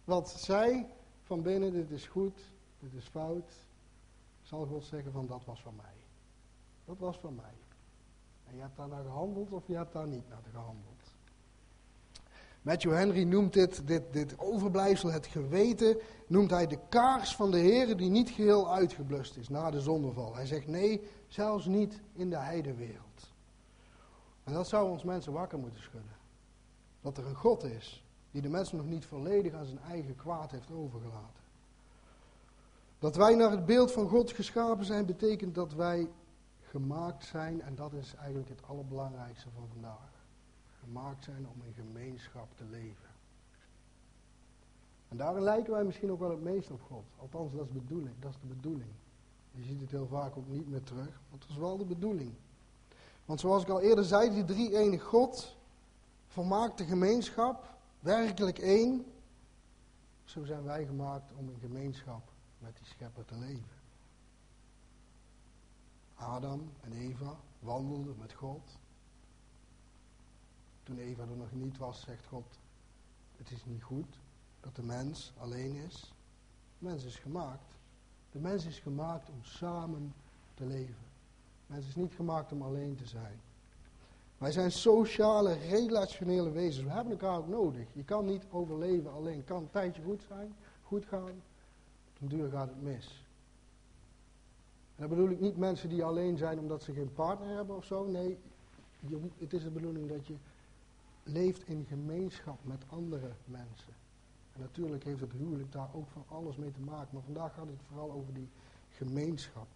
wat 0.04 0.30
zij 0.30 0.90
van 1.24 1.42
binnen, 1.42 1.72
dit 1.72 1.92
is 1.92 2.08
goed, 2.08 2.40
dit 2.80 2.94
is 2.94 3.08
fout, 3.08 3.52
zal 4.42 4.66
God 4.66 4.84
zeggen 4.84 5.12
van 5.12 5.28
dat 5.28 5.46
was 5.46 5.62
van 5.62 5.76
mij. 5.76 5.96
Dat 6.86 7.00
was 7.00 7.18
van 7.18 7.36
mij. 7.36 7.54
En 8.48 8.56
je 8.56 8.62
hebt 8.62 8.78
daar 8.78 8.88
naar 8.88 9.04
gehandeld 9.04 9.52
of 9.52 9.68
je 9.68 9.76
hebt 9.76 9.94
daar 9.94 10.08
niet 10.08 10.30
naar 10.30 10.42
gehandeld. 10.52 10.96
Matthew 12.62 12.94
Henry 12.94 13.24
noemt 13.24 13.54
dit, 13.54 13.88
dit, 13.88 14.04
dit 14.12 14.40
overblijfsel, 14.40 15.12
het 15.12 15.26
geweten, 15.26 15.98
noemt 16.28 16.50
hij 16.50 16.68
de 16.68 16.80
kaars 16.90 17.36
van 17.36 17.52
de 17.52 17.58
Heer 17.58 17.98
die 17.98 18.10
niet 18.10 18.30
geheel 18.30 18.74
uitgeblust 18.74 19.36
is 19.36 19.50
na 19.50 19.72
de 19.72 19.82
zondeval. 19.82 20.36
Hij 20.36 20.46
zegt 20.46 20.68
nee, 20.68 21.02
zelfs 21.28 21.66
niet 21.66 22.02
in 22.14 22.30
de 22.30 22.38
heidewereld. 22.38 23.34
En 24.44 24.54
dat 24.54 24.68
zou 24.68 24.90
ons 24.90 25.04
mensen 25.04 25.34
wakker 25.34 25.60
moeten 25.60 25.82
schudden. 25.82 26.16
Dat 27.02 27.18
er 27.18 27.26
een 27.26 27.36
God 27.36 27.64
is 27.64 28.04
die 28.32 28.42
de 28.42 28.50
mensen 28.50 28.78
nog 28.78 28.86
niet 28.86 29.06
volledig 29.06 29.54
aan 29.54 29.66
zijn 29.66 29.80
eigen 29.90 30.16
kwaad 30.16 30.52
heeft 30.52 30.72
overgelaten. 30.72 31.44
Dat 33.00 33.16
wij 33.16 33.36
naar 33.36 33.52
het 33.52 33.66
beeld 33.66 33.92
van 33.92 34.10
God 34.10 34.32
geschapen 34.32 34.86
zijn, 34.86 35.06
betekent 35.06 35.56
dat 35.56 35.74
wij 35.74 36.08
gemaakt 36.76 37.26
zijn, 37.26 37.62
en 37.62 37.76
dat 37.76 37.94
is 37.94 38.16
eigenlijk 38.16 38.50
het 38.50 38.68
allerbelangrijkste 38.68 39.50
van 39.56 39.68
vandaag. 39.72 40.10
Gemaakt 40.84 41.24
zijn 41.24 41.48
om 41.48 41.62
in 41.66 41.74
gemeenschap 41.74 42.48
te 42.56 42.64
leven. 42.64 43.10
En 45.08 45.18
daarin 45.18 45.44
lijken 45.44 45.74
wij 45.74 45.84
misschien 45.84 46.12
ook 46.12 46.20
wel 46.20 46.30
het 46.30 46.42
meest 46.42 46.72
op 46.72 46.82
God. 46.82 47.04
Althans, 47.18 47.52
dat 47.54 47.66
is, 47.66 47.72
bedoeling, 47.72 48.16
dat 48.20 48.32
is 48.32 48.38
de 48.42 48.48
bedoeling. 48.48 48.92
Je 49.52 49.64
ziet 49.64 49.82
het 49.82 49.92
heel 49.92 50.08
vaak 50.08 50.38
ook 50.38 50.48
niet 50.48 50.70
meer 50.70 50.84
terug, 50.84 51.10
maar 51.30 51.40
het 51.40 51.50
is 51.50 51.58
wel 51.58 51.78
de 51.78 51.86
bedoeling. 51.86 52.34
Want 53.26 53.40
zoals 53.40 53.64
ik 53.64 53.70
al 53.70 53.82
eerder 53.82 54.04
zei, 54.04 54.30
die 54.30 54.46
drie 54.46 54.78
enige 54.78 55.06
God, 55.06 55.58
volmaakte 56.28 56.86
gemeenschap, 56.86 57.76
werkelijk 58.00 58.60
één. 58.60 59.06
Zo 60.24 60.44
zijn 60.44 60.64
wij 60.64 60.86
gemaakt 60.86 61.32
om 61.36 61.50
in 61.50 61.60
gemeenschap 61.60 62.32
met 62.58 62.78
die 62.78 62.86
schepper 62.86 63.26
te 63.26 63.38
leven. 63.38 63.75
Adam 66.16 66.72
en 66.82 66.94
Eva 66.94 67.36
wandelden 67.60 68.16
met 68.20 68.34
God. 68.34 68.78
Toen 70.84 70.98
Eva 70.98 71.22
er 71.22 71.38
nog 71.38 71.52
niet 71.52 71.78
was, 71.78 72.02
zegt 72.02 72.26
God, 72.26 72.60
het 73.38 73.52
is 73.52 73.66
niet 73.66 73.84
goed 73.84 74.20
dat 74.60 74.76
de 74.76 74.84
mens 74.84 75.34
alleen 75.38 75.76
is. 75.76 76.14
De 76.80 76.86
mens 76.86 77.04
is 77.04 77.16
gemaakt. 77.16 77.74
De 78.32 78.40
mens 78.40 78.66
is 78.66 78.80
gemaakt 78.80 79.30
om 79.30 79.44
samen 79.44 80.14
te 80.54 80.66
leven. 80.66 81.04
De 81.68 81.74
mens 81.74 81.88
is 81.88 81.96
niet 81.96 82.14
gemaakt 82.14 82.52
om 82.52 82.62
alleen 82.62 82.96
te 82.96 83.06
zijn. 83.06 83.40
Wij 84.38 84.52
zijn 84.52 84.72
sociale, 84.72 85.54
relationele 85.54 86.52
wezens. 86.52 86.86
We 86.86 86.92
hebben 86.92 87.12
elkaar 87.12 87.38
ook 87.38 87.48
nodig. 87.48 87.88
Je 87.94 88.04
kan 88.04 88.26
niet 88.26 88.44
overleven 88.50 89.12
alleen. 89.12 89.44
Kan 89.44 89.62
een 89.62 89.70
tijdje 89.70 90.02
goed 90.04 90.24
zijn, 90.28 90.56
goed 90.84 91.06
gaan. 91.06 91.42
Op 92.14 92.22
een 92.22 92.28
duur 92.28 92.50
gaat 92.50 92.70
het 92.70 92.82
mis. 92.82 93.25
En 94.96 95.08
dan 95.08 95.10
bedoel 95.10 95.30
ik 95.30 95.40
niet 95.40 95.58
mensen 95.58 95.90
die 95.90 96.04
alleen 96.04 96.38
zijn 96.38 96.60
omdat 96.60 96.84
ze 96.84 96.94
geen 96.94 97.14
partner 97.14 97.56
hebben 97.56 97.76
of 97.76 97.86
zo. 97.86 98.06
Nee, 98.06 98.38
je, 99.00 99.30
het 99.38 99.54
is 99.54 99.64
de 99.64 99.72
bedoeling 99.72 100.10
dat 100.10 100.28
je 100.28 100.36
leeft 101.24 101.68
in 101.68 101.86
gemeenschap 101.86 102.60
met 102.64 102.84
andere 102.88 103.32
mensen. 103.46 103.94
En 104.54 104.62
natuurlijk 104.62 105.04
heeft 105.04 105.22
het 105.22 105.32
huwelijk 105.32 105.72
daar 105.72 105.90
ook 105.94 106.08
van 106.08 106.24
alles 106.28 106.56
mee 106.56 106.72
te 106.72 106.80
maken. 106.80 107.10
Maar 107.12 107.24
vandaag 107.24 107.54
gaat 107.54 107.68
het 107.68 107.82
vooral 107.88 108.12
over 108.12 108.34
die 108.34 108.50
gemeenschap. 108.90 109.68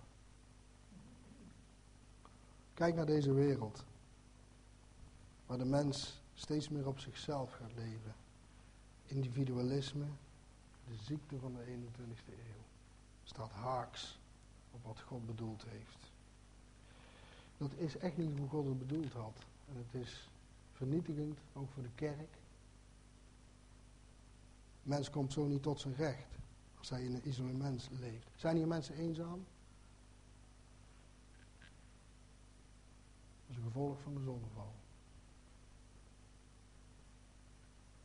Kijk 2.74 2.96
naar 2.96 3.06
deze 3.06 3.34
wereld. 3.34 3.86
Waar 5.46 5.58
de 5.58 5.66
mens 5.66 6.22
steeds 6.34 6.70
meer 6.70 6.88
op 6.88 7.00
zichzelf 7.00 7.52
gaat 7.52 7.74
leven. 7.76 8.16
Individualisme, 9.06 10.06
de 10.88 10.96
ziekte 10.96 11.40
van 11.40 11.54
de 11.54 11.64
21ste 11.66 12.34
eeuw. 12.34 12.64
Staat 13.24 13.52
haaks 13.52 14.19
op 14.72 14.84
wat 14.84 15.02
God 15.02 15.26
bedoeld 15.26 15.64
heeft. 15.68 16.12
Dat 17.58 17.72
is 17.74 17.98
echt 17.98 18.18
niet 18.18 18.38
hoe 18.38 18.50
God 18.50 18.66
het 18.66 18.80
bedoeld 18.80 19.14
had. 19.14 19.46
En 19.68 19.76
het 19.78 20.02
is 20.02 20.30
vernietigend, 20.72 21.38
ook 21.54 21.70
voor 21.72 21.84
de 21.84 21.94
kerk. 21.96 22.38
Mens 24.84 25.10
komt 25.10 25.34
zo 25.34 25.46
niet 25.46 25.64
tot 25.64 25.80
zijn 25.80 25.96
recht 25.96 26.38
als 26.78 26.90
hij 26.90 27.04
in 27.04 27.14
een 27.14 27.28
isolement 27.28 27.90
leeft. 28.00 28.28
Zijn 28.36 28.56
hier 28.56 28.68
mensen 28.68 28.96
eenzaam? 28.96 29.46
Dat 33.48 33.50
is 33.50 33.56
een 33.56 33.64
gevolg 33.64 34.02
van 34.02 34.14
de 34.14 34.24
zonneval. 34.24 34.74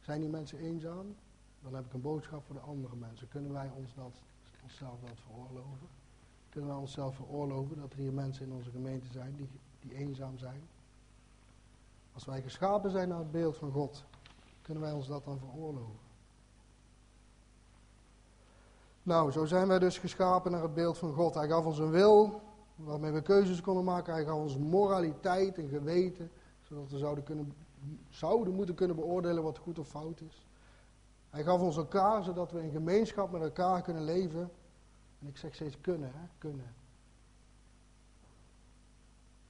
Zijn 0.00 0.20
die 0.20 0.30
mensen 0.30 0.58
eenzaam? 0.58 1.16
Dan 1.62 1.74
heb 1.74 1.86
ik 1.86 1.92
een 1.92 2.00
boodschap 2.00 2.44
voor 2.44 2.54
de 2.54 2.60
andere 2.60 2.96
mensen. 2.96 3.28
Kunnen 3.28 3.52
wij 3.52 3.70
ons 3.70 3.94
dat, 3.94 4.16
onszelf 4.62 5.00
dat 5.00 5.20
veroorloven? 5.20 5.88
Kunnen 6.54 6.72
wij 6.72 6.80
onszelf 6.80 7.16
veroorloven 7.16 7.80
dat 7.80 7.92
er 7.92 7.98
hier 7.98 8.12
mensen 8.12 8.46
in 8.46 8.52
onze 8.52 8.70
gemeente 8.70 9.06
zijn 9.12 9.34
die, 9.36 9.48
die 9.80 9.94
eenzaam 9.94 10.38
zijn? 10.38 10.68
Als 12.12 12.24
wij 12.24 12.42
geschapen 12.42 12.90
zijn 12.90 13.08
naar 13.08 13.18
het 13.18 13.30
beeld 13.30 13.56
van 13.56 13.70
God, 13.70 14.04
kunnen 14.62 14.82
wij 14.82 14.92
ons 14.92 15.06
dat 15.06 15.24
dan 15.24 15.38
veroorloven? 15.38 15.98
Nou, 19.02 19.30
zo 19.30 19.44
zijn 19.44 19.68
wij 19.68 19.78
dus 19.78 19.98
geschapen 19.98 20.50
naar 20.52 20.62
het 20.62 20.74
beeld 20.74 20.98
van 20.98 21.12
God. 21.12 21.34
Hij 21.34 21.48
gaf 21.48 21.64
ons 21.64 21.78
een 21.78 21.90
wil, 21.90 22.40
waarmee 22.76 23.12
we 23.12 23.22
keuzes 23.22 23.60
konden 23.60 23.84
maken. 23.84 24.12
Hij 24.12 24.24
gaf 24.24 24.38
ons 24.38 24.58
moraliteit 24.58 25.58
en 25.58 25.68
geweten, 25.68 26.30
zodat 26.62 26.90
we 26.90 26.98
zouden, 26.98 27.24
kunnen, 27.24 27.52
zouden 28.08 28.54
moeten 28.54 28.74
kunnen 28.74 28.96
beoordelen 28.96 29.42
wat 29.42 29.58
goed 29.58 29.78
of 29.78 29.88
fout 29.88 30.20
is. 30.20 30.46
Hij 31.30 31.42
gaf 31.42 31.60
ons 31.60 31.76
elkaar, 31.76 32.24
zodat 32.24 32.52
we 32.52 32.62
in 32.62 32.70
gemeenschap 32.70 33.30
met 33.30 33.42
elkaar 33.42 33.82
kunnen 33.82 34.04
leven. 34.04 34.50
En 35.20 35.26
ik 35.26 35.36
zeg 35.36 35.54
steeds 35.54 35.80
kunnen, 35.80 36.12
hè? 36.14 36.26
kunnen. 36.38 36.74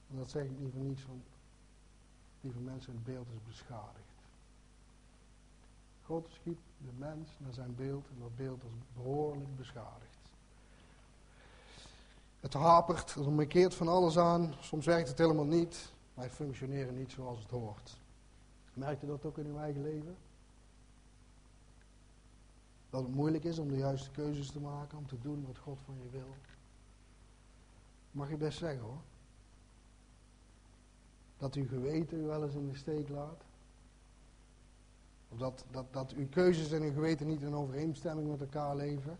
En 0.09 0.17
dat 0.17 0.29
zeg 0.29 0.43
ik 0.43 0.59
niet 0.59 1.05
want 1.07 1.23
lieve 2.41 2.59
mensen, 2.59 2.93
het 2.93 3.03
beeld 3.03 3.27
is 3.27 3.47
beschadigd. 3.47 4.03
God 6.03 6.27
schiep 6.31 6.57
de 6.77 6.91
mens 6.97 7.29
naar 7.37 7.53
zijn 7.53 7.75
beeld 7.75 8.07
en 8.09 8.19
dat 8.19 8.35
beeld 8.35 8.63
is 8.63 8.71
behoorlijk 8.93 9.55
beschadigd. 9.55 10.17
Het 12.39 12.53
hapert, 12.53 13.15
er 13.15 13.31
markeert 13.31 13.75
van 13.75 13.87
alles 13.87 14.17
aan, 14.17 14.53
soms 14.59 14.85
werkt 14.85 15.07
het 15.07 15.17
helemaal 15.17 15.45
niet. 15.45 15.93
Wij 16.13 16.29
functioneren 16.29 16.97
niet 16.97 17.11
zoals 17.11 17.39
het 17.39 17.49
hoort. 17.49 17.97
Merkt 18.73 19.03
u 19.03 19.07
dat 19.07 19.25
ook 19.25 19.37
in 19.37 19.45
uw 19.45 19.57
eigen 19.57 19.81
leven? 19.81 20.17
Dat 22.89 23.03
het 23.03 23.15
moeilijk 23.15 23.43
is 23.43 23.59
om 23.59 23.67
de 23.67 23.77
juiste 23.77 24.11
keuzes 24.11 24.51
te 24.51 24.59
maken, 24.59 24.97
om 24.97 25.07
te 25.07 25.19
doen 25.19 25.45
wat 25.45 25.57
God 25.57 25.79
van 25.85 25.95
je 26.03 26.09
wil. 26.09 26.35
Mag 28.11 28.29
je 28.29 28.37
best 28.37 28.57
zeggen 28.57 28.83
hoor. 28.83 29.01
Dat 31.37 31.55
uw 31.55 31.67
geweten 31.67 32.19
u 32.19 32.23
wel 32.23 32.43
eens 32.43 32.53
in 32.53 32.69
de 32.69 32.77
steek 32.77 33.09
laat. 33.09 33.43
Of 35.29 35.37
dat, 35.37 35.65
dat, 35.71 35.93
dat 35.93 36.11
uw 36.11 36.29
keuzes 36.29 36.71
en 36.71 36.81
uw 36.81 36.93
geweten 36.93 37.27
niet 37.27 37.41
in 37.41 37.55
overeenstemming 37.55 38.29
met 38.29 38.41
elkaar 38.41 38.75
leven. 38.75 39.17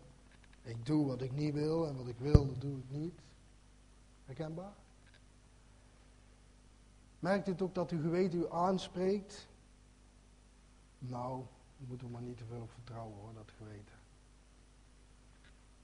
Ik 0.62 0.86
doe 0.86 1.06
wat 1.06 1.22
ik 1.22 1.32
niet 1.32 1.54
wil 1.54 1.86
en 1.86 1.96
wat 1.96 2.08
ik 2.08 2.18
wil, 2.18 2.46
dat 2.46 2.60
doe 2.60 2.78
ik 2.78 2.90
niet. 2.90 3.20
Herkenbaar? 4.24 4.74
Merkt 7.18 7.46
het 7.46 7.62
ook 7.62 7.74
dat 7.74 7.90
uw 7.90 8.00
geweten 8.00 8.38
u 8.38 8.50
aanspreekt? 8.50 9.48
Nou, 10.98 11.42
moeten 11.76 12.06
we 12.06 12.12
maar 12.12 12.22
niet 12.22 12.36
te 12.36 12.44
veel 12.44 12.60
op 12.60 12.70
vertrouwen 12.70 13.18
hoor, 13.18 13.34
dat 13.34 13.50
geweten. 13.56 13.94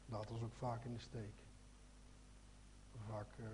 Laat 0.06 0.30
ons 0.30 0.42
ook 0.42 0.54
vaak 0.54 0.84
in 0.84 0.92
de 0.92 1.00
steek. 1.00 1.34
Vaak 3.08 3.38
uh, 3.38 3.46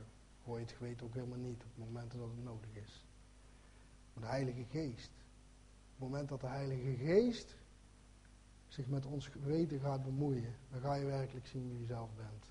hoor 0.45 0.59
je 0.59 0.65
het 0.65 0.75
geweten 0.75 1.07
ook 1.07 1.15
helemaal 1.15 1.39
niet 1.39 1.65
op 1.65 1.77
momenten 1.77 2.19
dat 2.19 2.29
het 2.29 2.45
nodig 2.45 2.75
is. 2.75 3.05
De 4.15 4.27
Heilige 4.27 4.65
Geest 4.65 5.19
het 5.99 6.09
moment 6.09 6.29
dat 6.29 6.41
de 6.41 6.47
Heilige 6.47 6.97
Geest 6.97 7.57
zich 8.69 8.87
met 8.87 9.07
ons 9.07 9.27
geweten 9.27 9.81
gaat 9.81 10.05
bemoeien, 10.05 10.55
dan 10.71 10.81
ga 10.81 10.95
je 10.95 11.05
werkelijk 11.05 11.47
zien 11.47 11.69
wie 11.69 11.81
je 11.81 11.87
zelf 11.87 12.15
bent. 12.15 12.47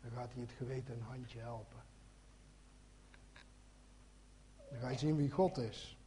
Dan 0.00 0.10
gaat 0.10 0.32
hij 0.32 0.42
het 0.42 0.52
geweten 0.52 0.94
een 0.94 1.02
handje 1.02 1.38
helpen. 1.38 1.82
Dan 4.70 4.78
ga 4.78 4.88
je 4.88 4.98
zien 4.98 5.16
wie 5.16 5.30
God 5.30 5.56
is. 5.56 5.98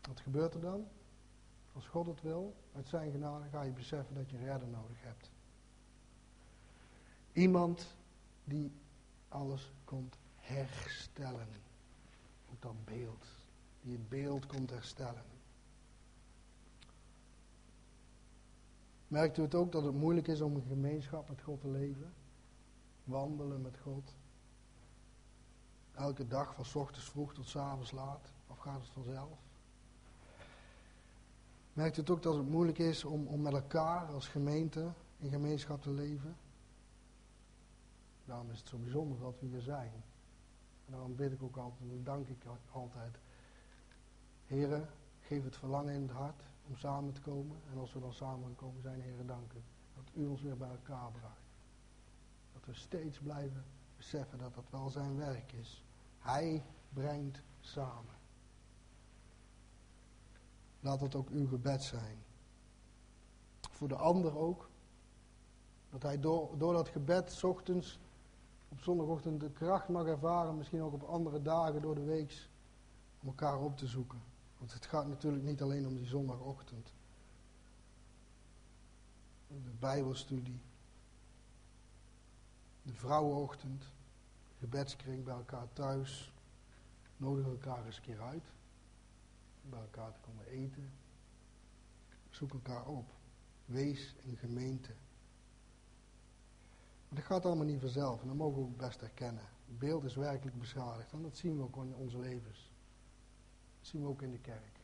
Wat 0.00 0.20
gebeurt 0.20 0.54
er 0.54 0.60
dan? 0.60 0.86
Als 1.72 1.86
God 1.86 2.06
het 2.06 2.22
wil, 2.22 2.54
uit 2.74 2.88
zijn 2.88 3.10
genade, 3.10 3.48
ga 3.48 3.62
je 3.62 3.72
beseffen 3.72 4.14
dat 4.14 4.30
je 4.30 4.36
een 4.36 4.44
redder 4.44 4.68
nodig 4.68 5.02
hebt. 5.02 5.30
Iemand 7.32 7.96
die 8.44 8.72
alles 9.28 9.72
komt 9.84 10.16
herstellen. 10.36 11.48
Ook 12.50 12.62
dat 12.62 12.84
beeld 12.84 13.26
die 13.80 13.92
het 13.92 14.08
beeld 14.08 14.46
komt 14.46 14.70
herstellen. 14.70 15.24
Merkt 19.08 19.38
u 19.38 19.42
het 19.42 19.54
ook 19.54 19.72
dat 19.72 19.84
het 19.84 19.94
moeilijk 19.94 20.28
is 20.28 20.40
om 20.40 20.54
een 20.54 20.66
gemeenschap 20.68 21.28
met 21.28 21.42
God 21.42 21.60
te 21.60 21.68
leven? 21.68 22.12
Wandelen 23.04 23.62
met 23.62 23.78
God. 23.78 24.14
Elke 25.92 26.26
dag 26.26 26.54
van 26.54 26.82
ochtends 26.82 27.10
vroeg 27.10 27.34
tot 27.34 27.56
avonds 27.56 27.90
laat. 27.90 28.32
Of 28.46 28.58
gaat 28.58 28.80
het 28.80 28.90
vanzelf? 28.90 29.38
Merkt 31.80 31.96
u 31.96 32.00
het 32.00 32.10
ook 32.10 32.22
dat 32.22 32.36
het 32.36 32.48
moeilijk 32.48 32.78
is 32.78 33.04
om, 33.04 33.26
om 33.26 33.40
met 33.40 33.52
elkaar 33.52 34.06
als 34.06 34.28
gemeente 34.28 34.92
in 35.18 35.30
gemeenschap 35.30 35.82
te 35.82 35.90
leven? 35.90 36.36
Daarom 38.24 38.50
is 38.50 38.58
het 38.58 38.68
zo 38.68 38.76
bijzonder 38.76 39.18
dat 39.18 39.34
we 39.40 39.46
hier 39.46 39.60
zijn. 39.60 39.92
En 40.86 40.92
daarom 40.92 41.16
bid 41.16 41.32
ik 41.32 41.42
ook 41.42 41.56
altijd 41.56 41.90
en 41.90 42.04
dank 42.04 42.28
ik 42.28 42.42
altijd. 42.72 43.18
Heren, 44.46 44.88
geef 45.20 45.44
het 45.44 45.56
verlangen 45.56 45.94
in 45.94 46.02
het 46.02 46.10
hart 46.10 46.42
om 46.68 46.76
samen 46.76 47.12
te 47.12 47.20
komen. 47.20 47.56
En 47.72 47.78
als 47.78 47.92
we 47.92 48.00
dan 48.00 48.12
samen 48.12 48.54
komen 48.54 48.82
zijn, 48.82 49.00
heren, 49.00 49.26
danken 49.26 49.62
dat 49.94 50.10
u 50.14 50.26
ons 50.26 50.42
weer 50.42 50.56
bij 50.56 50.70
elkaar 50.70 51.10
bracht. 51.10 51.44
Dat 52.52 52.64
we 52.64 52.74
steeds 52.74 53.18
blijven 53.18 53.64
beseffen 53.96 54.38
dat 54.38 54.54
dat 54.54 54.70
wel 54.70 54.90
zijn 54.90 55.16
werk 55.16 55.52
is. 55.52 55.84
Hij 56.18 56.62
brengt 56.92 57.42
samen. 57.60 58.19
Laat 60.80 61.00
dat 61.00 61.14
ook 61.14 61.28
uw 61.30 61.46
gebed 61.48 61.82
zijn. 61.82 62.18
Voor 63.70 63.88
de 63.88 63.96
ander 63.96 64.38
ook. 64.38 64.70
Dat 65.90 66.02
hij 66.02 66.20
door, 66.20 66.58
door 66.58 66.72
dat 66.72 66.88
gebed 66.88 67.44
ochtends, 67.44 67.98
op 68.68 68.80
zondagochtend 68.80 69.40
de 69.40 69.50
kracht 69.50 69.88
mag 69.88 70.06
ervaren, 70.06 70.56
misschien 70.56 70.82
ook 70.82 70.92
op 70.92 71.02
andere 71.02 71.42
dagen 71.42 71.82
door 71.82 71.94
de 71.94 72.04
week, 72.04 72.48
om 73.20 73.28
elkaar 73.28 73.58
op 73.60 73.76
te 73.76 73.86
zoeken. 73.86 74.22
Want 74.58 74.72
het 74.72 74.86
gaat 74.86 75.06
natuurlijk 75.06 75.44
niet 75.44 75.62
alleen 75.62 75.86
om 75.86 75.94
die 75.94 76.06
zondagochtend. 76.06 76.92
De 79.46 79.72
Bijbelstudie. 79.78 80.60
De 82.82 82.94
vrouwenochtend. 82.94 83.84
Gebedskring 84.58 85.24
bij 85.24 85.34
elkaar 85.34 85.72
thuis. 85.72 86.32
Nodig 87.16 87.46
elkaar 87.46 87.86
eens 87.86 87.96
een 87.96 88.02
keer 88.02 88.20
uit. 88.20 88.52
Bij 89.70 89.80
elkaar 89.80 90.12
te 90.12 90.20
komen 90.20 90.46
eten. 90.46 90.92
Zoek 92.30 92.52
elkaar 92.52 92.86
op. 92.86 93.12
Wees 93.64 94.14
een 94.24 94.36
gemeente. 94.36 94.94
Maar 97.08 97.18
dat 97.18 97.24
gaat 97.24 97.44
allemaal 97.44 97.66
niet 97.66 97.80
vanzelf. 97.80 98.20
En 98.20 98.26
dat 98.26 98.36
mogen 98.36 98.62
we 98.62 98.68
ook 98.68 98.76
best 98.76 99.00
herkennen. 99.00 99.44
Het 99.66 99.78
beeld 99.78 100.04
is 100.04 100.14
werkelijk 100.14 100.58
beschadigd. 100.58 101.12
En 101.12 101.22
dat 101.22 101.36
zien 101.36 101.56
we 101.56 101.62
ook 101.62 101.76
in 101.76 101.94
onze 101.94 102.18
levens. 102.18 102.72
Dat 103.78 103.88
zien 103.88 104.02
we 104.02 104.08
ook 104.08 104.22
in 104.22 104.30
de 104.30 104.40
kerk. 104.40 104.80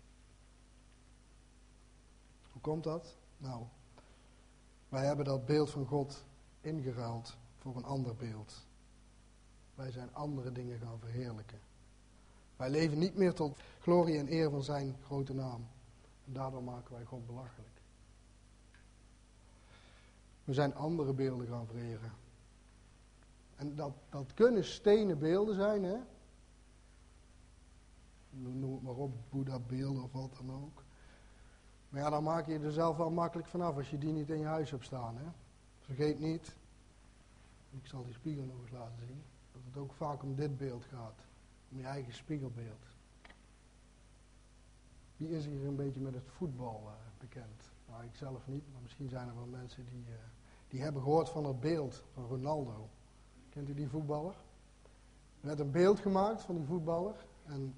Hoe 2.53 2.61
komt 2.61 2.84
dat? 2.84 3.16
Nou, 3.37 3.64
wij 4.89 5.07
hebben 5.07 5.24
dat 5.24 5.47
beeld 5.47 5.70
van 5.70 5.87
God 5.87 6.24
ingeruild 6.61 7.37
voor 7.57 7.76
een 7.76 7.84
ander 7.84 8.16
beeld. 8.16 8.66
Wij 9.74 9.91
zijn 9.91 10.14
andere 10.14 10.53
dingen 10.53 10.78
gaan 10.78 10.99
verheerlijken. 10.99 11.61
Wij 12.57 12.71
leven 12.71 12.99
niet 12.99 13.17
meer 13.17 13.35
tot 13.35 13.59
glorie 13.81 14.19
en 14.19 14.33
eer 14.33 14.51
van 14.51 14.63
zijn 14.63 14.97
grote 15.05 15.35
naam. 15.35 15.69
En 16.27 16.33
daardoor 16.33 16.63
maken 16.63 16.95
wij 16.95 17.05
God 17.05 17.27
belachelijk. 17.27 17.81
We 20.45 20.55
zijn 20.55 20.75
andere 20.75 21.13
beelden 21.13 21.47
gaan 21.47 21.67
vereren. 21.67 22.13
En 23.57 23.75
dat, 23.75 23.93
dat 24.11 24.35
kunnen 24.35 24.65
stenen 24.65 25.19
beelden 25.19 25.55
zijn, 25.55 25.83
hè? 25.83 25.97
noem 28.31 28.73
het 28.73 28.83
maar 28.83 28.95
op, 28.95 29.13
Boeddha-beelden 29.31 30.03
of 30.03 30.13
wat 30.13 30.37
dan 30.37 30.51
ook. 30.53 30.85
Maar 31.89 32.01
ja, 32.01 32.11
dan 32.11 32.23
maak 32.23 32.47
je 32.47 32.59
er 32.59 32.73
zelf 32.73 32.97
wel 32.97 33.11
makkelijk 33.11 33.49
vanaf 33.49 33.77
als 33.77 33.91
je 33.91 33.99
die 33.99 34.13
niet 34.13 34.31
in 34.31 34.39
je 34.39 34.45
huis 34.45 34.71
hebt 34.71 34.85
staan. 34.85 35.17
Hè? 35.17 35.27
Vergeet 35.81 36.21
niet, 36.21 36.57
ik 37.71 37.87
zal 37.87 38.05
die 38.05 38.15
spiegel 38.15 38.45
nog 38.45 38.61
eens 38.61 38.71
laten 38.71 39.07
zien, 39.07 39.23
dat 39.53 39.63
het 39.65 39.77
ook 39.77 39.93
vaak 39.93 40.23
om 40.23 40.35
dit 40.35 40.57
beeld 40.57 40.85
gaat. 40.85 41.21
Om 41.71 41.79
je 41.79 41.85
eigen 41.85 42.14
spiegelbeeld. 42.14 42.87
Wie 45.17 45.31
is 45.31 45.47
hier 45.47 45.67
een 45.67 45.77
beetje 45.77 46.01
met 46.01 46.14
het 46.14 46.29
voetbal 46.29 46.83
uh, 46.85 46.93
bekend? 47.19 47.62
Nou, 47.89 48.05
ik 48.05 48.14
zelf 48.14 48.47
niet, 48.47 48.73
maar 48.73 48.83
misschien 48.83 49.09
zijn 49.09 49.29
er 49.29 49.35
wel 49.35 49.47
mensen 49.47 49.87
die, 49.87 50.05
uh, 50.09 50.14
die 50.69 50.83
hebben 50.83 51.03
gehoord 51.03 51.29
van 51.29 51.45
het 51.45 51.61
beeld 51.61 52.05
van 52.12 52.27
Ronaldo. 52.27 52.89
Kent 53.49 53.69
u 53.69 53.75
die 53.75 53.89
voetballer? 53.89 54.35
Er 55.41 55.47
werd 55.47 55.61
een 55.61 55.71
beeld 55.71 56.01
gemaakt 56.01 56.43
van 56.43 56.57
die 56.57 56.64
voetballer. 56.64 57.27
En 57.45 57.75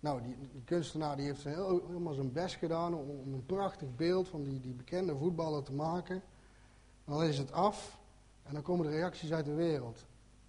nou, 0.00 0.22
die, 0.22 0.36
kunstenaar 0.64 1.16
die 1.16 1.26
heeft 1.26 1.44
helemaal 1.44 2.14
zijn 2.14 2.32
best 2.32 2.54
gedaan 2.54 2.94
om, 2.94 3.32
een 3.32 3.46
prachtig 3.46 3.94
beeld 3.94 4.28
van 4.28 4.42
die, 4.42 4.60
die 4.60 4.74
bekende 4.74 5.16
voetballer 5.16 5.62
te 5.62 5.72
maken. 5.72 6.22
Dan 7.04 7.22
is 7.22 7.38
het 7.38 7.52
af 7.52 7.98
en 8.42 8.54
dan 8.54 8.62
komen 8.62 8.86
de 8.86 8.92
reacties 8.92 9.32
uit 9.32 9.44
de 9.44 9.54
wereld. 9.54 10.04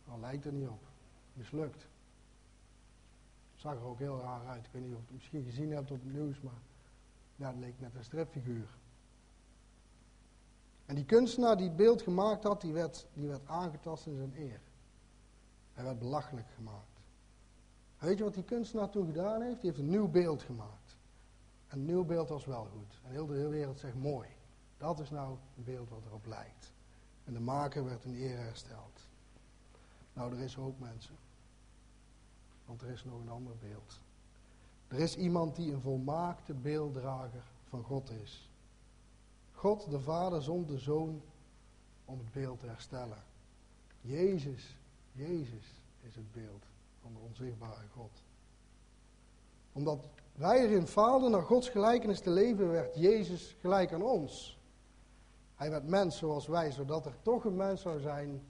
Dan 0.06 0.20
lijkt 0.20 0.46
er 0.46 0.54
niet 0.54 0.68
op. 0.68 0.84
Mislukt. 1.34 1.88
Zag 3.58 3.74
er 3.74 3.84
ook 3.84 4.00
heel 4.00 4.20
raar 4.20 4.48
uit. 4.48 4.66
Ik 4.66 4.72
weet 4.72 4.82
niet 4.82 4.94
of 4.94 5.00
je 5.00 5.06
het 5.06 5.14
misschien 5.14 5.44
gezien 5.44 5.72
hebt 5.72 5.92
op 5.92 6.04
het 6.04 6.14
nieuws, 6.14 6.42
maar 6.42 6.62
het 7.50 7.60
leek 7.60 7.80
net 7.80 7.96
een 7.96 8.04
stripfiguur. 8.04 8.68
En 10.86 10.96
die 10.96 11.06
kunstenaar 11.06 11.58
die 11.58 11.68
het 11.68 11.76
beeld 11.76 12.02
gemaakt 12.02 12.44
had, 12.44 12.62
die 12.62 12.74
werd, 12.74 13.08
die 13.14 13.28
werd 13.28 13.48
aangetast 13.48 14.06
in 14.06 14.16
zijn 14.16 14.34
eer. 14.36 14.62
Hij 15.74 15.84
werd 15.84 16.00
belachelijk 16.00 16.48
gemaakt. 16.56 17.02
Weet 17.98 18.18
je 18.18 18.24
wat 18.24 18.34
die 18.34 18.44
kunstenaar 18.44 18.90
toen 18.90 19.06
gedaan 19.06 19.42
heeft? 19.42 19.62
Die 19.62 19.70
heeft 19.70 19.82
een 19.82 19.90
nieuw 19.90 20.08
beeld 20.08 20.42
gemaakt. 20.42 20.98
Een 21.68 21.86
nieuw 21.86 22.04
beeld 22.04 22.30
was 22.30 22.46
wel 22.46 22.66
goed. 22.66 23.00
En 23.04 23.12
heel 23.12 23.26
de 23.26 23.34
hele 23.34 23.50
wereld 23.50 23.80
zegt 23.80 23.96
mooi. 23.96 24.30
Dat 24.78 25.00
is 25.00 25.10
nou 25.10 25.38
het 25.56 25.66
beeld 25.66 25.90
wat 25.90 26.06
erop 26.06 26.26
lijkt. 26.26 26.74
En 27.24 27.34
de 27.34 27.40
maker 27.40 27.86
werd 27.86 28.04
in 28.04 28.16
eer 28.16 28.38
hersteld. 28.38 29.08
Nou, 30.14 30.34
er 30.34 30.40
is 30.40 30.56
hoop 30.56 30.80
mensen. 30.80 31.16
Want 32.68 32.82
er 32.82 32.90
is 32.90 33.04
nog 33.04 33.20
een 33.22 33.30
ander 33.30 33.56
beeld. 33.58 34.00
Er 34.88 35.00
is 35.00 35.16
iemand 35.16 35.56
die 35.56 35.74
een 35.74 35.82
volmaakte 35.82 36.54
beelddrager 36.54 37.44
van 37.70 37.84
God 37.84 38.12
is. 38.12 38.50
God 39.52 39.90
de 39.90 40.00
Vader 40.00 40.42
zond 40.42 40.68
de 40.68 40.78
Zoon 40.78 41.22
om 42.06 42.18
het 42.18 42.32
beeld 42.32 42.60
te 42.60 42.68
herstellen. 42.68 43.24
Jezus, 44.02 44.78
Jezus 45.12 45.82
is 46.02 46.16
het 46.16 46.32
beeld 46.32 46.66
van 47.02 47.14
de 47.14 47.20
onzichtbare 47.20 47.88
God. 47.94 48.12
Omdat 49.72 50.06
wij 50.36 50.60
erin 50.60 50.88
faalden 50.88 51.32
naar 51.32 51.42
Gods 51.42 51.70
gelijkenis 51.70 52.20
te 52.20 52.30
leven, 52.30 52.72
werd 52.72 52.96
Jezus 52.96 53.56
gelijk 53.60 53.94
aan 53.94 54.02
ons. 54.02 54.60
Hij 55.56 55.70
werd 55.70 55.88
mens 55.88 56.18
zoals 56.18 56.48
wij, 56.48 56.72
zodat 56.72 57.06
er 57.06 57.16
toch 57.22 57.44
een 57.44 57.56
mens 57.56 57.82
zou 57.82 58.00
zijn 58.00 58.42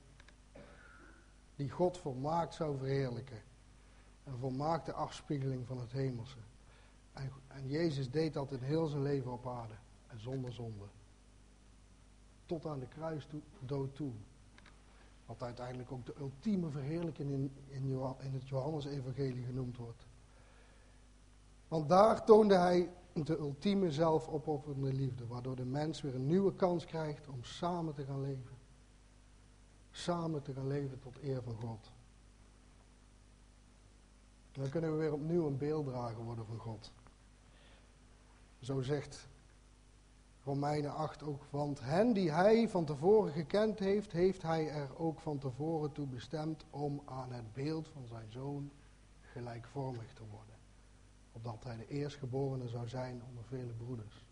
die 1.56 1.70
God 1.70 1.98
volmaakt 1.98 2.54
zou 2.54 2.78
verheerlijken. 2.78 3.42
Een 4.28 4.38
volmaakte 4.38 4.94
afspiegeling 4.94 5.68
van 5.68 5.80
het 5.80 5.92
hemelse. 5.92 6.38
En, 7.14 7.32
en 7.48 7.68
Jezus 7.68 8.12
deed 8.12 8.34
dat 8.34 8.52
in 8.52 8.62
heel 8.62 8.88
zijn 8.88 9.02
leven 9.02 9.32
op 9.32 9.48
aarde. 9.48 9.74
En 10.08 10.20
zonder 10.20 10.54
zonde. 10.54 10.86
Tot 12.46 12.66
aan 12.66 12.80
de 12.80 12.88
kruisdood 12.88 13.96
toe. 13.96 14.12
Wat 15.26 15.44
uiteindelijk 15.44 15.92
ook 15.92 16.06
de 16.06 16.16
ultieme 16.20 16.70
verheerlijking 16.70 17.32
in, 17.32 17.52
in, 17.68 18.00
in 18.20 18.34
het 18.34 18.48
Johannesevangelie 18.48 19.46
genoemd 19.46 19.78
wordt. 19.78 20.06
Want 21.68 21.90
daar 21.90 22.26
toonde 22.26 22.56
hij 22.56 22.90
de 23.14 23.38
ultieme 23.38 23.92
zelfopofferende 23.92 24.94
liefde, 24.94 25.28
waardoor 25.28 25.56
de 25.56 25.66
mens 25.66 26.02
weer 26.02 26.16
een 26.16 26.28
nieuwe 26.28 26.56
kans 26.56 26.86
krijgt 26.86 27.28
om 27.28 27.44
samen 27.44 27.94
te 27.94 28.06
gaan 28.06 28.22
leven. 28.22 28.56
Samen 29.92 30.42
te 30.42 30.54
gaan 30.54 30.68
leven 30.68 31.00
tot 31.00 31.22
eer 31.22 31.44
van 31.44 31.56
God. 31.56 31.92
Dan 34.58 34.70
kunnen 34.70 34.92
we 34.92 34.98
weer 34.98 35.14
opnieuw 35.14 35.48
een 35.48 35.58
beelddrager 35.58 36.24
worden 36.24 36.46
van 36.46 36.58
God. 36.58 36.92
Zo 38.60 38.82
zegt 38.82 39.28
Romeinen 40.44 40.94
8 40.94 41.24
ook, 41.24 41.44
want 41.50 41.80
hen 41.80 42.14
die 42.14 42.32
hij 42.32 42.70
van 42.70 42.86
tevoren 42.86 43.32
gekend 43.32 43.80
heeft, 43.80 44.12
heeft 44.12 44.42
hij 44.42 44.70
er 44.70 44.98
ook 44.98 45.20
van 45.20 45.38
tevoren 45.38 45.92
toe 45.92 46.08
bestemd 46.08 46.66
om 46.70 47.02
aan 47.06 47.32
het 47.32 47.54
beeld 47.54 47.88
van 47.88 48.08
zijn 48.08 48.32
zoon 48.32 48.72
gelijkvormig 49.22 50.14
te 50.14 50.24
worden. 50.32 50.56
Opdat 51.32 51.64
hij 51.64 51.78
de 51.78 51.88
eerstgeborene 51.88 52.68
zou 52.68 52.88
zijn 52.88 53.22
onder 53.30 53.44
vele 53.44 53.74
broeders. 53.74 54.26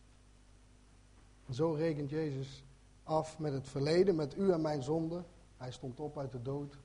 Zo 1.50 1.72
rekent 1.72 2.10
Jezus 2.10 2.64
af 3.04 3.40
met 3.40 3.54
het 3.54 3.68
verleden, 3.68 4.16
met 4.16 4.38
u 4.38 4.52
en 4.52 4.62
mijn 4.62 4.84
zonde. 4.84 5.24
Hij 5.58 5.72
stond 5.72 6.00
op 6.00 6.18
uit 6.18 6.32
de 6.32 6.42
dood, 6.42 6.78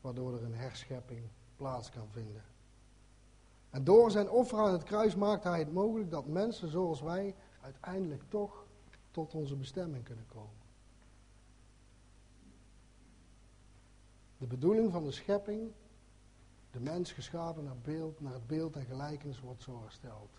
waardoor 0.00 0.34
er 0.34 0.44
een 0.44 0.54
herschepping 0.54 1.22
plaats 1.56 1.90
kan 1.90 2.08
vinden. 2.10 2.51
En 3.72 3.84
door 3.84 4.10
zijn 4.10 4.30
offer 4.30 4.58
aan 4.58 4.72
het 4.72 4.82
kruis 4.82 5.14
maakte 5.14 5.48
hij 5.48 5.58
het 5.58 5.72
mogelijk 5.72 6.10
dat 6.10 6.26
mensen 6.26 6.68
zoals 6.68 7.00
wij 7.00 7.34
uiteindelijk 7.60 8.22
toch 8.28 8.66
tot 9.10 9.34
onze 9.34 9.56
bestemming 9.56 10.04
kunnen 10.04 10.26
komen. 10.26 10.60
De 14.38 14.46
bedoeling 14.46 14.92
van 14.92 15.04
de 15.04 15.10
schepping 15.10 15.72
De 16.70 16.80
mens 16.80 17.12
geschapen 17.12 17.64
naar, 17.64 17.78
beeld, 17.82 18.20
naar 18.20 18.32
het 18.32 18.46
beeld 18.46 18.76
en 18.76 18.84
gelijkenis 18.84 19.40
wordt 19.40 19.62
zo 19.62 19.80
hersteld. 19.82 20.30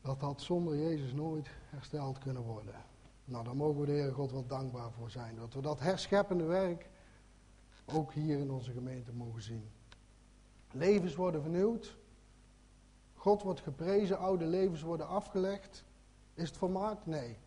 Dat 0.00 0.20
had 0.20 0.42
zonder 0.42 0.76
Jezus 0.76 1.12
nooit 1.12 1.48
hersteld 1.64 2.18
kunnen 2.18 2.42
worden. 2.42 2.74
Nou, 3.24 3.44
daar 3.44 3.56
mogen 3.56 3.80
we 3.80 3.86
de 3.86 3.92
Heer 3.92 4.12
God 4.12 4.30
wel 4.30 4.46
dankbaar 4.46 4.92
voor 4.92 5.10
zijn. 5.10 5.36
Dat 5.36 5.54
we 5.54 5.60
dat 5.60 5.80
herscheppende 5.80 6.44
werk 6.44 6.88
ook 7.86 8.12
hier 8.12 8.38
in 8.38 8.50
onze 8.50 8.72
gemeente 8.72 9.12
mogen 9.12 9.42
zien. 9.42 9.70
Levens 10.78 11.14
worden 11.14 11.42
vernieuwd. 11.42 11.96
God 13.14 13.42
wordt 13.42 13.60
geprezen, 13.60 14.18
oude 14.18 14.44
levens 14.44 14.82
worden 14.82 15.06
afgelegd. 15.06 15.84
Is 16.34 16.48
het 16.48 16.56
volmaakt? 16.56 17.06
Nee, 17.06 17.38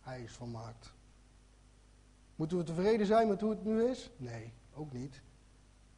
hij 0.00 0.22
is 0.22 0.32
volmaakt. 0.32 0.92
Moeten 2.36 2.58
we 2.58 2.64
tevreden 2.64 3.06
zijn 3.06 3.28
met 3.28 3.40
hoe 3.40 3.50
het 3.50 3.64
nu 3.64 3.82
is? 3.82 4.10
Nee, 4.16 4.52
ook 4.74 4.92
niet. 4.92 5.22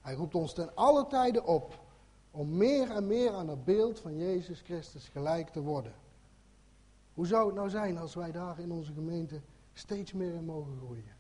Hij 0.01 0.14
roept 0.14 0.34
ons 0.34 0.55
ten 0.55 0.74
alle 0.74 1.07
tijden 1.07 1.45
op 1.45 1.80
om 2.30 2.57
meer 2.57 2.91
en 2.91 3.07
meer 3.07 3.32
aan 3.32 3.49
het 3.49 3.64
beeld 3.64 4.01
van 4.01 4.16
Jezus 4.16 4.61
Christus 4.61 5.09
gelijk 5.09 5.49
te 5.49 5.61
worden. 5.61 5.95
Hoe 7.14 7.26
zou 7.26 7.47
het 7.47 7.55
nou 7.55 7.70
zijn 7.70 7.99
als 7.99 8.14
wij 8.14 8.32
daar 8.32 8.59
in 8.59 8.70
onze 8.70 8.93
gemeente 8.93 9.41
steeds 9.72 10.12
meer 10.12 10.34
in 10.34 10.45
mogen 10.45 10.76
groeien? 10.76 11.16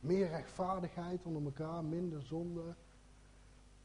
Meer 0.00 0.28
rechtvaardigheid 0.28 1.24
onder 1.24 1.44
elkaar, 1.44 1.84
minder 1.84 2.22
zonde. 2.22 2.74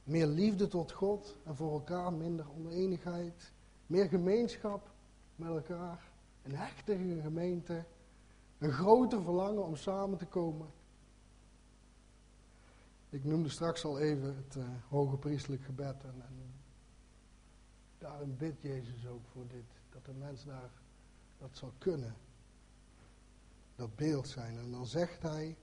Meer 0.09 0.27
liefde 0.27 0.67
tot 0.67 0.91
God 0.91 1.35
en 1.45 1.55
voor 1.55 1.71
elkaar, 1.71 2.13
minder 2.13 2.45
oneenigheid. 2.57 3.51
Meer 3.87 4.07
gemeenschap 4.07 4.91
met 5.35 5.49
elkaar. 5.49 6.11
Een 6.43 6.55
hechtige 6.55 7.21
gemeente. 7.21 7.83
Een 8.57 8.71
groter 8.71 9.21
verlangen 9.21 9.65
om 9.65 9.75
samen 9.75 10.17
te 10.17 10.25
komen. 10.25 10.67
Ik 13.09 13.23
noemde 13.23 13.49
straks 13.49 13.85
al 13.85 13.99
even 13.99 14.35
het 14.35 14.55
uh, 14.55 14.63
hoge 14.87 15.17
priestelijk 15.17 15.63
gebed. 15.63 16.03
En, 16.03 16.21
en 16.27 16.53
daarin 17.97 18.37
bidt 18.37 18.61
Jezus 18.61 19.07
ook 19.07 19.27
voor 19.31 19.47
dit. 19.47 19.81
Dat 19.89 20.05
de 20.05 20.13
mens 20.13 20.45
daar 20.45 20.71
dat 21.37 21.57
zal 21.57 21.73
kunnen. 21.77 22.15
Dat 23.75 23.95
beeld 23.95 24.27
zijn. 24.27 24.57
En 24.57 24.71
dan 24.71 24.85
zegt 24.85 25.21
hij 25.21 25.57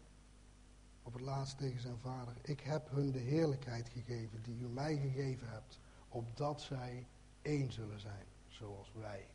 op 1.06 1.12
het 1.12 1.22
laatst 1.22 1.58
tegen 1.58 1.80
zijn 1.80 1.98
vader: 1.98 2.34
Ik 2.42 2.60
heb 2.60 2.90
hun 2.90 3.12
de 3.12 3.18
heerlijkheid 3.18 3.88
gegeven 3.88 4.42
die 4.42 4.58
u 4.58 4.68
mij 4.68 4.96
gegeven 4.96 5.48
hebt, 5.48 5.78
opdat 6.08 6.60
zij 6.60 7.06
één 7.42 7.72
zullen 7.72 8.00
zijn, 8.00 8.26
zoals 8.48 8.92
wij 8.92 9.26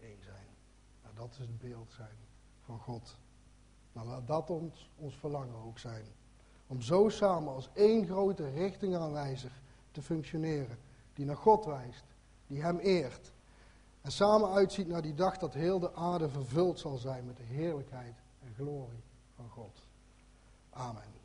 één 0.00 0.22
zijn. 0.22 0.46
Nou, 1.02 1.14
dat 1.14 1.30
is 1.30 1.38
het 1.38 1.58
beeld 1.58 1.92
zijn 1.92 2.16
van 2.60 2.78
God. 2.78 3.18
Nou, 3.92 4.06
laat 4.06 4.26
dat 4.26 4.50
ons, 4.50 4.90
ons 4.96 5.16
verlangen 5.16 5.56
ook 5.56 5.78
zijn. 5.78 6.04
Om 6.66 6.80
zo 6.80 7.08
samen 7.08 7.52
als 7.52 7.70
één 7.72 8.06
grote 8.06 8.50
richtingaanwijzer 8.50 9.52
te 9.90 10.02
functioneren, 10.02 10.78
die 11.14 11.24
naar 11.24 11.36
God 11.36 11.64
wijst, 11.64 12.04
die 12.46 12.62
Hem 12.62 12.78
eert. 12.78 13.32
En 14.00 14.12
samen 14.12 14.52
uitziet 14.52 14.88
naar 14.88 15.02
die 15.02 15.14
dag 15.14 15.38
dat 15.38 15.54
heel 15.54 15.78
de 15.78 15.94
aarde 15.94 16.28
vervuld 16.28 16.78
zal 16.78 16.96
zijn 16.96 17.26
met 17.26 17.36
de 17.36 17.42
heerlijkheid 17.42 18.14
en 18.44 18.54
glorie 18.54 19.02
van 19.34 19.48
God. 19.48 19.86
Amen. 20.70 21.17